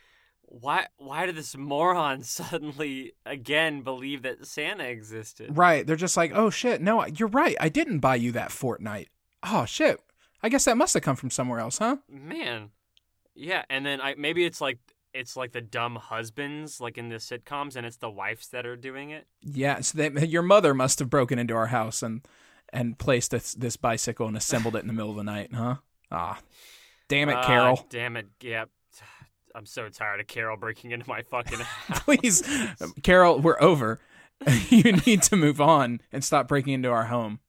why 0.44 0.86
why 0.96 1.26
did 1.26 1.36
this 1.36 1.58
moron 1.58 2.24
suddenly 2.24 3.12
again 3.26 3.82
believe 3.82 4.22
that 4.22 4.48
santa 4.48 4.86
existed 4.86 5.58
right 5.58 5.86
they're 5.86 5.98
just 5.98 6.16
like 6.16 6.32
oh 6.34 6.50
shit 6.50 6.82
no 6.82 7.06
you're 7.08 7.28
right 7.28 7.58
i 7.60 7.68
didn't 7.68 8.00
buy 8.00 8.16
you 8.16 8.32
that 8.32 8.52
Fortnite 8.52 9.08
oh 9.44 9.66
shit 9.66 10.00
I 10.46 10.50
guess 10.50 10.66
that 10.66 10.78
must 10.78 10.94
have 10.94 11.02
come 11.02 11.16
from 11.16 11.32
somewhere 11.32 11.60
else, 11.60 11.80
huh? 11.80 11.98
Man. 12.08 12.70
Yeah, 13.34 13.64
and 13.68 13.84
then 13.84 14.00
I 14.00 14.14
maybe 14.16 14.46
it's 14.46 14.62
like 14.62 14.78
it's 15.16 15.38
like 15.38 15.54
the 15.54 15.62
dumb 15.62 15.96
husbands 15.96 16.82
like 16.82 16.98
in 16.98 17.10
the 17.10 17.16
sitcoms 17.16 17.76
and 17.76 17.86
it's 17.86 17.98
the 17.98 18.10
wives 18.10 18.50
that 18.50 18.66
are 18.66 18.76
doing 18.76 19.12
it. 19.12 19.28
Yeah, 19.42 19.80
so 19.80 19.98
they, 19.98 20.26
your 20.26 20.44
mother 20.44 20.74
must 20.74 21.00
have 21.00 21.10
broken 21.10 21.40
into 21.40 21.56
our 21.56 21.68
house 21.68 22.04
and 22.04 22.22
and 22.74 22.98
placed 22.98 23.32
this 23.32 23.54
this 23.54 23.78
bicycle 23.78 24.28
and 24.28 24.36
assembled 24.36 24.76
it 24.76 24.80
in 24.80 24.88
the 24.88 24.94
middle 24.94 25.12
of 25.12 25.18
the 25.18 25.24
night, 25.24 25.54
huh? 25.54 25.76
Ah. 26.12 26.40
Damn 27.08 27.30
it, 27.30 27.42
Carol. 27.44 27.78
Uh, 27.80 27.84
damn 27.90 28.18
it. 28.18 28.28
Yep. 28.42 28.70
I'm 29.56 29.66
so 29.66 29.88
tired 29.90 30.20
of 30.20 30.28
Carol 30.28 30.58
breaking 30.58 30.92
into 30.92 31.08
my 31.08 31.22
fucking 31.22 31.60
house. 31.60 32.00
Please, 32.04 32.44
Carol, 33.04 33.40
we're 33.40 33.62
over. 33.62 34.02
you 34.70 34.92
need 35.06 35.22
to 35.24 35.38
move 35.38 35.62
on 35.62 36.02
and 36.12 36.24
stop 36.24 36.48
breaking 36.48 36.74
into 36.74 36.90
our 36.90 37.06
home. 37.06 37.40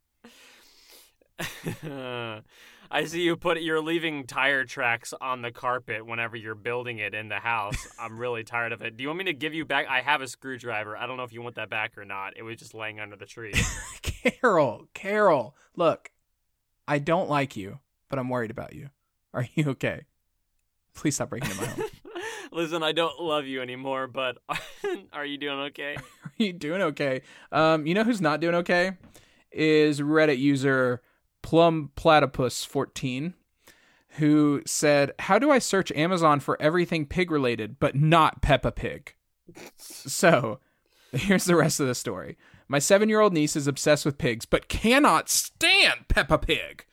I 2.90 3.04
see 3.04 3.22
you 3.22 3.36
put 3.36 3.60
you're 3.60 3.80
leaving 3.80 4.26
tire 4.26 4.64
tracks 4.64 5.12
on 5.20 5.42
the 5.42 5.50
carpet 5.50 6.06
whenever 6.06 6.36
you're 6.36 6.54
building 6.54 6.98
it 6.98 7.14
in 7.14 7.28
the 7.28 7.36
house. 7.36 7.88
I'm 7.98 8.18
really 8.18 8.44
tired 8.44 8.72
of 8.72 8.82
it. 8.82 8.96
Do 8.96 9.02
you 9.02 9.08
want 9.08 9.18
me 9.18 9.24
to 9.24 9.32
give 9.32 9.54
you 9.54 9.64
back? 9.64 9.86
I 9.88 10.00
have 10.00 10.20
a 10.20 10.28
screwdriver. 10.28 10.96
I 10.96 11.06
don't 11.06 11.16
know 11.16 11.24
if 11.24 11.32
you 11.32 11.42
want 11.42 11.56
that 11.56 11.68
back 11.68 11.98
or 11.98 12.04
not. 12.04 12.34
It 12.36 12.42
was 12.42 12.56
just 12.56 12.74
laying 12.74 13.00
under 13.00 13.16
the 13.16 13.26
tree. 13.26 13.52
Carol, 14.02 14.86
Carol, 14.94 15.56
look, 15.74 16.10
I 16.86 16.98
don't 16.98 17.28
like 17.28 17.56
you, 17.56 17.80
but 18.08 18.18
I'm 18.18 18.28
worried 18.28 18.50
about 18.50 18.74
you. 18.74 18.90
Are 19.34 19.46
you 19.54 19.70
okay? 19.70 20.04
Please 20.94 21.16
stop 21.16 21.30
breaking 21.30 21.50
into 21.50 21.62
my 21.62 21.68
home. 21.68 21.84
Listen, 22.52 22.82
I 22.82 22.92
don't 22.92 23.20
love 23.20 23.44
you 23.44 23.60
anymore, 23.60 24.06
but 24.06 24.38
are 25.12 25.26
you 25.26 25.36
doing 25.36 25.58
okay? 25.58 25.96
are 25.96 26.32
you 26.38 26.52
doing 26.52 26.80
okay? 26.80 27.22
Um, 27.52 27.86
you 27.86 27.94
know 27.94 28.04
who's 28.04 28.20
not 28.20 28.40
doing 28.40 28.54
okay? 28.56 28.92
Is 29.50 30.00
Reddit 30.00 30.38
user 30.38 31.02
Plum 31.46 31.92
Platypus 31.94 32.64
14 32.64 33.34
who 34.16 34.62
said, 34.66 35.12
How 35.20 35.38
do 35.38 35.48
I 35.48 35.60
search 35.60 35.92
Amazon 35.92 36.40
for 36.40 36.60
everything 36.60 37.06
pig 37.06 37.30
related, 37.30 37.78
but 37.78 37.94
not 37.94 38.42
Peppa 38.42 38.72
Pig? 38.72 39.14
so, 39.76 40.58
here's 41.12 41.44
the 41.44 41.54
rest 41.54 41.78
of 41.78 41.86
the 41.86 41.94
story. 41.94 42.36
My 42.66 42.80
seven 42.80 43.08
year 43.08 43.20
old 43.20 43.32
niece 43.32 43.54
is 43.54 43.68
obsessed 43.68 44.04
with 44.04 44.18
pigs, 44.18 44.44
but 44.44 44.66
cannot 44.66 45.28
stand 45.28 46.08
Peppa 46.08 46.38
Pig. 46.38 46.84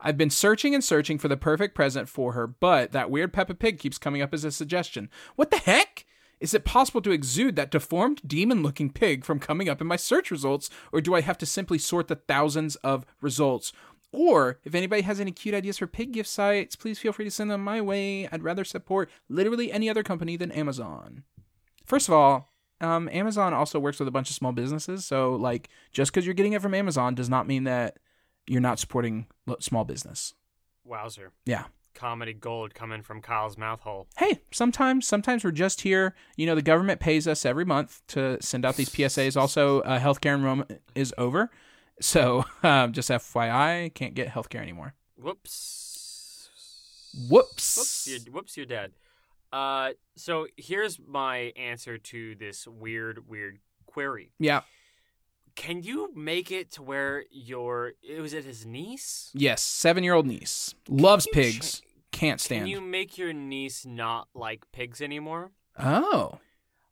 I've 0.00 0.18
been 0.18 0.30
searching 0.30 0.74
and 0.74 0.82
searching 0.82 1.16
for 1.16 1.28
the 1.28 1.36
perfect 1.36 1.76
present 1.76 2.08
for 2.08 2.32
her, 2.32 2.48
but 2.48 2.90
that 2.90 3.12
weird 3.12 3.32
Peppa 3.32 3.54
Pig 3.54 3.78
keeps 3.78 3.96
coming 3.96 4.22
up 4.22 4.34
as 4.34 4.44
a 4.44 4.50
suggestion. 4.50 5.08
What 5.36 5.52
the 5.52 5.58
heck? 5.58 6.04
Is 6.40 6.54
it 6.54 6.64
possible 6.64 7.02
to 7.02 7.10
exude 7.10 7.54
that 7.56 7.70
deformed 7.70 8.22
demon 8.26 8.62
looking 8.62 8.90
pig 8.90 9.24
from 9.24 9.38
coming 9.38 9.68
up 9.68 9.82
in 9.82 9.86
my 9.86 9.96
search 9.96 10.30
results, 10.30 10.70
or 10.90 11.02
do 11.02 11.14
I 11.14 11.20
have 11.20 11.36
to 11.38 11.46
simply 11.46 11.76
sort 11.76 12.08
the 12.08 12.16
thousands 12.16 12.76
of 12.76 13.04
results? 13.20 13.74
Or 14.12 14.58
if 14.64 14.74
anybody 14.74 15.02
has 15.02 15.20
any 15.20 15.30
cute 15.30 15.54
ideas 15.54 15.78
for 15.78 15.86
pig 15.86 16.12
gift 16.12 16.28
sites, 16.28 16.74
please 16.74 16.98
feel 16.98 17.12
free 17.12 17.24
to 17.24 17.30
send 17.30 17.50
them 17.50 17.62
my 17.62 17.80
way. 17.80 18.28
I'd 18.30 18.42
rather 18.42 18.64
support 18.64 19.10
literally 19.28 19.70
any 19.70 19.88
other 19.88 20.02
company 20.02 20.36
than 20.36 20.50
Amazon. 20.50 21.22
First 21.86 22.08
of 22.08 22.14
all, 22.14 22.48
um, 22.80 23.08
Amazon 23.12 23.52
also 23.52 23.78
works 23.78 23.98
with 23.98 24.08
a 24.08 24.12
bunch 24.12 24.30
of 24.30 24.36
small 24.36 24.52
businesses. 24.52 25.04
So, 25.04 25.34
like, 25.34 25.68
just 25.92 26.12
because 26.12 26.24
you're 26.24 26.34
getting 26.34 26.54
it 26.54 26.62
from 26.62 26.74
Amazon 26.74 27.14
does 27.14 27.28
not 27.28 27.46
mean 27.46 27.64
that 27.64 27.98
you're 28.46 28.60
not 28.60 28.78
supporting 28.78 29.26
small 29.60 29.84
business. 29.84 30.34
Wowzer. 30.84 31.32
Yeah. 31.44 31.64
Comedy 31.94 32.32
gold 32.32 32.74
coming 32.74 33.02
from 33.02 33.20
Kyle's 33.20 33.58
mouth 33.58 33.80
hole. 33.80 34.06
Hey, 34.16 34.40
sometimes, 34.50 35.06
sometimes 35.06 35.44
we're 35.44 35.50
just 35.50 35.82
here. 35.82 36.14
You 36.36 36.46
know, 36.46 36.54
the 36.54 36.62
government 36.62 37.00
pays 37.00 37.28
us 37.28 37.44
every 37.44 37.64
month 37.64 38.00
to 38.08 38.38
send 38.40 38.64
out 38.64 38.76
these 38.76 38.90
PSAs. 38.90 39.36
Also, 39.36 39.80
uh, 39.82 40.00
healthcare 40.00 40.34
enrollment 40.34 40.80
is 40.94 41.12
over. 41.18 41.50
So 42.00 42.44
um, 42.62 42.92
just 42.92 43.10
FYI, 43.10 43.92
can't 43.94 44.14
get 44.14 44.28
healthcare 44.28 44.60
anymore. 44.60 44.94
Whoops. 45.16 46.48
Whoops. 47.28 47.76
Whoops, 47.76 48.06
you're, 48.08 48.34
whoops, 48.34 48.56
you're 48.56 48.66
dead. 48.66 48.92
Uh, 49.52 49.90
so 50.16 50.46
here's 50.56 50.98
my 51.04 51.52
answer 51.56 51.98
to 51.98 52.34
this 52.36 52.66
weird, 52.66 53.28
weird 53.28 53.58
query. 53.86 54.32
Yeah. 54.38 54.60
Can 55.56 55.82
you 55.82 56.10
make 56.14 56.52
it 56.52 56.70
to 56.72 56.82
where 56.82 57.24
your 57.30 57.92
was 58.18 58.32
it 58.32 58.44
his 58.44 58.64
niece? 58.64 59.30
Yes, 59.34 59.62
seven 59.62 60.04
year 60.04 60.14
old 60.14 60.26
niece 60.26 60.74
loves 60.88 61.26
pigs. 61.32 61.80
Ch- 61.80 61.82
can't 62.12 62.40
stand. 62.40 62.62
Can 62.62 62.68
you 62.68 62.80
make 62.80 63.18
your 63.18 63.32
niece 63.32 63.84
not 63.84 64.28
like 64.34 64.70
pigs 64.72 65.00
anymore? 65.02 65.50
Oh. 65.78 66.38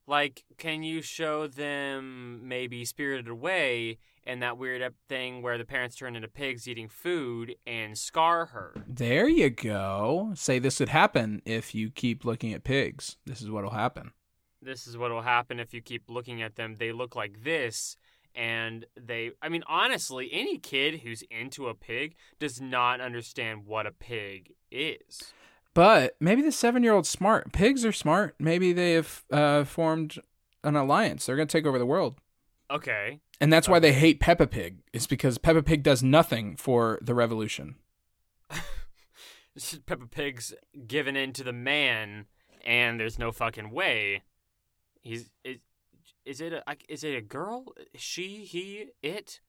Like, 0.08 0.44
can 0.56 0.82
you 0.82 1.02
show 1.02 1.46
them 1.46 2.40
maybe 2.48 2.86
Spirited 2.86 3.28
Away 3.28 3.98
and 4.24 4.42
that 4.42 4.56
weird 4.56 4.80
up 4.80 4.94
thing 5.06 5.42
where 5.42 5.58
the 5.58 5.66
parents 5.66 5.96
turn 5.96 6.16
into 6.16 6.28
pigs 6.28 6.66
eating 6.66 6.88
food 6.88 7.56
and 7.66 7.96
scar 7.96 8.46
her? 8.46 8.72
There 8.86 9.28
you 9.28 9.50
go. 9.50 10.32
Say 10.34 10.58
this 10.58 10.80
would 10.80 10.88
happen 10.88 11.42
if 11.44 11.74
you 11.74 11.90
keep 11.90 12.24
looking 12.24 12.54
at 12.54 12.64
pigs. 12.64 13.18
This 13.26 13.42
is 13.42 13.50
what'll 13.50 13.72
happen. 13.72 14.12
This 14.62 14.86
is 14.86 14.96
what'll 14.96 15.20
happen 15.20 15.60
if 15.60 15.74
you 15.74 15.82
keep 15.82 16.04
looking 16.08 16.40
at 16.40 16.56
them. 16.56 16.76
They 16.78 16.90
look 16.90 17.14
like 17.14 17.44
this, 17.44 17.98
and 18.34 18.86
they. 18.98 19.32
I 19.42 19.50
mean, 19.50 19.62
honestly, 19.68 20.30
any 20.32 20.56
kid 20.56 21.00
who's 21.00 21.22
into 21.30 21.68
a 21.68 21.74
pig 21.74 22.16
does 22.40 22.62
not 22.62 23.02
understand 23.02 23.66
what 23.66 23.86
a 23.86 23.92
pig 23.92 24.54
is. 24.70 25.34
But 25.74 26.16
maybe 26.20 26.42
the 26.42 26.52
seven 26.52 26.82
year 26.82 26.92
old's 26.92 27.08
smart. 27.08 27.52
Pigs 27.52 27.84
are 27.84 27.92
smart. 27.92 28.34
Maybe 28.38 28.72
they 28.72 28.92
have 28.92 29.24
uh, 29.32 29.64
formed 29.64 30.18
an 30.64 30.76
alliance. 30.76 31.26
They're 31.26 31.36
going 31.36 31.48
to 31.48 31.52
take 31.52 31.66
over 31.66 31.78
the 31.78 31.86
world. 31.86 32.20
Okay. 32.70 33.20
And 33.40 33.52
that's 33.52 33.68
why 33.68 33.78
they 33.78 33.92
hate 33.92 34.20
Peppa 34.20 34.46
Pig. 34.46 34.78
Is 34.92 35.06
because 35.06 35.38
Peppa 35.38 35.62
Pig 35.62 35.82
does 35.82 36.02
nothing 36.02 36.56
for 36.56 36.98
the 37.00 37.14
revolution. 37.14 37.76
Peppa 39.86 40.06
Pig's 40.06 40.54
given 40.86 41.16
in 41.16 41.32
to 41.34 41.44
the 41.44 41.52
man, 41.52 42.26
and 42.64 42.98
there's 42.98 43.18
no 43.18 43.30
fucking 43.30 43.70
way. 43.70 44.22
He's 45.02 45.30
is, 45.44 45.58
is 46.24 46.40
it 46.40 46.52
a 46.52 46.62
is 46.88 47.04
it 47.04 47.16
a 47.16 47.20
girl? 47.20 47.74
She, 47.94 48.44
he, 48.44 48.86
it? 49.02 49.40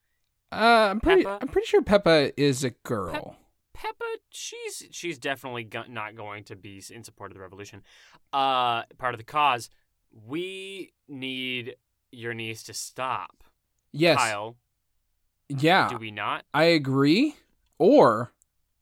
Uh, 0.52 0.90
I'm 0.92 1.00
pretty. 1.00 1.24
Peppa? 1.24 1.40
I'm 1.42 1.48
pretty 1.48 1.68
sure 1.68 1.82
Peppa 1.82 2.40
is 2.40 2.64
a 2.64 2.72
girl. 2.84 3.38
Peppa, 3.82 4.06
she's 4.30 4.88
she's 4.92 5.18
definitely 5.18 5.64
go- 5.64 5.84
not 5.88 6.16
going 6.16 6.44
to 6.46 6.56
be 6.56 6.84
in 6.94 7.04
support 7.04 7.32
of 7.32 7.36
the 7.36 7.42
revolution. 7.42 7.82
Uh, 8.34 8.84
part 8.98 9.14
of 9.14 9.18
the 9.18 9.24
cause. 9.24 9.70
We 10.12 10.92
need 11.08 11.76
your 12.12 12.34
niece 12.34 12.64
to 12.64 12.74
stop. 12.74 13.44
yes. 13.94 14.18
Kyle, 14.18 14.56
Yeah. 15.48 15.88
do 15.90 15.98
we 15.98 16.12
not? 16.12 16.46
I 16.54 16.64
agree. 16.66 17.36
Or, 17.78 18.34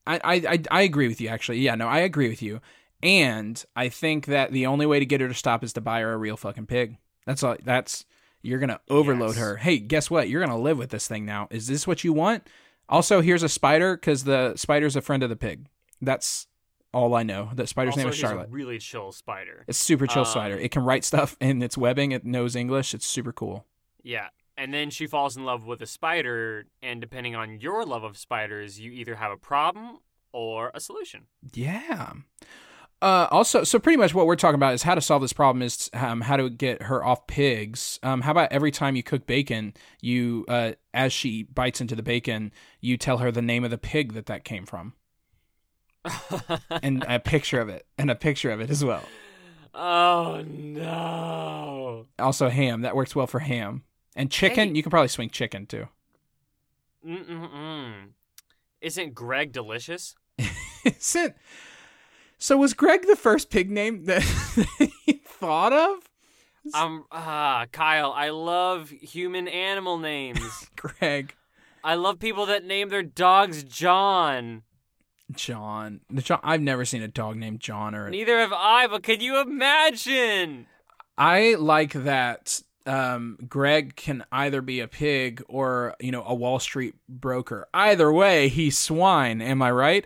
I, 0.07 0.15
I 0.23 0.33
I 0.53 0.61
I 0.71 0.81
agree 0.81 1.07
with 1.07 1.21
you. 1.21 1.27
Actually, 1.29 1.59
yeah. 1.59 1.75
No, 1.75 1.87
I 1.87 1.99
agree 1.99 2.29
with 2.29 2.41
you. 2.41 2.61
And 3.03 3.63
I 3.75 3.89
think 3.89 4.25
that 4.25 4.51
the 4.51 4.65
only 4.65 4.85
way 4.87 4.97
to 4.99 5.05
get 5.05 5.21
her 5.21 5.27
to 5.27 5.33
stop 5.33 5.63
is 5.63 5.73
to 5.73 5.81
buy 5.81 6.01
her 6.01 6.13
a 6.13 6.17
real 6.17 6.37
fucking 6.37 6.65
pig. 6.65 6.97
That's 7.25 7.43
all. 7.43 7.55
That's 7.63 8.05
you're 8.41 8.59
gonna 8.59 8.79
overload 8.89 9.35
Yes. 9.35 9.39
her. 9.39 9.57
Hey, 9.57 9.77
guess 9.79 10.09
what? 10.09 10.29
You're 10.29 10.41
gonna 10.41 10.57
live 10.57 10.77
with 10.77 10.89
this 10.89 11.07
thing 11.07 11.25
now. 11.25 11.47
Is 11.51 11.67
this 11.67 11.85
what 11.85 12.03
you 12.03 12.13
want? 12.13 12.47
Also, 12.89 13.21
here's 13.21 13.43
a 13.43 13.49
spider 13.49 13.95
because 13.97 14.23
the 14.23 14.55
spider's 14.55 14.95
a 14.95 15.01
friend 15.01 15.23
of 15.23 15.29
the 15.29 15.35
pig. 15.35 15.67
That's 16.01 16.47
all 16.93 17.15
I 17.15 17.23
know. 17.23 17.49
The 17.53 17.67
spider's 17.67 17.91
also, 17.93 18.01
name 18.03 18.09
is 18.09 18.15
Charlotte. 18.17 18.49
really 18.49 18.77
chill 18.79 19.11
spider. 19.11 19.65
It's 19.67 19.77
super 19.77 20.07
chill 20.07 20.21
Um, 20.21 20.25
spider. 20.25 20.57
It 20.57 20.71
can 20.71 20.83
write 20.83 21.03
stuff 21.03 21.35
in 21.41 21.61
its 21.61 21.77
webbing. 21.77 22.11
It 22.11 22.25
knows 22.25 22.55
English. 22.55 22.93
It's 22.93 23.05
super 23.05 23.33
cool. 23.33 23.65
Yeah. 24.03 24.29
And 24.55 24.73
then 24.73 24.89
she 24.89 25.05
falls 25.05 25.37
in 25.37 25.45
love 25.45 25.65
with 25.67 25.81
a 25.81 25.85
spider, 25.85 26.65
and 26.81 26.99
depending 26.99 27.35
on 27.35 27.59
your 27.59 27.85
love 27.85 28.03
of 28.03 28.17
spiders, 28.17 28.79
you 28.79 28.91
either 28.91 29.15
have 29.15 29.31
a 29.31 29.37
problem 29.37 29.99
or 30.31 30.71
a 30.73 30.79
solution. 30.79 31.25
Yeah. 31.53 32.13
Uh, 32.99 33.27
also, 33.29 33.63
so 33.63 33.77
pretty 33.77 33.97
much 33.97 34.15
what 34.15 34.25
we're 34.25 34.35
talking 34.35 34.55
about 34.55 34.73
is 34.73 34.81
how 34.81 34.95
to 34.95 35.01
solve 35.01 35.21
this 35.21 35.33
problem 35.33 35.61
is 35.61 35.89
um, 35.93 36.21
how 36.21 36.35
to 36.35 36.49
get 36.49 36.81
her 36.83 37.05
off 37.05 37.27
pigs. 37.27 37.99
Um, 38.01 38.21
how 38.21 38.31
about 38.31 38.51
every 38.51 38.71
time 38.71 38.95
you 38.95 39.03
cook 39.03 39.27
bacon, 39.27 39.75
you 40.01 40.45
uh, 40.47 40.71
as 40.95 41.13
she 41.13 41.43
bites 41.43 41.79
into 41.79 41.95
the 41.95 42.01
bacon, 42.01 42.51
you 42.81 42.97
tell 42.97 43.19
her 43.19 43.31
the 43.31 43.41
name 43.41 43.63
of 43.63 43.69
the 43.69 43.77
pig 43.77 44.13
that 44.13 44.25
that 44.25 44.43
came 44.43 44.65
from, 44.65 44.93
and 46.81 47.05
a 47.07 47.19
picture 47.19 47.61
of 47.61 47.69
it, 47.69 47.85
and 47.99 48.09
a 48.09 48.15
picture 48.15 48.49
of 48.49 48.59
it 48.61 48.71
as 48.71 48.83
well. 48.83 49.03
oh 49.75 50.43
no. 50.47 52.07
Also, 52.17 52.49
ham 52.49 52.81
that 52.81 52.95
works 52.95 53.15
well 53.15 53.27
for 53.27 53.39
ham 53.39 53.83
and 54.15 54.31
chicken. 54.31 54.69
Hey. 54.69 54.75
You 54.75 54.81
can 54.81 54.89
probably 54.89 55.09
swing 55.09 55.29
chicken 55.29 55.67
too. 55.67 55.87
Mm-mm-mm. 57.07 58.07
Isn't 58.81 59.13
Greg 59.13 59.51
delicious? 59.51 60.15
Isn't 60.83 61.35
so? 62.37 62.57
Was 62.57 62.73
Greg 62.73 63.05
the 63.07 63.15
first 63.15 63.49
pig 63.49 63.69
name 63.69 64.05
that 64.05 64.23
he 65.05 65.21
thought 65.25 65.73
of? 65.73 65.99
Um, 66.73 67.05
ah, 67.11 67.65
Kyle, 67.71 68.11
I 68.11 68.29
love 68.29 68.89
human 68.89 69.47
animal 69.47 69.97
names. 69.97 70.69
Greg. 70.75 71.33
I 71.83 71.95
love 71.95 72.19
people 72.19 72.45
that 72.47 72.65
name 72.65 72.89
their 72.89 73.03
dogs 73.03 73.63
John. 73.63 74.63
John. 75.33 76.01
The 76.09 76.21
John. 76.21 76.39
I've 76.43 76.61
never 76.61 76.85
seen 76.85 77.01
a 77.01 77.07
dog 77.07 77.37
named 77.37 77.59
John 77.59 77.95
or. 77.95 78.09
Neither 78.09 78.39
have 78.39 78.53
I, 78.53 78.87
but 78.87 79.03
can 79.03 79.21
you 79.21 79.39
imagine? 79.41 80.67
I 81.17 81.55
like 81.55 81.93
that. 81.93 82.61
Um, 82.85 83.37
Greg 83.47 83.95
can 83.95 84.23
either 84.31 84.61
be 84.61 84.79
a 84.79 84.87
pig 84.87 85.43
or 85.49 85.95
you 85.99 86.11
know 86.11 86.23
a 86.25 86.33
Wall 86.33 86.59
Street 86.59 86.95
broker. 87.09 87.67
Either 87.73 88.11
way, 88.11 88.47
he's 88.47 88.77
swine. 88.77 89.41
Am 89.41 89.61
I 89.61 89.71
right? 89.71 90.05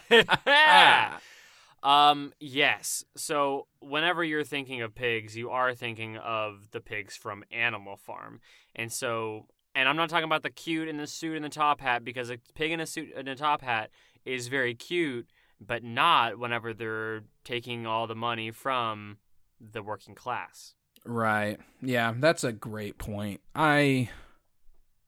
um, 1.84 2.34
yes. 2.40 3.06
So 3.16 3.68
whenever 3.80 4.24
you're 4.24 4.44
thinking 4.44 4.82
of 4.82 4.96
pigs, 4.96 5.36
you 5.36 5.50
are 5.50 5.74
thinking 5.74 6.18
of 6.18 6.72
the 6.72 6.82
pigs 6.82 7.16
from 7.16 7.44
Animal 7.52 7.98
Farm. 7.98 8.40
And 8.76 8.92
so 8.92 9.48
and 9.76 9.90
I'm 9.90 9.98
not 9.98 10.10
talking 10.10 10.26
about 10.26 10.44
the 10.44 10.50
cute 10.50 10.88
in 10.88 10.98
the 10.98 11.06
suit 11.06 11.36
and 11.36 11.44
the 11.44 11.50
top 11.50 11.82
hat 11.82 12.06
because 12.06 12.30
a 12.30 12.38
pig 12.56 12.72
in 12.72 12.80
a 12.80 12.86
suit 12.86 13.10
and 13.16 13.28
a 13.28 13.36
top 13.36 13.62
hat 13.62 13.92
is 14.24 14.48
very 14.48 14.74
cute, 14.74 15.30
but 15.60 15.84
not 15.84 16.40
whenever 16.40 16.74
they're 16.74 17.24
taking 17.44 17.86
all 17.86 18.08
the 18.08 18.16
money 18.16 18.52
from 18.52 19.18
the 19.60 19.84
working 19.84 20.16
class. 20.16 20.74
right. 21.06 21.60
Yeah, 21.82 22.14
that's 22.18 22.44
a 22.44 22.52
great 22.54 22.98
point. 22.98 23.42
I 23.54 24.10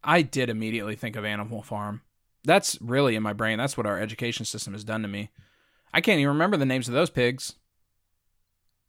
I 0.04 0.22
did 0.22 0.50
immediately 0.50 0.96
think 0.96 1.16
of 1.16 1.26
Animal 1.26 1.62
Farm. 1.62 2.02
That's 2.48 2.82
really 2.82 3.16
in 3.16 3.22
my 3.22 3.34
brain. 3.34 3.58
That's 3.60 3.78
what 3.78 3.86
our 3.86 4.00
education 4.00 4.46
system 4.46 4.74
has 4.74 4.84
done 4.84 5.02
to 5.04 5.08
me. 5.08 5.30
I 5.94 6.02
can't 6.02 6.18
even 6.20 6.30
remember 6.30 6.58
the 6.58 6.66
names 6.66 6.88
of 6.88 6.94
those 6.94 7.10
pigs. 7.10 7.56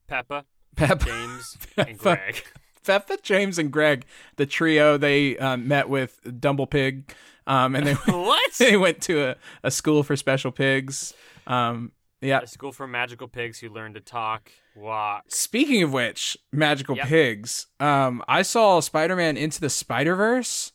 Peppa, 0.07 0.45
Peppa, 0.77 1.05
James, 1.05 1.59
and 1.77 1.99
Greg. 1.99 2.43
Peppa, 2.87 3.19
James, 3.23 3.59
and 3.59 3.71
Greg, 3.71 4.07
the 4.37 4.47
trio. 4.47 4.97
They 4.97 5.37
um, 5.39 5.69
met 5.69 5.89
with 5.89 6.21
Dumblepig, 6.25 7.11
um, 7.47 7.75
and 7.75 7.87
they 7.87 7.95
what? 8.07 8.53
they 8.59 8.77
went 8.77 9.03
to 9.03 9.31
a, 9.31 9.37
a 9.65 9.71
school 9.71 10.03
for 10.03 10.17
special 10.17 10.51
pigs. 10.53 11.13
Um, 11.47 11.93
yeah. 12.21 12.41
A 12.41 12.47
school 12.47 12.73
for 12.73 12.87
magical 12.87 13.29
pigs 13.29 13.59
who 13.61 13.69
learn 13.69 13.95
to 13.95 14.01
talk, 14.01 14.51
walk. 14.77 15.25
Speaking 15.29 15.83
of 15.83 15.93
which, 15.93 16.37
magical 16.53 16.97
Yep. 16.97 17.07
pigs. 17.07 17.67
Um, 17.81 18.23
I 18.27 18.43
saw 18.43 18.81
Spider-Man 18.81 19.37
into 19.37 19.61
the 19.61 19.71
Spider-Verse. 19.71 20.73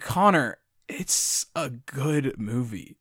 Connor, 0.00 0.58
it's 0.90 1.46
a 1.54 1.70
good 1.70 2.38
movie. 2.38 2.96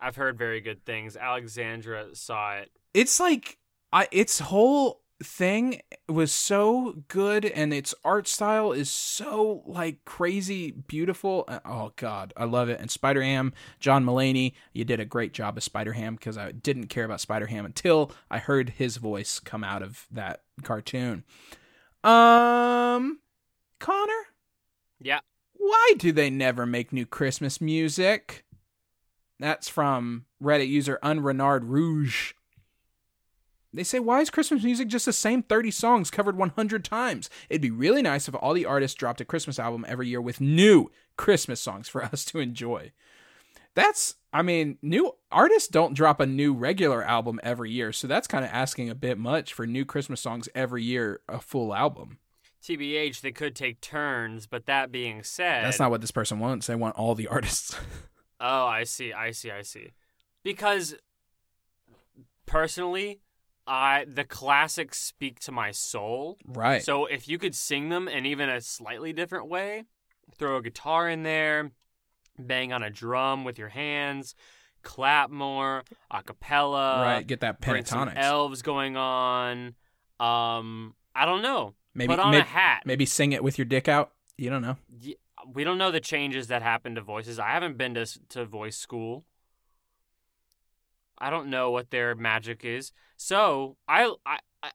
I've 0.00 0.16
heard 0.16 0.38
very 0.38 0.60
good 0.60 0.84
things. 0.84 1.16
Alexandra 1.16 2.14
saw 2.14 2.54
it. 2.56 2.70
It's 2.94 3.18
like 3.18 3.58
I 3.92 4.08
its 4.12 4.38
whole 4.40 5.02
thing 5.22 5.80
was 6.10 6.30
so 6.30 7.02
good 7.08 7.46
and 7.46 7.72
its 7.72 7.94
art 8.04 8.28
style 8.28 8.72
is 8.72 8.90
so 8.90 9.62
like 9.66 10.04
crazy 10.04 10.70
beautiful. 10.70 11.44
Uh, 11.48 11.60
Oh 11.64 11.92
god, 11.96 12.34
I 12.36 12.44
love 12.44 12.68
it. 12.68 12.78
And 12.80 12.90
Spider-Ham, 12.90 13.54
John 13.80 14.04
Mulaney, 14.04 14.52
you 14.74 14.84
did 14.84 15.00
a 15.00 15.06
great 15.06 15.32
job 15.32 15.56
as 15.56 15.64
Spider-Ham 15.64 16.16
because 16.16 16.36
I 16.36 16.52
didn't 16.52 16.88
care 16.88 17.04
about 17.06 17.22
Spider-Ham 17.22 17.64
until 17.64 18.12
I 18.30 18.38
heard 18.38 18.70
his 18.70 18.98
voice 18.98 19.38
come 19.38 19.64
out 19.64 19.82
of 19.82 20.06
that 20.10 20.42
cartoon. 20.62 21.24
Um 22.04 23.20
Connor, 23.78 24.12
Yeah. 25.00 25.20
Why 25.58 25.94
do 25.98 26.12
they 26.12 26.30
never 26.30 26.66
make 26.66 26.92
new 26.92 27.06
Christmas 27.06 27.60
music? 27.60 28.44
That's 29.38 29.68
from 29.68 30.24
Reddit 30.42 30.68
user 30.68 30.98
Unrenard 31.02 31.62
Rouge. 31.64 32.32
They 33.72 33.84
say, 33.84 33.98
why 33.98 34.20
is 34.20 34.30
Christmas 34.30 34.64
music 34.64 34.88
just 34.88 35.04
the 35.04 35.12
same 35.12 35.42
30 35.42 35.70
songs 35.70 36.10
covered 36.10 36.36
100 36.38 36.82
times? 36.82 37.28
It'd 37.50 37.60
be 37.60 37.70
really 37.70 38.00
nice 38.00 38.26
if 38.26 38.34
all 38.34 38.54
the 38.54 38.64
artists 38.64 38.96
dropped 38.96 39.20
a 39.20 39.24
Christmas 39.24 39.58
album 39.58 39.84
every 39.86 40.08
year 40.08 40.20
with 40.20 40.40
new 40.40 40.90
Christmas 41.18 41.60
songs 41.60 41.86
for 41.88 42.02
us 42.04 42.24
to 42.26 42.38
enjoy. 42.38 42.92
That's, 43.74 44.14
I 44.32 44.40
mean, 44.40 44.78
new 44.80 45.12
artists 45.30 45.68
don't 45.68 45.92
drop 45.92 46.20
a 46.20 46.26
new 46.26 46.54
regular 46.54 47.02
album 47.02 47.38
every 47.42 47.70
year, 47.70 47.92
so 47.92 48.06
that's 48.06 48.26
kind 48.26 48.42
of 48.42 48.50
asking 48.50 48.88
a 48.88 48.94
bit 48.94 49.18
much 49.18 49.52
for 49.52 49.66
new 49.66 49.84
Christmas 49.84 50.22
songs 50.22 50.48
every 50.54 50.82
year, 50.82 51.20
a 51.28 51.38
full 51.38 51.74
album. 51.74 52.16
TBH, 52.66 53.20
they 53.20 53.30
could 53.32 53.54
take 53.54 53.80
turns, 53.80 54.46
but 54.46 54.66
that 54.66 54.90
being 54.90 55.22
said. 55.22 55.64
That's 55.64 55.78
not 55.78 55.90
what 55.90 56.00
this 56.00 56.10
person 56.10 56.38
wants. 56.38 56.66
They 56.66 56.74
want 56.74 56.96
all 56.96 57.14
the 57.14 57.28
artists. 57.28 57.76
Oh, 58.40 58.66
I 58.66 58.84
see. 58.84 59.12
I 59.12 59.30
see. 59.30 59.50
I 59.50 59.62
see. 59.62 59.92
Because 60.42 60.94
personally, 62.46 63.20
I 63.66 64.04
the 64.08 64.24
classics 64.24 64.98
speak 65.00 65.40
to 65.40 65.52
my 65.52 65.70
soul. 65.70 66.38
right. 66.46 66.82
So 66.82 67.06
if 67.06 67.28
you 67.28 67.38
could 67.38 67.54
sing 67.54 67.88
them 67.88 68.08
in 68.08 68.26
even 68.26 68.48
a 68.48 68.60
slightly 68.60 69.12
different 69.12 69.48
way, 69.48 69.84
throw 70.36 70.56
a 70.56 70.62
guitar 70.62 71.08
in 71.08 71.22
there, 71.22 71.70
bang 72.38 72.72
on 72.72 72.82
a 72.82 72.90
drum 72.90 73.44
with 73.44 73.58
your 73.58 73.70
hands, 73.70 74.34
clap 74.82 75.30
more, 75.30 75.82
a 76.10 76.22
cappella, 76.22 77.02
right. 77.02 77.26
Get 77.26 77.40
that 77.40 77.58
some 77.86 78.08
elves 78.10 78.62
going 78.62 78.96
on. 78.96 79.74
Um, 80.20 80.94
I 81.14 81.24
don't 81.24 81.42
know. 81.42 81.74
Maybe 81.96 82.08
Put 82.08 82.20
on 82.20 82.32
may- 82.32 82.40
a 82.40 82.44
hat. 82.44 82.82
maybe 82.84 83.06
sing 83.06 83.32
it 83.32 83.42
with 83.42 83.56
your 83.58 83.64
dick 83.64 83.88
out. 83.88 84.12
You 84.36 84.50
don't 84.50 84.62
know. 84.62 84.76
We 85.52 85.64
don't 85.64 85.78
know 85.78 85.90
the 85.90 86.00
changes 86.00 86.48
that 86.48 86.60
happen 86.62 86.94
to 86.96 87.00
voices. 87.00 87.38
I 87.38 87.50
haven't 87.50 87.78
been 87.78 87.94
to 87.94 88.06
to 88.30 88.44
voice 88.44 88.76
school. 88.76 89.24
I 91.18 91.30
don't 91.30 91.48
know 91.48 91.70
what 91.70 91.90
their 91.90 92.14
magic 92.14 92.64
is. 92.64 92.92
So 93.16 93.76
I 93.88 94.12
I 94.26 94.38
I, 94.62 94.70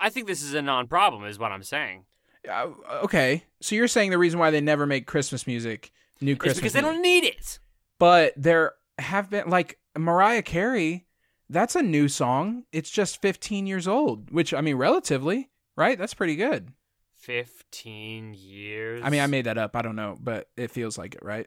I 0.00 0.10
think 0.10 0.26
this 0.26 0.42
is 0.42 0.54
a 0.54 0.62
non-problem, 0.62 1.24
is 1.24 1.38
what 1.38 1.52
I'm 1.52 1.62
saying. 1.62 2.04
Uh, 2.48 2.70
okay, 3.04 3.44
so 3.60 3.76
you're 3.76 3.86
saying 3.86 4.10
the 4.10 4.18
reason 4.18 4.40
why 4.40 4.50
they 4.50 4.60
never 4.60 4.84
make 4.84 5.06
Christmas 5.06 5.46
music, 5.46 5.92
new 6.20 6.34
Christmas, 6.34 6.58
because 6.58 6.72
they 6.72 6.80
don't 6.80 7.00
need 7.00 7.22
it. 7.24 7.60
But 8.00 8.32
there 8.36 8.72
have 8.98 9.30
been 9.30 9.48
like 9.48 9.78
Mariah 9.96 10.42
Carey, 10.42 11.06
that's 11.48 11.76
a 11.76 11.82
new 11.82 12.08
song. 12.08 12.64
It's 12.72 12.90
just 12.90 13.22
15 13.22 13.68
years 13.68 13.86
old, 13.86 14.32
which 14.32 14.52
I 14.52 14.60
mean, 14.60 14.74
relatively, 14.74 15.50
right? 15.76 15.98
That's 15.98 16.14
pretty 16.14 16.36
good. 16.36 16.72
15 17.18 18.34
years. 18.34 19.02
I 19.04 19.10
mean, 19.10 19.20
I 19.20 19.26
made 19.26 19.46
that 19.46 19.58
up. 19.58 19.76
I 19.76 19.82
don't 19.82 19.96
know, 19.96 20.16
but 20.20 20.48
it 20.56 20.70
feels 20.70 20.98
like 20.98 21.14
it, 21.14 21.22
right? 21.22 21.46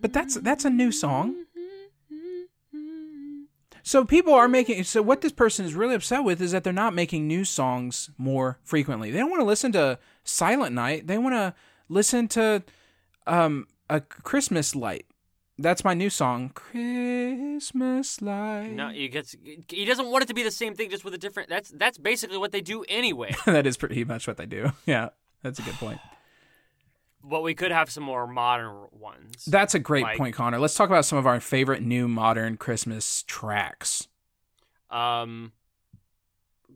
But 0.00 0.12
that's 0.12 0.36
that's 0.36 0.64
a 0.64 0.70
new 0.70 0.92
song. 0.92 1.44
So 3.82 4.04
people 4.04 4.34
are 4.34 4.46
making 4.46 4.84
so 4.84 5.02
what 5.02 5.22
this 5.22 5.32
person 5.32 5.64
is 5.64 5.74
really 5.74 5.94
upset 5.94 6.22
with 6.22 6.40
is 6.40 6.52
that 6.52 6.62
they're 6.62 6.72
not 6.72 6.94
making 6.94 7.26
new 7.26 7.44
songs 7.44 8.10
more 8.16 8.58
frequently. 8.62 9.10
They 9.10 9.18
don't 9.18 9.30
want 9.30 9.40
to 9.40 9.46
listen 9.46 9.72
to 9.72 9.98
Silent 10.22 10.74
Night. 10.74 11.06
They 11.08 11.18
want 11.18 11.34
to 11.34 11.54
listen 11.88 12.28
to 12.28 12.62
um 13.26 13.66
a 13.88 14.00
Christmas 14.00 14.76
light. 14.76 15.06
That's 15.62 15.84
my 15.84 15.92
new 15.94 16.08
song, 16.10 16.50
Christmas 16.54 18.22
light. 18.22 18.68
No, 18.72 18.88
he 18.88 19.08
gets. 19.08 19.36
He 19.68 19.84
doesn't 19.84 20.06
want 20.10 20.22
it 20.24 20.26
to 20.28 20.34
be 20.34 20.42
the 20.42 20.50
same 20.50 20.74
thing, 20.74 20.88
just 20.90 21.04
with 21.04 21.12
a 21.14 21.18
different. 21.18 21.48
That's 21.48 21.70
that's 21.70 21.98
basically 21.98 22.38
what 22.38 22.52
they 22.52 22.60
do 22.62 22.84
anyway. 22.88 23.34
that 23.46 23.66
is 23.66 23.76
pretty 23.76 24.04
much 24.04 24.26
what 24.26 24.36
they 24.36 24.46
do. 24.46 24.72
Yeah, 24.86 25.10
that's 25.42 25.58
a 25.58 25.62
good 25.62 25.74
point. 25.74 26.00
but 27.22 27.42
we 27.42 27.54
could 27.54 27.70
have 27.72 27.90
some 27.90 28.02
more 28.04 28.26
modern 28.26 28.86
ones. 28.92 29.44
That's 29.44 29.74
a 29.74 29.78
great 29.78 30.04
Like- 30.04 30.16
point, 30.18 30.34
Connor. 30.34 30.58
Let's 30.58 30.74
talk 30.74 30.88
about 30.88 31.04
some 31.04 31.18
of 31.18 31.26
our 31.26 31.40
favorite 31.40 31.82
new 31.82 32.08
modern 32.08 32.56
Christmas 32.56 33.22
tracks. 33.26 34.08
um, 34.90 35.52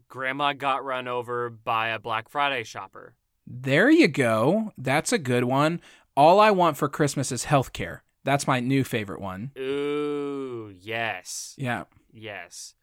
Grandma 0.08 0.52
got 0.52 0.84
run 0.84 1.08
over 1.08 1.50
by 1.50 1.88
a 1.88 1.98
Black 1.98 2.28
Friday 2.28 2.62
shopper. 2.64 3.14
There 3.46 3.90
you 3.90 4.06
go. 4.08 4.72
That's 4.78 5.12
a 5.12 5.18
good 5.18 5.44
one. 5.44 5.80
All 6.16 6.38
I 6.38 6.50
want 6.52 6.76
for 6.76 6.88
Christmas 6.88 7.32
is 7.32 7.46
healthcare. 7.46 8.00
That's 8.24 8.46
my 8.46 8.60
new 8.60 8.84
favorite 8.84 9.20
one. 9.20 9.50
Ooh, 9.58 10.74
yes, 10.80 11.54
Yeah. 11.58 11.84
yes. 12.12 12.74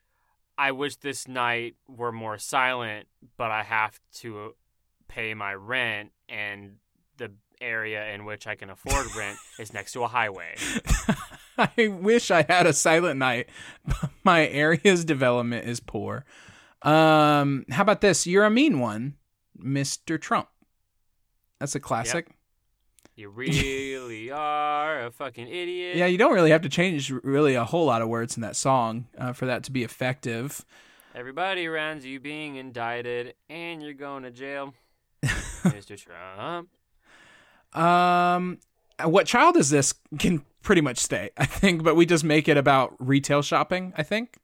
I 0.57 0.71
wish 0.71 0.97
this 0.97 1.27
night 1.27 1.75
were 1.87 2.11
more 2.11 2.37
silent, 2.37 3.07
but 3.37 3.49
I 3.49 3.63
have 3.63 3.99
to 4.17 4.53
pay 5.07 5.33
my 5.33 5.53
rent, 5.55 6.11
and 6.29 6.75
the 7.17 7.31
area 7.59 8.13
in 8.13 8.25
which 8.25 8.45
I 8.47 8.55
can 8.55 8.69
afford 8.69 9.07
rent 9.15 9.37
is 9.59 9.73
next 9.73 9.93
to 9.93 10.03
a 10.03 10.07
highway. 10.07 10.55
I 11.57 11.87
wish 11.87 12.29
I 12.31 12.43
had 12.47 12.65
a 12.67 12.73
silent 12.73 13.17
night. 13.19 13.49
but 13.85 14.11
My 14.23 14.47
area's 14.47 15.03
development 15.05 15.67
is 15.67 15.79
poor. 15.79 16.25
Um, 16.83 17.65
how 17.71 17.81
about 17.83 18.01
this? 18.01 18.25
You're 18.27 18.45
a 18.45 18.49
mean 18.51 18.79
one, 18.79 19.15
Mr. 19.59 20.19
Trump. 20.21 20.47
That's 21.59 21.75
a 21.75 21.79
classic. 21.79 22.27
You 23.21 23.29
really 23.29 24.31
are 24.31 25.05
a 25.05 25.11
fucking 25.11 25.47
idiot. 25.47 25.95
Yeah, 25.95 26.07
you 26.07 26.17
don't 26.17 26.33
really 26.33 26.49
have 26.49 26.63
to 26.63 26.69
change 26.69 27.11
really 27.11 27.53
a 27.53 27.63
whole 27.63 27.85
lot 27.85 28.01
of 28.01 28.07
words 28.07 28.35
in 28.35 28.41
that 28.41 28.55
song 28.55 29.05
uh, 29.15 29.31
for 29.31 29.45
that 29.45 29.63
to 29.65 29.71
be 29.71 29.83
effective. 29.83 30.65
Everybody 31.13 31.67
around 31.67 32.03
you 32.03 32.19
being 32.19 32.55
indicted, 32.55 33.35
and 33.47 33.83
you're 33.83 33.93
going 33.93 34.23
to 34.23 34.31
jail, 34.31 34.73
Mr. 35.23 35.95
Trump. 35.95 36.69
Um, 37.79 38.57
what 39.03 39.27
child 39.27 39.55
is 39.55 39.69
this 39.69 39.93
can 40.17 40.43
pretty 40.63 40.81
much 40.81 40.97
stay, 40.97 41.29
I 41.37 41.45
think, 41.45 41.83
but 41.83 41.95
we 41.95 42.07
just 42.07 42.23
make 42.23 42.47
it 42.47 42.57
about 42.57 42.95
retail 42.97 43.43
shopping. 43.43 43.93
I 43.95 44.01
think. 44.01 44.37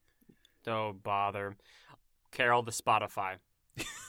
Don't 0.64 1.02
bother. 1.02 1.58
Carol 2.30 2.62
the 2.62 2.70
Spotify. 2.70 3.38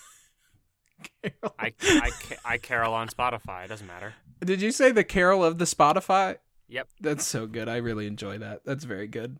I, 1.58 1.72
I, 1.82 2.10
I 2.44 2.58
Carol 2.58 2.94
on 2.94 3.08
Spotify. 3.08 3.64
It 3.64 3.68
doesn't 3.68 3.86
matter. 3.86 4.14
Did 4.44 4.62
you 4.62 4.70
say 4.70 4.92
the 4.92 5.04
Carol 5.04 5.44
of 5.44 5.58
the 5.58 5.64
Spotify? 5.64 6.36
Yep. 6.68 6.88
That's 7.00 7.26
so 7.26 7.46
good. 7.46 7.68
I 7.68 7.76
really 7.78 8.06
enjoy 8.06 8.38
that. 8.38 8.64
That's 8.64 8.84
very 8.84 9.06
good. 9.06 9.38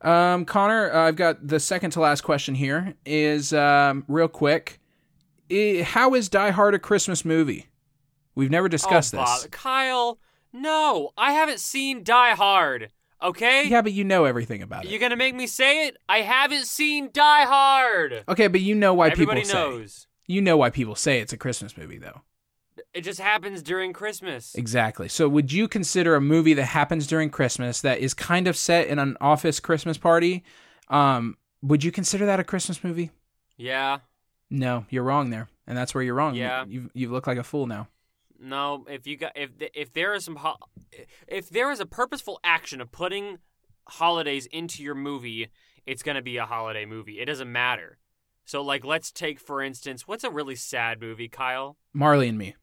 Um, 0.00 0.44
Connor, 0.44 0.92
uh, 0.92 1.08
I've 1.08 1.16
got 1.16 1.46
the 1.46 1.60
second 1.60 1.92
to 1.92 2.00
last 2.00 2.22
question 2.22 2.54
here. 2.54 2.94
Is 3.04 3.52
um, 3.52 4.04
real 4.08 4.28
quick. 4.28 4.80
I- 5.50 5.82
how 5.86 6.14
is 6.14 6.28
Die 6.28 6.50
Hard 6.50 6.74
a 6.74 6.78
Christmas 6.78 7.24
movie? 7.24 7.66
We've 8.34 8.50
never 8.50 8.68
discussed 8.68 9.14
oh, 9.14 9.18
this. 9.18 9.48
Kyle, 9.50 10.18
no, 10.52 11.10
I 11.16 11.32
haven't 11.32 11.60
seen 11.60 12.04
Die 12.04 12.34
Hard. 12.34 12.90
Okay? 13.20 13.66
Yeah, 13.66 13.82
but 13.82 13.92
you 13.92 14.04
know 14.04 14.24
everything 14.26 14.62
about 14.62 14.84
it. 14.84 14.90
You're 14.90 15.00
gonna 15.00 15.16
make 15.16 15.34
me 15.34 15.46
say 15.46 15.88
it? 15.88 15.96
I 16.08 16.20
haven't 16.20 16.66
seen 16.66 17.10
Die 17.12 17.44
Hard. 17.44 18.24
okay, 18.28 18.46
but 18.46 18.60
you 18.60 18.74
know 18.74 18.94
why 18.94 19.08
Everybody 19.08 19.40
people 19.40 19.52
say. 19.52 19.58
knows. 19.58 20.06
You 20.28 20.40
know 20.42 20.56
why 20.56 20.70
people 20.70 20.94
say 20.94 21.20
it's 21.20 21.32
a 21.32 21.36
Christmas 21.36 21.76
movie, 21.76 21.98
though. 21.98 22.20
It 22.94 23.00
just 23.00 23.18
happens 23.20 23.62
during 23.62 23.92
Christmas. 23.92 24.54
Exactly. 24.54 25.08
So, 25.08 25.28
would 25.28 25.50
you 25.52 25.66
consider 25.66 26.14
a 26.14 26.20
movie 26.20 26.54
that 26.54 26.64
happens 26.66 27.06
during 27.06 27.30
Christmas 27.30 27.80
that 27.80 27.98
is 27.98 28.14
kind 28.14 28.46
of 28.46 28.56
set 28.56 28.86
in 28.86 28.98
an 28.98 29.16
office 29.20 29.58
Christmas 29.58 29.98
party? 29.98 30.44
Um, 30.88 31.36
would 31.62 31.82
you 31.82 31.90
consider 31.90 32.26
that 32.26 32.38
a 32.38 32.44
Christmas 32.44 32.84
movie? 32.84 33.10
Yeah. 33.56 33.98
No, 34.50 34.86
you're 34.90 35.02
wrong 35.02 35.30
there, 35.30 35.48
and 35.66 35.76
that's 35.76 35.94
where 35.94 36.04
you're 36.04 36.14
wrong. 36.14 36.34
Yeah. 36.34 36.64
you 36.66 36.90
you 36.94 37.10
look 37.10 37.26
like 37.26 37.38
a 37.38 37.42
fool 37.42 37.66
now. 37.66 37.88
No, 38.40 38.84
if 38.88 39.06
you 39.06 39.16
got 39.16 39.32
if 39.34 39.50
if 39.74 39.92
there 39.92 40.14
is 40.14 40.24
some 40.24 40.36
ho- 40.36 40.58
if 41.26 41.50
there 41.50 41.70
is 41.72 41.80
a 41.80 41.86
purposeful 41.86 42.38
action 42.44 42.80
of 42.80 42.92
putting 42.92 43.38
holidays 43.88 44.46
into 44.46 44.82
your 44.82 44.94
movie, 44.94 45.48
it's 45.86 46.02
going 46.02 46.14
to 46.14 46.22
be 46.22 46.36
a 46.36 46.46
holiday 46.46 46.84
movie. 46.84 47.18
It 47.20 47.24
doesn't 47.24 47.50
matter. 47.50 47.98
So 48.48 48.62
like 48.62 48.82
let's 48.82 49.12
take 49.12 49.38
for 49.38 49.60
instance, 49.60 50.08
what's 50.08 50.24
a 50.24 50.30
really 50.30 50.54
sad 50.56 51.02
movie, 51.02 51.28
Kyle? 51.28 51.76
Marley 51.92 52.30
and 52.30 52.38
Me. 52.38 52.54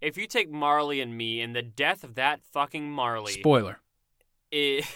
If 0.00 0.16
you 0.16 0.26
take 0.26 0.50
Marley 0.50 1.02
and 1.02 1.14
Me 1.14 1.42
and 1.42 1.54
the 1.54 1.60
death 1.60 2.04
of 2.04 2.14
that 2.14 2.40
fucking 2.42 2.90
Marley, 2.90 3.32
Spoiler. 3.34 3.80
it- 4.50 4.86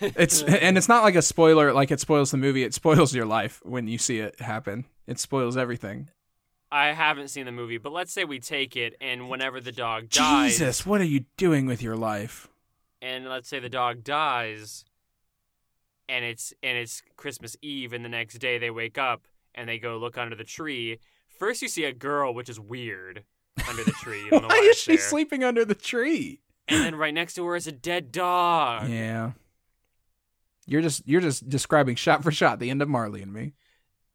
It's 0.00 0.42
and 0.42 0.76
it's 0.76 0.88
not 0.88 1.02
like 1.02 1.14
a 1.14 1.22
spoiler. 1.22 1.72
Like 1.72 1.90
it 1.90 1.98
spoils 2.00 2.30
the 2.30 2.36
movie. 2.36 2.62
It 2.64 2.74
spoils 2.74 3.14
your 3.14 3.24
life 3.24 3.62
when 3.64 3.88
you 3.88 3.96
see 3.96 4.18
it 4.18 4.38
happen. 4.38 4.84
It 5.06 5.18
spoils 5.18 5.56
everything. 5.56 6.10
I 6.70 6.88
haven't 6.92 7.28
seen 7.28 7.46
the 7.46 7.52
movie, 7.52 7.78
but 7.78 7.92
let's 7.92 8.12
say 8.12 8.24
we 8.24 8.40
take 8.40 8.76
it 8.76 8.96
and 9.00 9.30
whenever 9.30 9.60
the 9.60 9.72
dog 9.72 10.10
dies 10.10 10.58
Jesus, 10.58 10.84
what 10.84 11.00
are 11.00 11.04
you 11.04 11.24
doing 11.38 11.64
with 11.66 11.80
your 11.82 11.96
life? 11.96 12.48
And 13.04 13.28
let's 13.28 13.48
say 13.48 13.60
the 13.60 13.68
dog 13.68 14.02
dies 14.02 14.84
and 16.08 16.24
it's 16.24 16.52
and 16.62 16.76
it's 16.78 17.02
Christmas 17.16 17.56
Eve 17.60 17.92
and 17.92 18.04
the 18.04 18.08
next 18.08 18.38
day 18.38 18.58
they 18.58 18.70
wake 18.70 18.96
up 18.98 19.26
and 19.54 19.68
they 19.68 19.78
go 19.78 19.98
look 19.98 20.16
under 20.16 20.34
the 20.34 20.44
tree. 20.44 20.98
First 21.38 21.60
you 21.62 21.68
see 21.68 21.84
a 21.84 21.92
girl, 21.92 22.32
which 22.32 22.48
is 22.48 22.58
weird, 22.58 23.24
under 23.68 23.84
the 23.84 23.92
tree. 23.92 24.24
You 24.24 24.30
don't 24.30 24.42
know 24.42 24.48
Why 24.48 24.60
why 24.60 24.66
is 24.70 24.78
she 24.78 24.96
there. 24.96 25.04
sleeping 25.04 25.44
under 25.44 25.64
the 25.64 25.74
tree? 25.74 26.40
And 26.66 26.82
then 26.82 26.94
right 26.94 27.12
next 27.12 27.34
to 27.34 27.44
her 27.44 27.56
is 27.56 27.66
a 27.66 27.72
dead 27.72 28.10
dog. 28.10 28.88
Yeah. 28.88 29.32
You're 30.66 30.82
just 30.82 31.06
you're 31.06 31.20
just 31.20 31.48
describing 31.48 31.96
shot 31.96 32.22
for 32.22 32.32
shot 32.32 32.58
the 32.58 32.70
end 32.70 32.80
of 32.80 32.88
Marley 32.88 33.20
and 33.20 33.32
Me. 33.32 33.52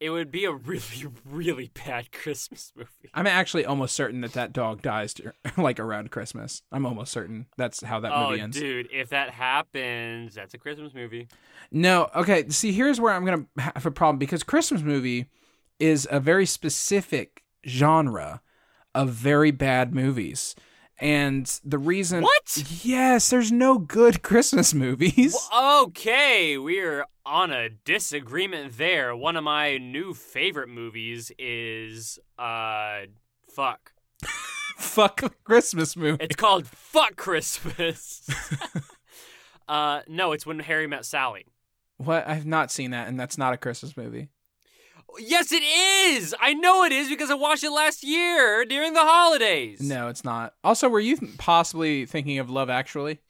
It 0.00 0.10
would 0.10 0.30
be 0.30 0.46
a 0.46 0.52
really, 0.70 1.06
really 1.24 1.70
bad 1.74 2.10
Christmas 2.10 2.72
movie. 2.74 3.10
I'm 3.14 3.26
actually 3.26 3.66
almost 3.66 3.94
certain 3.94 4.22
that 4.22 4.32
that 4.32 4.52
dog 4.52 4.82
dies 4.82 5.14
dur- 5.14 5.34
like 5.56 5.78
around 5.78 6.10
Christmas. 6.10 6.62
I'm 6.72 6.86
almost 6.86 7.12
certain 7.12 7.46
that's 7.56 7.82
how 7.82 8.00
that 8.00 8.12
oh, 8.12 8.30
movie 8.30 8.40
ends. 8.40 8.58
dude, 8.58 8.88
if 8.90 9.10
that 9.10 9.30
happens, 9.30 10.34
that's 10.34 10.54
a 10.54 10.58
Christmas 10.58 10.94
movie. 10.94 11.28
No, 11.70 12.08
okay. 12.16 12.48
See, 12.48 12.72
here's 12.72 13.00
where 13.00 13.12
I'm 13.12 13.24
gonna 13.24 13.46
have 13.58 13.86
a 13.86 13.90
problem 13.90 14.18
because 14.18 14.42
Christmas 14.42 14.82
movie 14.82 15.26
is 15.78 16.08
a 16.10 16.18
very 16.18 16.46
specific 16.46 17.44
genre 17.66 18.40
of 18.94 19.10
very 19.10 19.50
bad 19.50 19.94
movies, 19.94 20.54
and 21.00 21.60
the 21.64 21.78
reason 21.78 22.22
What? 22.22 22.80
Yes, 22.84 23.30
there's 23.30 23.50
no 23.50 23.78
good 23.78 24.22
Christmas 24.22 24.74
movies. 24.74 25.36
Well, 25.50 25.84
okay, 25.84 26.58
we're 26.58 27.06
on 27.24 27.50
a 27.50 27.68
disagreement 27.68 28.76
there. 28.76 29.14
One 29.16 29.36
of 29.36 29.44
my 29.44 29.78
new 29.78 30.14
favorite 30.14 30.68
movies 30.68 31.32
is 31.38 32.18
uh 32.38 33.02
fuck. 33.48 33.92
Fuck 34.76 35.44
Christmas 35.44 35.94
movie. 35.96 36.24
It's 36.24 36.36
called 36.36 36.66
Fuck 36.66 37.16
Christmas. 37.16 38.28
uh 39.68 40.00
no, 40.08 40.32
it's 40.32 40.46
when 40.46 40.58
Harry 40.60 40.86
met 40.86 41.04
Sally. 41.04 41.46
What? 41.98 42.26
I've 42.26 42.46
not 42.46 42.70
seen 42.70 42.92
that, 42.92 43.08
and 43.08 43.20
that's 43.20 43.36
not 43.36 43.52
a 43.52 43.58
Christmas 43.58 43.94
movie. 43.96 44.28
Yes, 45.18 45.52
it 45.52 45.62
is. 45.62 46.34
I 46.40 46.54
know 46.54 46.84
it 46.84 46.92
is 46.92 47.08
because 47.08 47.30
I 47.30 47.34
watched 47.34 47.64
it 47.64 47.70
last 47.70 48.02
year 48.04 48.64
during 48.64 48.92
the 48.94 49.00
holidays. 49.04 49.80
No, 49.80 50.08
it's 50.08 50.24
not. 50.24 50.54
Also, 50.62 50.88
were 50.88 51.00
you 51.00 51.18
possibly 51.38 52.06
thinking 52.06 52.38
of 52.38 52.50
Love 52.50 52.70
Actually? 52.70 53.20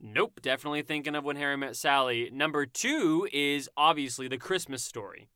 Nope, 0.00 0.40
definitely 0.42 0.82
thinking 0.82 1.14
of 1.14 1.24
when 1.24 1.36
Harry 1.36 1.56
met 1.56 1.76
Sally. 1.76 2.30
Number 2.32 2.66
2 2.66 3.28
is 3.32 3.68
obviously 3.76 4.28
The 4.28 4.38
Christmas 4.38 4.84
Story. 4.84 5.28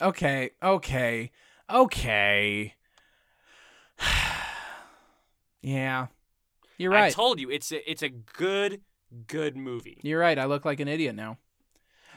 Okay, 0.00 0.50
okay, 0.62 1.30
okay. 1.70 2.74
yeah, 5.62 6.08
you're 6.78 6.90
right. 6.90 7.04
I 7.04 7.10
told 7.10 7.38
you 7.38 7.50
it's 7.50 7.70
a, 7.70 7.88
it's 7.88 8.02
a 8.02 8.08
good 8.08 8.80
good 9.28 9.56
movie. 9.56 10.00
you're 10.02 10.18
right. 10.18 10.36
I 10.36 10.46
look 10.46 10.64
like 10.64 10.80
an 10.80 10.88
idiot 10.88 11.14
now. 11.14 11.38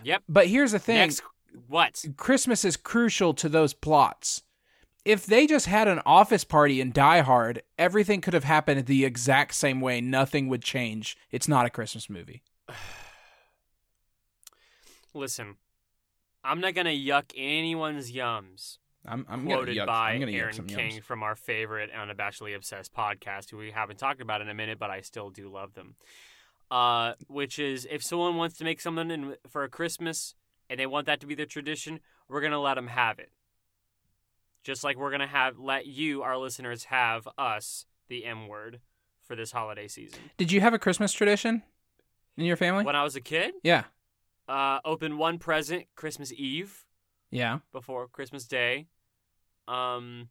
Yep. 0.04 0.24
But 0.28 0.48
here's 0.48 0.72
the 0.72 0.80
thing: 0.80 0.98
Next 0.98 1.22
what? 1.68 2.04
Christmas 2.18 2.64
is 2.66 2.78
crucial 2.78 3.34
to 3.36 3.50
those 3.50 3.74
plots. 3.74 4.44
if 5.06 5.26
they 5.26 5.48
just 5.48 5.68
had 5.68 5.88
an 5.88 6.02
office 6.06 6.44
party 6.44 6.82
in 6.82 6.92
Die 6.92 7.22
Hard, 7.22 7.62
everything 7.78 8.20
could 8.20 8.34
have 8.34 8.44
happened 8.44 8.86
the 8.86 9.06
exact 9.06 9.56
same 9.56 9.80
way. 9.80 10.02
Nothing 10.02 10.50
would 10.50 10.62
change. 10.62 11.16
It's 11.32 11.48
not 11.48 11.66
a 11.66 11.70
Christmas 11.70 12.10
movie. 12.10 12.44
Listen, 15.14 15.56
I'm 16.44 16.60
not 16.60 16.76
gonna 16.76 16.90
yuck 16.90 17.32
anyone's 17.36 18.12
yums. 18.12 18.78
I'm, 19.08 19.26
I'm 19.30 19.46
quoted 19.46 19.78
yuck, 19.78 19.86
by 19.86 20.16
Aaron 20.16 20.54
Mahnke 20.54 20.98
yums. 20.98 21.04
from 21.04 21.24
our 21.24 21.36
favorite 21.36 21.90
Unabashedly 21.94 22.56
Obsessed 22.56 22.94
podcast, 22.94 23.50
who 23.50 23.58
we 23.58 23.72
haven't 23.72 23.98
talked 24.00 24.22
about 24.22 24.42
in 24.42 24.50
a 24.50 24.54
minute, 24.54 24.78
but 24.78 24.90
I 24.90 25.02
still 25.02 25.30
do 25.30 25.50
love 25.50 25.74
them. 25.74 25.96
Uh, 26.70 27.14
which 27.28 27.60
is 27.60 27.88
if 27.90 28.04
someone 28.04 28.36
wants 28.36 28.58
to 28.58 28.66
make 28.66 28.82
something 28.82 29.10
in, 29.10 29.36
for 29.50 29.64
a 29.64 29.70
Christmas 29.70 30.36
and 30.70 30.80
they 30.80 30.86
want 30.86 31.06
that 31.08 31.20
to 31.22 31.28
be 31.28 31.36
their 31.36 31.46
tradition, 31.46 32.00
we're 32.28 32.42
gonna 32.42 32.60
let 32.62 32.76
them 32.76 32.88
have 32.88 33.20
it. 33.20 33.32
Just 34.64 34.84
like 34.84 34.98
we're 34.98 35.12
gonna 35.12 35.28
have 35.28 35.58
let 35.60 35.86
you, 35.86 36.24
our 36.24 36.38
listeners, 36.38 36.86
have 36.86 37.28
us 37.38 37.86
the 38.10 38.26
M 38.26 38.48
word 38.48 38.80
for 39.24 39.36
this 39.36 39.52
holiday 39.52 39.88
season. 39.88 40.20
Did 40.38 40.52
you 40.52 40.62
have 40.62 40.74
a 40.74 40.80
Christmas 40.80 41.14
tradition 41.14 41.64
in 42.38 42.46
your 42.46 42.58
family? 42.58 42.84
When 42.84 42.96
I 42.96 43.04
was 43.04 43.16
a 43.16 43.22
kid, 43.22 43.54
Yeah. 43.64 43.86
uh, 44.48 44.80
open 44.86 45.18
one 45.18 45.38
present 45.40 45.86
Christmas 45.96 46.32
Eve. 46.34 46.86
Yeah. 47.30 47.60
before 47.74 48.08
Christmas 48.08 48.46
Day. 48.46 48.88
Um 49.68 50.30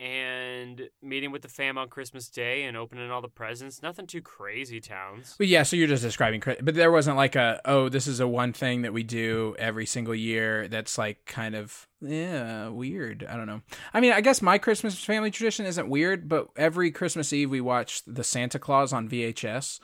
and 0.00 0.88
meeting 1.02 1.30
with 1.30 1.42
the 1.42 1.48
fam 1.48 1.76
on 1.76 1.88
Christmas 1.88 2.30
Day 2.30 2.64
and 2.64 2.74
opening 2.74 3.10
all 3.10 3.20
the 3.20 3.28
presents. 3.28 3.82
Nothing 3.82 4.06
too 4.06 4.22
crazy, 4.22 4.80
towns. 4.80 5.36
Well, 5.38 5.46
yeah, 5.46 5.62
so 5.62 5.76
you're 5.76 5.86
just 5.86 6.02
describing, 6.02 6.42
but 6.62 6.74
there 6.74 6.90
wasn't 6.90 7.18
like 7.18 7.36
a 7.36 7.60
oh, 7.66 7.90
this 7.90 8.06
is 8.06 8.18
a 8.18 8.26
one 8.26 8.54
thing 8.54 8.80
that 8.82 8.94
we 8.94 9.02
do 9.02 9.54
every 9.58 9.84
single 9.84 10.14
year. 10.14 10.68
That's 10.68 10.96
like 10.96 11.26
kind 11.26 11.54
of 11.54 11.86
yeah 12.00 12.68
weird. 12.68 13.26
I 13.28 13.36
don't 13.36 13.46
know. 13.46 13.60
I 13.92 14.00
mean, 14.00 14.12
I 14.12 14.22
guess 14.22 14.40
my 14.40 14.56
Christmas 14.56 14.98
family 15.04 15.30
tradition 15.30 15.66
isn't 15.66 15.88
weird, 15.88 16.28
but 16.28 16.48
every 16.56 16.90
Christmas 16.90 17.32
Eve 17.32 17.50
we 17.50 17.60
watch 17.60 18.02
the 18.06 18.24
Santa 18.24 18.58
Claus 18.58 18.94
on 18.94 19.08
VHS. 19.08 19.80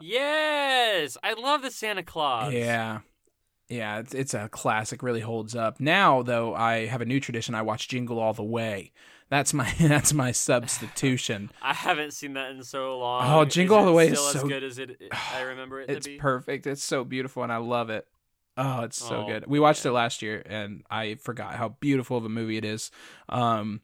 Yes, 0.00 1.18
I 1.22 1.34
love 1.34 1.60
the 1.60 1.70
Santa 1.70 2.02
Claus. 2.02 2.54
Yeah, 2.54 3.00
yeah, 3.68 3.98
it's 3.98 4.14
it's 4.14 4.32
a 4.32 4.48
classic. 4.48 5.02
Really 5.02 5.20
holds 5.20 5.54
up. 5.54 5.80
Now 5.80 6.22
though, 6.22 6.54
I 6.54 6.86
have 6.86 7.02
a 7.02 7.06
new 7.06 7.20
tradition. 7.20 7.54
I 7.54 7.60
watch 7.60 7.88
Jingle 7.88 8.18
All 8.18 8.32
the 8.32 8.42
Way. 8.42 8.92
That's 9.30 9.54
my 9.54 9.72
that's 9.80 10.12
my 10.12 10.32
substitution. 10.32 11.50
I 11.62 11.72
haven't 11.72 12.12
seen 12.12 12.34
that 12.34 12.50
in 12.50 12.62
so 12.62 12.98
long. 12.98 13.22
Oh, 13.26 13.44
Jingle 13.44 13.76
Is 13.76 13.80
All 13.80 13.86
the 13.86 13.92
Way 13.92 14.08
is 14.08 14.18
still 14.18 14.28
as 14.28 14.40
so- 14.42 14.48
good 14.48 14.64
as 14.64 14.78
it. 14.78 15.00
I 15.34 15.42
remember 15.42 15.80
it 15.80 15.88
It's 15.90 16.04
to 16.06 16.12
be. 16.12 16.18
perfect. 16.18 16.66
It's 16.66 16.82
so 16.84 17.04
beautiful, 17.04 17.42
and 17.42 17.52
I 17.52 17.56
love 17.58 17.90
it. 17.90 18.06
Oh, 18.56 18.80
it's 18.82 18.98
so 18.98 19.22
Oh, 19.22 19.26
good. 19.26 19.46
We 19.46 19.60
watched 19.60 19.84
man. 19.84 19.92
it 19.92 19.94
last 19.94 20.20
year, 20.22 20.42
and 20.44 20.82
I 20.90 21.14
forgot 21.14 21.54
how 21.54 21.70
beautiful 21.80 22.16
of 22.18 22.24
a 22.24 22.28
movie 22.28 22.56
it 22.58 22.64
is. 22.64 22.90
Um, 23.28 23.80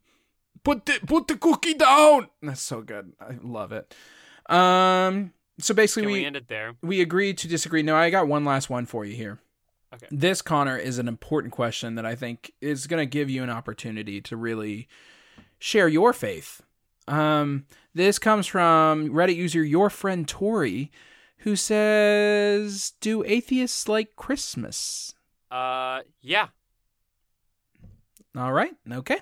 put 0.63 0.85
the 0.85 0.99
put 1.07 1.27
the 1.29 1.37
cookie 1.37 1.73
down. 1.73 2.27
That's 2.43 2.61
so 2.61 2.81
good. 2.81 3.13
I 3.19 3.37
love 3.41 3.71
it. 3.71 3.95
Um, 4.49 5.33
so 5.59 5.73
basically, 5.73 6.07
we, 6.07 6.13
we 6.19 6.25
end 6.25 6.35
it 6.35 6.47
there? 6.49 6.75
we 6.83 7.01
agreed 7.01 7.37
to 7.39 7.47
disagree. 7.47 7.81
No, 7.81 7.95
I 7.95 8.09
got 8.09 8.27
one 8.27 8.45
last 8.45 8.69
one 8.69 8.85
for 8.85 9.05
you 9.05 9.15
here. 9.15 9.39
Okay. 9.93 10.07
This 10.11 10.41
Connor 10.41 10.77
is 10.77 10.99
an 10.99 11.07
important 11.07 11.53
question 11.53 11.95
that 11.95 12.05
I 12.05 12.15
think 12.15 12.51
is 12.61 12.85
going 12.87 13.01
to 13.01 13.09
give 13.09 13.29
you 13.29 13.41
an 13.43 13.49
opportunity 13.49 14.19
to 14.21 14.35
really 14.35 14.87
share 15.59 15.87
your 15.87 16.13
faith. 16.13 16.61
Um, 17.07 17.65
this 17.93 18.19
comes 18.19 18.47
from 18.47 19.09
Reddit 19.09 19.35
user 19.35 19.63
your 19.63 19.89
friend 19.89 20.27
Tori, 20.27 20.91
who 21.39 21.55
says, 21.55 22.93
"Do 22.99 23.23
atheists 23.23 23.87
like 23.87 24.15
Christmas?" 24.15 25.13
Uh, 25.49 26.01
yeah, 26.21 26.47
All 28.35 28.53
right, 28.53 28.75
okay. 28.91 29.19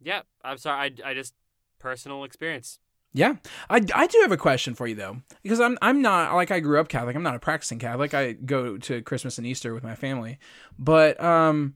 yeah. 0.00 0.20
I'm 0.44 0.58
sorry. 0.58 0.94
I, 1.04 1.10
I 1.10 1.14
just 1.14 1.34
personal 1.78 2.24
experience. 2.24 2.78
Yeah, 3.14 3.36
I, 3.70 3.80
I 3.94 4.06
do 4.06 4.18
have 4.20 4.32
a 4.32 4.36
question 4.36 4.74
for 4.74 4.86
you 4.86 4.94
though, 4.94 5.16
because 5.42 5.60
I'm 5.60 5.78
I'm 5.80 6.02
not 6.02 6.34
like 6.34 6.50
I 6.50 6.60
grew 6.60 6.78
up 6.78 6.88
Catholic. 6.88 7.16
I'm 7.16 7.22
not 7.22 7.34
a 7.34 7.40
practicing 7.40 7.78
Catholic. 7.78 8.12
I 8.14 8.32
go 8.32 8.76
to 8.76 9.02
Christmas 9.02 9.38
and 9.38 9.46
Easter 9.46 9.72
with 9.74 9.82
my 9.82 9.94
family, 9.94 10.38
but 10.78 11.20
um, 11.22 11.74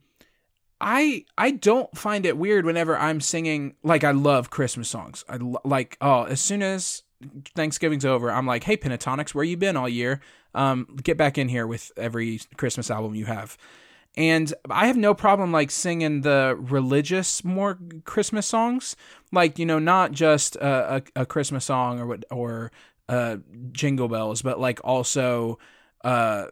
I 0.82 1.24
I 1.38 1.52
don't 1.52 1.96
find 1.96 2.26
it 2.26 2.36
weird 2.36 2.66
whenever 2.66 2.98
I'm 2.98 3.20
singing. 3.20 3.76
Like 3.84 4.02
I 4.02 4.10
love 4.10 4.50
Christmas 4.50 4.88
songs. 4.88 5.24
I 5.28 5.36
lo- 5.36 5.60
like 5.64 5.96
oh 6.00 6.24
as 6.24 6.40
soon 6.40 6.62
as 6.62 7.04
Thanksgiving's 7.54 8.04
over, 8.04 8.30
I'm 8.30 8.46
like, 8.46 8.64
hey 8.64 8.76
Pentatonix, 8.76 9.32
where 9.32 9.44
you 9.44 9.56
been 9.56 9.76
all 9.76 9.88
year? 9.88 10.20
Um, 10.54 10.98
get 11.02 11.16
back 11.16 11.38
in 11.38 11.48
here 11.48 11.66
with 11.66 11.92
every 11.96 12.40
Christmas 12.56 12.90
album 12.90 13.14
you 13.14 13.26
have. 13.26 13.56
And 14.16 14.52
I 14.68 14.88
have 14.88 14.96
no 14.96 15.14
problem 15.14 15.52
like 15.52 15.70
singing 15.70 16.20
the 16.20 16.54
religious 16.58 17.44
more 17.44 17.78
Christmas 18.04 18.46
songs, 18.46 18.96
like 19.30 19.58
you 19.58 19.64
know, 19.64 19.78
not 19.78 20.10
just 20.12 20.56
a, 20.56 20.96
a, 21.16 21.22
a 21.22 21.26
Christmas 21.26 21.64
song 21.64 22.00
or 22.00 22.06
what 22.06 22.24
or 22.30 22.72
uh, 23.08 23.36
Jingle 23.70 24.08
Bells, 24.08 24.42
but 24.42 24.58
like 24.58 24.80
also 24.82 25.58
uh, 26.04 26.46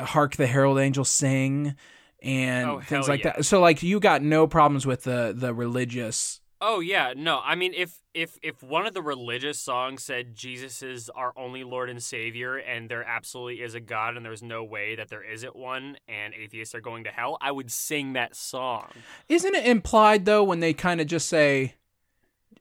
"Hark 0.00 0.36
the 0.36 0.46
Herald 0.46 0.78
Angels 0.78 1.10
Sing" 1.10 1.74
and 2.22 2.68
Oh, 2.70 2.80
things 2.80 3.08
like 3.08 3.24
yeah. 3.24 3.32
that. 3.36 3.44
So 3.44 3.60
like 3.60 3.82
you 3.82 4.00
got 4.00 4.22
no 4.22 4.46
problems 4.46 4.86
with 4.86 5.02
the 5.04 5.32
the 5.36 5.52
religious. 5.54 6.40
Oh 6.64 6.78
yeah, 6.78 7.12
no. 7.16 7.40
I 7.44 7.56
mean, 7.56 7.74
if 7.74 7.98
if 8.14 8.38
if 8.40 8.62
one 8.62 8.86
of 8.86 8.94
the 8.94 9.02
religious 9.02 9.58
songs 9.58 10.04
said 10.04 10.34
Jesus 10.36 10.80
is 10.80 11.10
our 11.10 11.32
only 11.36 11.64
Lord 11.64 11.90
and 11.90 12.00
Savior, 12.00 12.56
and 12.56 12.88
there 12.88 13.02
absolutely 13.02 13.62
is 13.62 13.74
a 13.74 13.80
God, 13.80 14.16
and 14.16 14.24
there's 14.24 14.44
no 14.44 14.62
way 14.62 14.94
that 14.94 15.08
there 15.08 15.24
isn't 15.24 15.56
one, 15.56 15.96
and 16.06 16.32
atheists 16.34 16.72
are 16.74 16.80
going 16.80 17.02
to 17.04 17.10
hell, 17.10 17.36
I 17.40 17.50
would 17.50 17.72
sing 17.72 18.12
that 18.12 18.36
song. 18.36 18.86
Isn't 19.28 19.54
it 19.56 19.66
implied 19.66 20.24
though 20.24 20.44
when 20.44 20.60
they 20.60 20.72
kind 20.72 21.00
of 21.00 21.08
just 21.08 21.28
say 21.28 21.74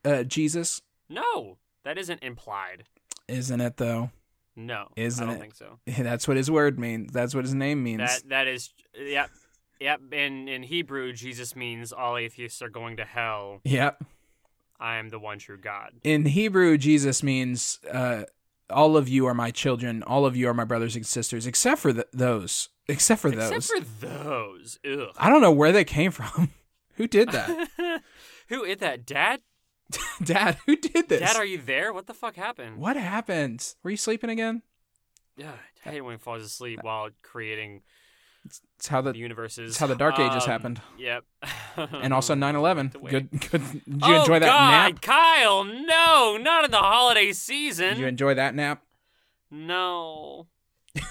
uh, 0.03 0.23
Jesus? 0.23 0.81
No, 1.07 1.57
that 1.83 1.99
isn't 1.99 2.23
implied. 2.23 2.85
Isn't 3.27 3.61
it 3.61 3.77
though? 3.77 4.09
No, 4.55 4.87
Isn't 4.97 5.23
I 5.23 5.27
don't 5.27 5.35
it? 5.37 5.39
think 5.41 5.55
so. 5.55 5.77
That's 6.03 6.27
what 6.27 6.37
his 6.37 6.49
word 6.51 6.79
means. 6.79 7.13
That's 7.13 7.33
what 7.35 7.45
his 7.45 7.53
name 7.53 7.83
means. 7.83 7.99
That 7.99 8.29
that 8.29 8.47
is, 8.47 8.73
yep, 8.99 9.29
yep. 9.81 10.01
In 10.11 10.47
in 10.47 10.63
Hebrew, 10.63 11.11
Jesus 11.13 11.55
means 11.55 11.91
all 11.91 12.15
atheists 12.15 12.61
are 12.61 12.69
going 12.69 12.97
to 12.97 13.05
hell. 13.05 13.59
Yep. 13.63 14.03
I 14.79 14.95
am 14.97 15.09
the 15.09 15.19
one 15.19 15.37
true 15.37 15.57
God. 15.57 15.91
in 16.03 16.25
Hebrew, 16.25 16.77
Jesus 16.77 17.21
means 17.21 17.79
uh, 17.91 18.23
all 18.71 18.97
of 18.97 19.07
you 19.07 19.27
are 19.27 19.33
my 19.33 19.51
children, 19.51 20.01
all 20.03 20.25
of 20.25 20.35
you 20.35 20.47
are 20.49 20.53
my 20.53 20.63
brothers 20.63 20.95
and 20.95 21.05
sisters, 21.05 21.45
except 21.45 21.81
for 21.81 21.93
th- 21.93 22.07
those. 22.13 22.69
Except 22.87 23.21
for 23.21 23.29
those. 23.29 23.51
Except 23.51 23.85
for 23.85 24.05
those. 24.05 24.79
Ugh. 24.89 25.09
I 25.17 25.29
don't 25.29 25.41
know 25.41 25.51
where 25.51 25.71
they 25.71 25.83
came 25.83 26.11
from. 26.11 26.49
who 26.95 27.07
did 27.07 27.29
that? 27.29 27.69
Who 28.49 28.65
is 28.65 28.79
that? 28.79 29.05
Dad? 29.05 29.41
Dad, 30.23 30.57
who 30.65 30.75
did 30.75 31.07
this? 31.07 31.21
Dad, 31.21 31.37
are 31.37 31.45
you 31.45 31.57
there? 31.57 31.93
What 31.93 32.07
the 32.07 32.13
fuck 32.13 32.35
happened? 32.35 32.77
what 32.77 32.97
happened? 32.97 33.75
Were 33.81 33.91
you 33.91 33.97
sleeping 33.97 34.29
again? 34.29 34.61
Yeah, 35.37 35.53
I 35.85 35.89
hate 35.89 36.01
when 36.01 36.15
he 36.15 36.19
falls 36.19 36.43
asleep 36.43 36.79
while 36.81 37.09
creating 37.21 37.81
It's 38.45 38.87
how 38.87 39.01
the 39.01 39.11
the 39.13 39.19
universes. 39.19 39.71
it's 39.71 39.79
how 39.79 39.87
the 39.87 39.95
Dark 39.95 40.17
Ages 40.19 40.43
Um, 40.43 40.49
happened. 40.49 40.81
Yep. 40.97 41.23
And 41.77 42.13
also 42.13 42.33
9/11. 42.35 42.91
Good 43.09 43.29
good. 43.31 43.51
Did 43.71 43.83
you 43.85 43.99
oh, 44.01 44.21
enjoy 44.21 44.39
that 44.39 44.45
God, 44.47 44.93
nap? 44.93 45.01
Kyle, 45.01 45.63
no, 45.63 46.37
not 46.41 46.65
in 46.65 46.71
the 46.71 46.77
holiday 46.77 47.31
season. 47.33 47.89
Did 47.89 47.99
you 47.99 48.07
enjoy 48.07 48.33
that 48.33 48.55
nap? 48.55 48.83
no. 49.49 50.47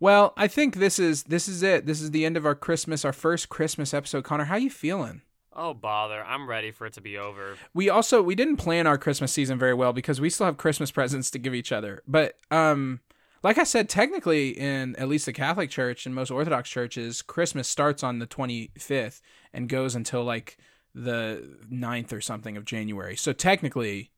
Well, 0.00 0.32
I 0.36 0.48
think 0.48 0.74
this 0.76 0.98
is 0.98 1.22
this 1.24 1.46
is 1.46 1.62
it. 1.62 1.86
This 1.86 2.00
is 2.00 2.10
the 2.10 2.24
end 2.24 2.36
of 2.36 2.44
our 2.44 2.56
Christmas, 2.56 3.04
our 3.04 3.12
first 3.12 3.48
Christmas 3.48 3.94
episode. 3.94 4.24
Connor, 4.24 4.44
how 4.46 4.56
you 4.56 4.68
feeling? 4.70 5.22
Oh 5.52 5.74
bother! 5.74 6.24
I'm 6.24 6.48
ready 6.48 6.72
for 6.72 6.86
it 6.86 6.94
to 6.94 7.00
be 7.00 7.16
over. 7.16 7.54
we 7.72 7.88
also 7.88 8.20
we 8.20 8.34
didn't 8.34 8.56
plan 8.56 8.86
our 8.88 8.98
christmas 8.98 9.30
season 9.32 9.58
very 9.58 9.74
well 9.74 9.92
because 9.92 10.20
we 10.20 10.28
still 10.30 10.46
have 10.46 10.56
christmas 10.56 10.90
presents 10.90 11.30
to 11.30 11.38
give 11.38 11.54
each 11.54 11.70
other 11.72 12.02
but 12.08 12.36
um 12.50 13.00
like 13.42 13.58
i 13.58 13.64
said 13.64 13.88
technically 13.88 14.50
in 14.50 14.94
at 14.96 15.08
least 15.08 15.26
the 15.26 15.32
catholic 15.32 15.70
church 15.70 16.06
and 16.06 16.14
most 16.14 16.30
orthodox 16.30 16.68
churches 16.68 17.22
christmas 17.22 17.68
starts 17.68 18.02
on 18.02 18.18
the 18.18 18.26
25th 18.26 19.20
and 19.52 19.68
goes 19.68 19.94
until 19.94 20.24
like 20.24 20.58
the 20.94 21.56
9th 21.70 22.12
or 22.12 22.20
something 22.20 22.56
of 22.56 22.64
january. 22.64 23.16
So 23.16 23.32
technically 23.32 24.10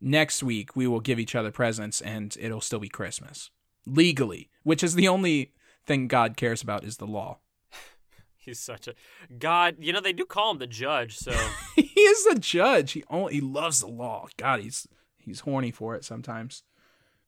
next 0.00 0.42
week 0.42 0.76
we 0.76 0.86
will 0.86 1.00
give 1.00 1.18
each 1.18 1.34
other 1.34 1.50
presents 1.50 2.00
and 2.00 2.36
it'll 2.40 2.60
still 2.60 2.78
be 2.78 2.88
christmas. 2.88 3.50
Legally 3.86 4.50
which 4.62 4.82
is 4.82 4.94
the 4.94 5.08
only 5.08 5.52
thing 5.84 6.08
god 6.08 6.36
cares 6.36 6.62
about 6.62 6.84
is 6.84 6.96
the 6.96 7.06
law. 7.06 7.38
He's 8.36 8.58
such 8.58 8.88
a 8.88 8.94
God. 9.38 9.76
You 9.78 9.92
know 9.92 10.00
they 10.00 10.12
do 10.12 10.24
call 10.24 10.52
him 10.52 10.58
the 10.58 10.66
judge, 10.66 11.16
so. 11.16 11.32
He 11.76 12.00
is 12.00 12.24
the 12.24 12.38
judge. 12.38 12.92
He 12.92 13.04
only 13.10 13.34
he 13.34 13.40
loves 13.40 13.80
the 13.80 13.86
law. 13.86 14.28
God 14.36 14.60
he's 14.60 14.86
he's 15.18 15.40
horny 15.40 15.70
for 15.70 15.94
it 15.94 16.04
sometimes 16.04 16.62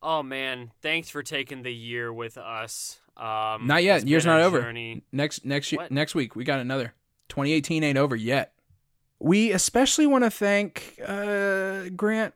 oh 0.02 0.22
man, 0.22 0.72
thanks 0.82 1.10
for 1.10 1.22
taking 1.22 1.62
the 1.62 1.72
year 1.72 2.12
with 2.12 2.38
us. 2.38 3.00
Um, 3.16 3.66
Not 3.66 3.82
yet. 3.82 4.06
Year's 4.06 4.24
not 4.24 4.40
over. 4.40 4.60
journey. 4.62 5.02
next 5.10 5.44
next 5.44 5.72
year 5.72 5.88
next 5.90 6.14
week 6.14 6.36
we 6.36 6.44
got 6.44 6.60
another 6.60 6.94
2018 7.30 7.82
ain't 7.82 7.98
over 7.98 8.14
yet 8.14 8.52
we 9.18 9.50
especially 9.50 10.06
want 10.06 10.22
to 10.22 10.30
thank 10.30 10.94
uh 11.04 11.88
grant 11.96 12.32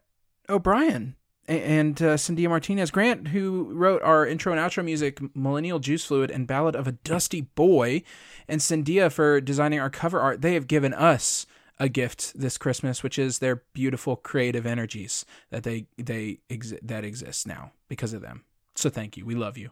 o'brien 0.48 1.14
and 1.48 2.00
uh, 2.00 2.16
Cynthia 2.16 2.48
Martinez 2.48 2.92
Grant, 2.92 3.28
who 3.28 3.72
wrote 3.72 4.00
our 4.02 4.24
intro 4.24 4.52
and 4.52 4.60
outro 4.60 4.84
music, 4.84 5.20
Millennial 5.34 5.80
Juice 5.80 6.04
Fluid, 6.04 6.30
and 6.30 6.46
Ballad 6.46 6.76
of 6.76 6.86
a 6.86 6.92
Dusty 6.92 7.40
Boy, 7.42 8.04
and 8.46 8.62
Cynthia 8.62 9.10
for 9.10 9.40
designing 9.40 9.80
our 9.80 9.90
cover 9.90 10.20
art. 10.20 10.40
They 10.40 10.54
have 10.54 10.68
given 10.68 10.94
us 10.94 11.46
a 11.82 11.88
gift 11.88 12.38
this 12.38 12.58
Christmas, 12.58 13.02
which 13.02 13.18
is 13.18 13.40
their 13.40 13.64
beautiful 13.72 14.14
creative 14.14 14.64
energies 14.66 15.26
that 15.50 15.64
they 15.64 15.86
they 15.98 16.38
exi- 16.48 16.78
that 16.80 17.04
exist 17.04 17.44
now 17.44 17.72
because 17.88 18.12
of 18.12 18.22
them. 18.22 18.44
So 18.76 18.88
thank 18.88 19.16
you. 19.16 19.26
We 19.26 19.34
love 19.34 19.58
you. 19.58 19.70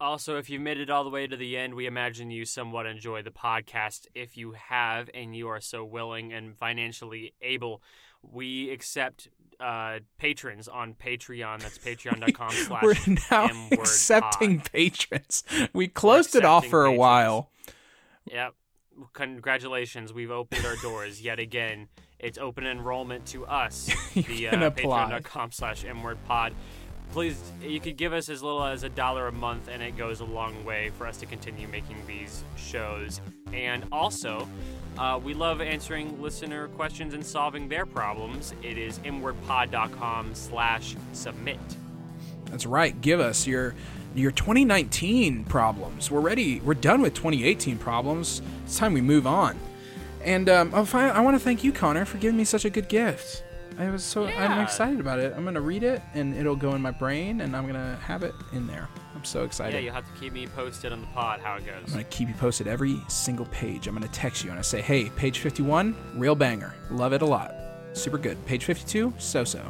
Also, 0.00 0.36
if 0.38 0.50
you've 0.50 0.60
made 0.60 0.78
it 0.80 0.90
all 0.90 1.04
the 1.04 1.10
way 1.10 1.28
to 1.28 1.36
the 1.36 1.56
end, 1.56 1.74
we 1.74 1.86
imagine 1.86 2.32
you 2.32 2.44
somewhat 2.44 2.84
enjoy 2.84 3.22
the 3.22 3.30
podcast. 3.30 4.08
If 4.12 4.36
you 4.36 4.52
have 4.52 5.08
and 5.14 5.36
you 5.36 5.46
are 5.48 5.60
so 5.60 5.84
willing 5.84 6.32
and 6.32 6.56
financially 6.58 7.32
able, 7.40 7.80
we 8.20 8.70
accept 8.70 9.28
uh, 9.60 10.00
patrons 10.18 10.66
on 10.66 10.94
Patreon. 10.94 11.62
That's 11.62 11.78
patreon.com 11.86 12.50
slash 12.50 12.82
We're 12.82 13.16
now 13.30 13.46
M-word 13.46 13.78
accepting 13.78 14.58
pod. 14.58 14.72
patrons. 14.72 15.44
We 15.72 15.86
closed 15.86 16.34
it 16.34 16.44
off 16.44 16.66
for 16.66 16.84
a 16.84 16.92
while. 16.92 17.50
Yep. 18.24 18.54
Congratulations. 19.12 20.12
We've 20.12 20.30
opened 20.30 20.64
our 20.66 20.76
doors 20.76 21.22
yet 21.22 21.38
again. 21.38 21.88
It's 22.18 22.38
open 22.38 22.66
enrollment 22.66 23.26
to 23.26 23.46
us 23.46 23.90
via 24.14 24.52
patreon.com 24.52 25.52
slash 25.52 25.84
mwordpod. 25.84 26.54
Please, 27.12 27.40
you 27.62 27.78
could 27.80 27.96
give 27.96 28.12
us 28.12 28.28
as 28.28 28.42
little 28.42 28.64
as 28.64 28.82
a 28.82 28.88
dollar 28.88 29.28
a 29.28 29.32
month, 29.32 29.68
and 29.68 29.82
it 29.82 29.96
goes 29.96 30.20
a 30.20 30.24
long 30.24 30.64
way 30.64 30.90
for 30.98 31.06
us 31.06 31.16
to 31.18 31.26
continue 31.26 31.68
making 31.68 31.96
these 32.06 32.42
shows. 32.56 33.20
And 33.52 33.84
also, 33.92 34.48
uh, 34.98 35.20
we 35.22 35.34
love 35.34 35.60
answering 35.60 36.20
listener 36.20 36.68
questions 36.68 37.14
and 37.14 37.24
solving 37.24 37.68
their 37.68 37.86
problems. 37.86 38.54
It 38.62 38.78
is 38.78 38.98
mwordpod.com 39.00 40.34
slash 40.34 40.96
submit. 41.12 41.60
That's 42.46 42.66
right. 42.66 43.00
Give 43.00 43.20
us 43.20 43.46
your 43.46 43.74
your 44.14 44.30
2019 44.30 45.44
problems. 45.44 46.10
We're 46.10 46.20
ready. 46.20 46.60
We're 46.60 46.74
done 46.74 47.02
with 47.02 47.14
2018 47.14 47.78
problems. 47.78 48.42
It's 48.64 48.78
time 48.78 48.92
we 48.94 49.00
move 49.00 49.26
on. 49.26 49.58
And 50.22 50.48
um, 50.48 50.70
oh, 50.74 50.84
fi- 50.84 51.10
I 51.10 51.20
want 51.20 51.34
to 51.34 51.40
thank 51.40 51.64
you, 51.64 51.72
Connor, 51.72 52.04
for 52.04 52.18
giving 52.18 52.36
me 52.36 52.44
such 52.44 52.64
a 52.64 52.70
good 52.70 52.88
gift. 52.88 53.44
I 53.78 53.90
was 53.90 54.04
so 54.04 54.26
I'm 54.26 54.60
excited 54.60 55.00
about 55.00 55.18
it. 55.18 55.34
I'm 55.36 55.44
gonna 55.44 55.60
read 55.60 55.82
it, 55.82 56.00
and 56.14 56.34
it'll 56.36 56.54
go 56.54 56.74
in 56.74 56.80
my 56.80 56.92
brain, 56.92 57.40
and 57.40 57.56
I'm 57.56 57.66
gonna 57.66 57.96
have 58.04 58.22
it 58.22 58.32
in 58.52 58.68
there. 58.68 58.88
I'm 59.16 59.24
so 59.24 59.42
excited. 59.42 59.74
Yeah, 59.74 59.80
you'll 59.80 59.94
have 59.94 60.06
to 60.06 60.20
keep 60.20 60.32
me 60.32 60.46
posted 60.46 60.92
on 60.92 61.00
the 61.00 61.06
pod 61.08 61.40
how 61.40 61.56
it 61.56 61.66
goes. 61.66 61.74
I'm 61.86 61.90
gonna 61.90 62.04
keep 62.04 62.28
you 62.28 62.34
posted 62.34 62.68
every 62.68 63.00
single 63.08 63.46
page. 63.46 63.88
I'm 63.88 63.94
gonna 63.94 64.06
text 64.08 64.44
you 64.44 64.50
and 64.50 64.58
I 64.60 64.62
say, 64.62 64.80
"Hey, 64.80 65.10
page 65.16 65.40
51, 65.40 65.96
real 66.14 66.36
banger. 66.36 66.72
Love 66.90 67.12
it 67.12 67.22
a 67.22 67.26
lot. 67.26 67.52
Super 67.94 68.18
good. 68.18 68.44
Page 68.46 68.64
52, 68.64 69.12
so-so." 69.18 69.60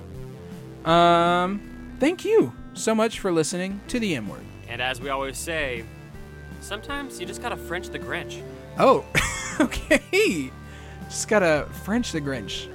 Um, 0.89 1.97
thank 1.99 2.27
you 2.27 2.53
so 2.75 2.95
much 2.95 3.21
for 3.21 3.33
listening 3.33 3.81
to 3.89 3.99
the 3.99 4.15
M 4.15 4.29
word. 4.29 4.45
And 4.69 4.83
as 4.83 5.01
we 5.01 5.09
always 5.09 5.39
say, 5.39 5.85
sometimes 6.61 7.21
you 7.21 7.27
just 7.27 7.43
gotta 7.43 7.57
French 7.57 7.89
the 7.89 7.99
Grinch. 7.99 8.43
Oh, 8.79 9.05
okay. 9.61 10.51
Just 11.05 11.29
gotta 11.29 11.67
French 11.85 12.13
the 12.13 12.21
Grinch. 12.21 12.69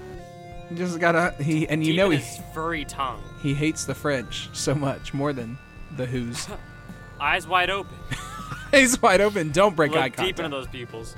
Just 0.75 0.99
gotta 0.99 1.33
he 1.41 1.67
and 1.67 1.83
you 1.83 1.93
Deep 1.93 1.97
know 1.97 2.05
in 2.11 2.19
he 2.19 2.23
his 2.25 2.39
furry 2.53 2.85
tongue, 2.85 3.21
he 3.41 3.53
hates 3.53 3.85
the 3.85 3.95
French 3.95 4.49
so 4.53 4.75
much 4.75 5.13
more 5.13 5.33
than 5.33 5.57
the 5.97 6.05
Who's. 6.05 6.47
eyes 7.19 7.47
wide 7.47 7.69
open. 7.69 7.97
He's 8.71 9.01
wide 9.01 9.19
open. 9.19 9.51
Don't 9.51 9.75
break 9.75 9.91
eye 9.93 10.05
Look 10.05 10.13
contact. 10.13 10.37
deep 10.37 10.45
into 10.45 10.55
those 10.55 10.67
pupils. 10.67 11.15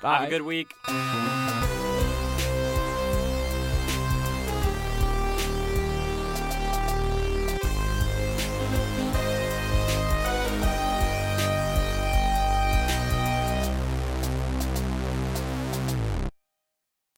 Bye. 0.00 0.18
Have 0.18 0.28
a 0.28 0.30
good 0.30 0.42
week. 0.42 0.76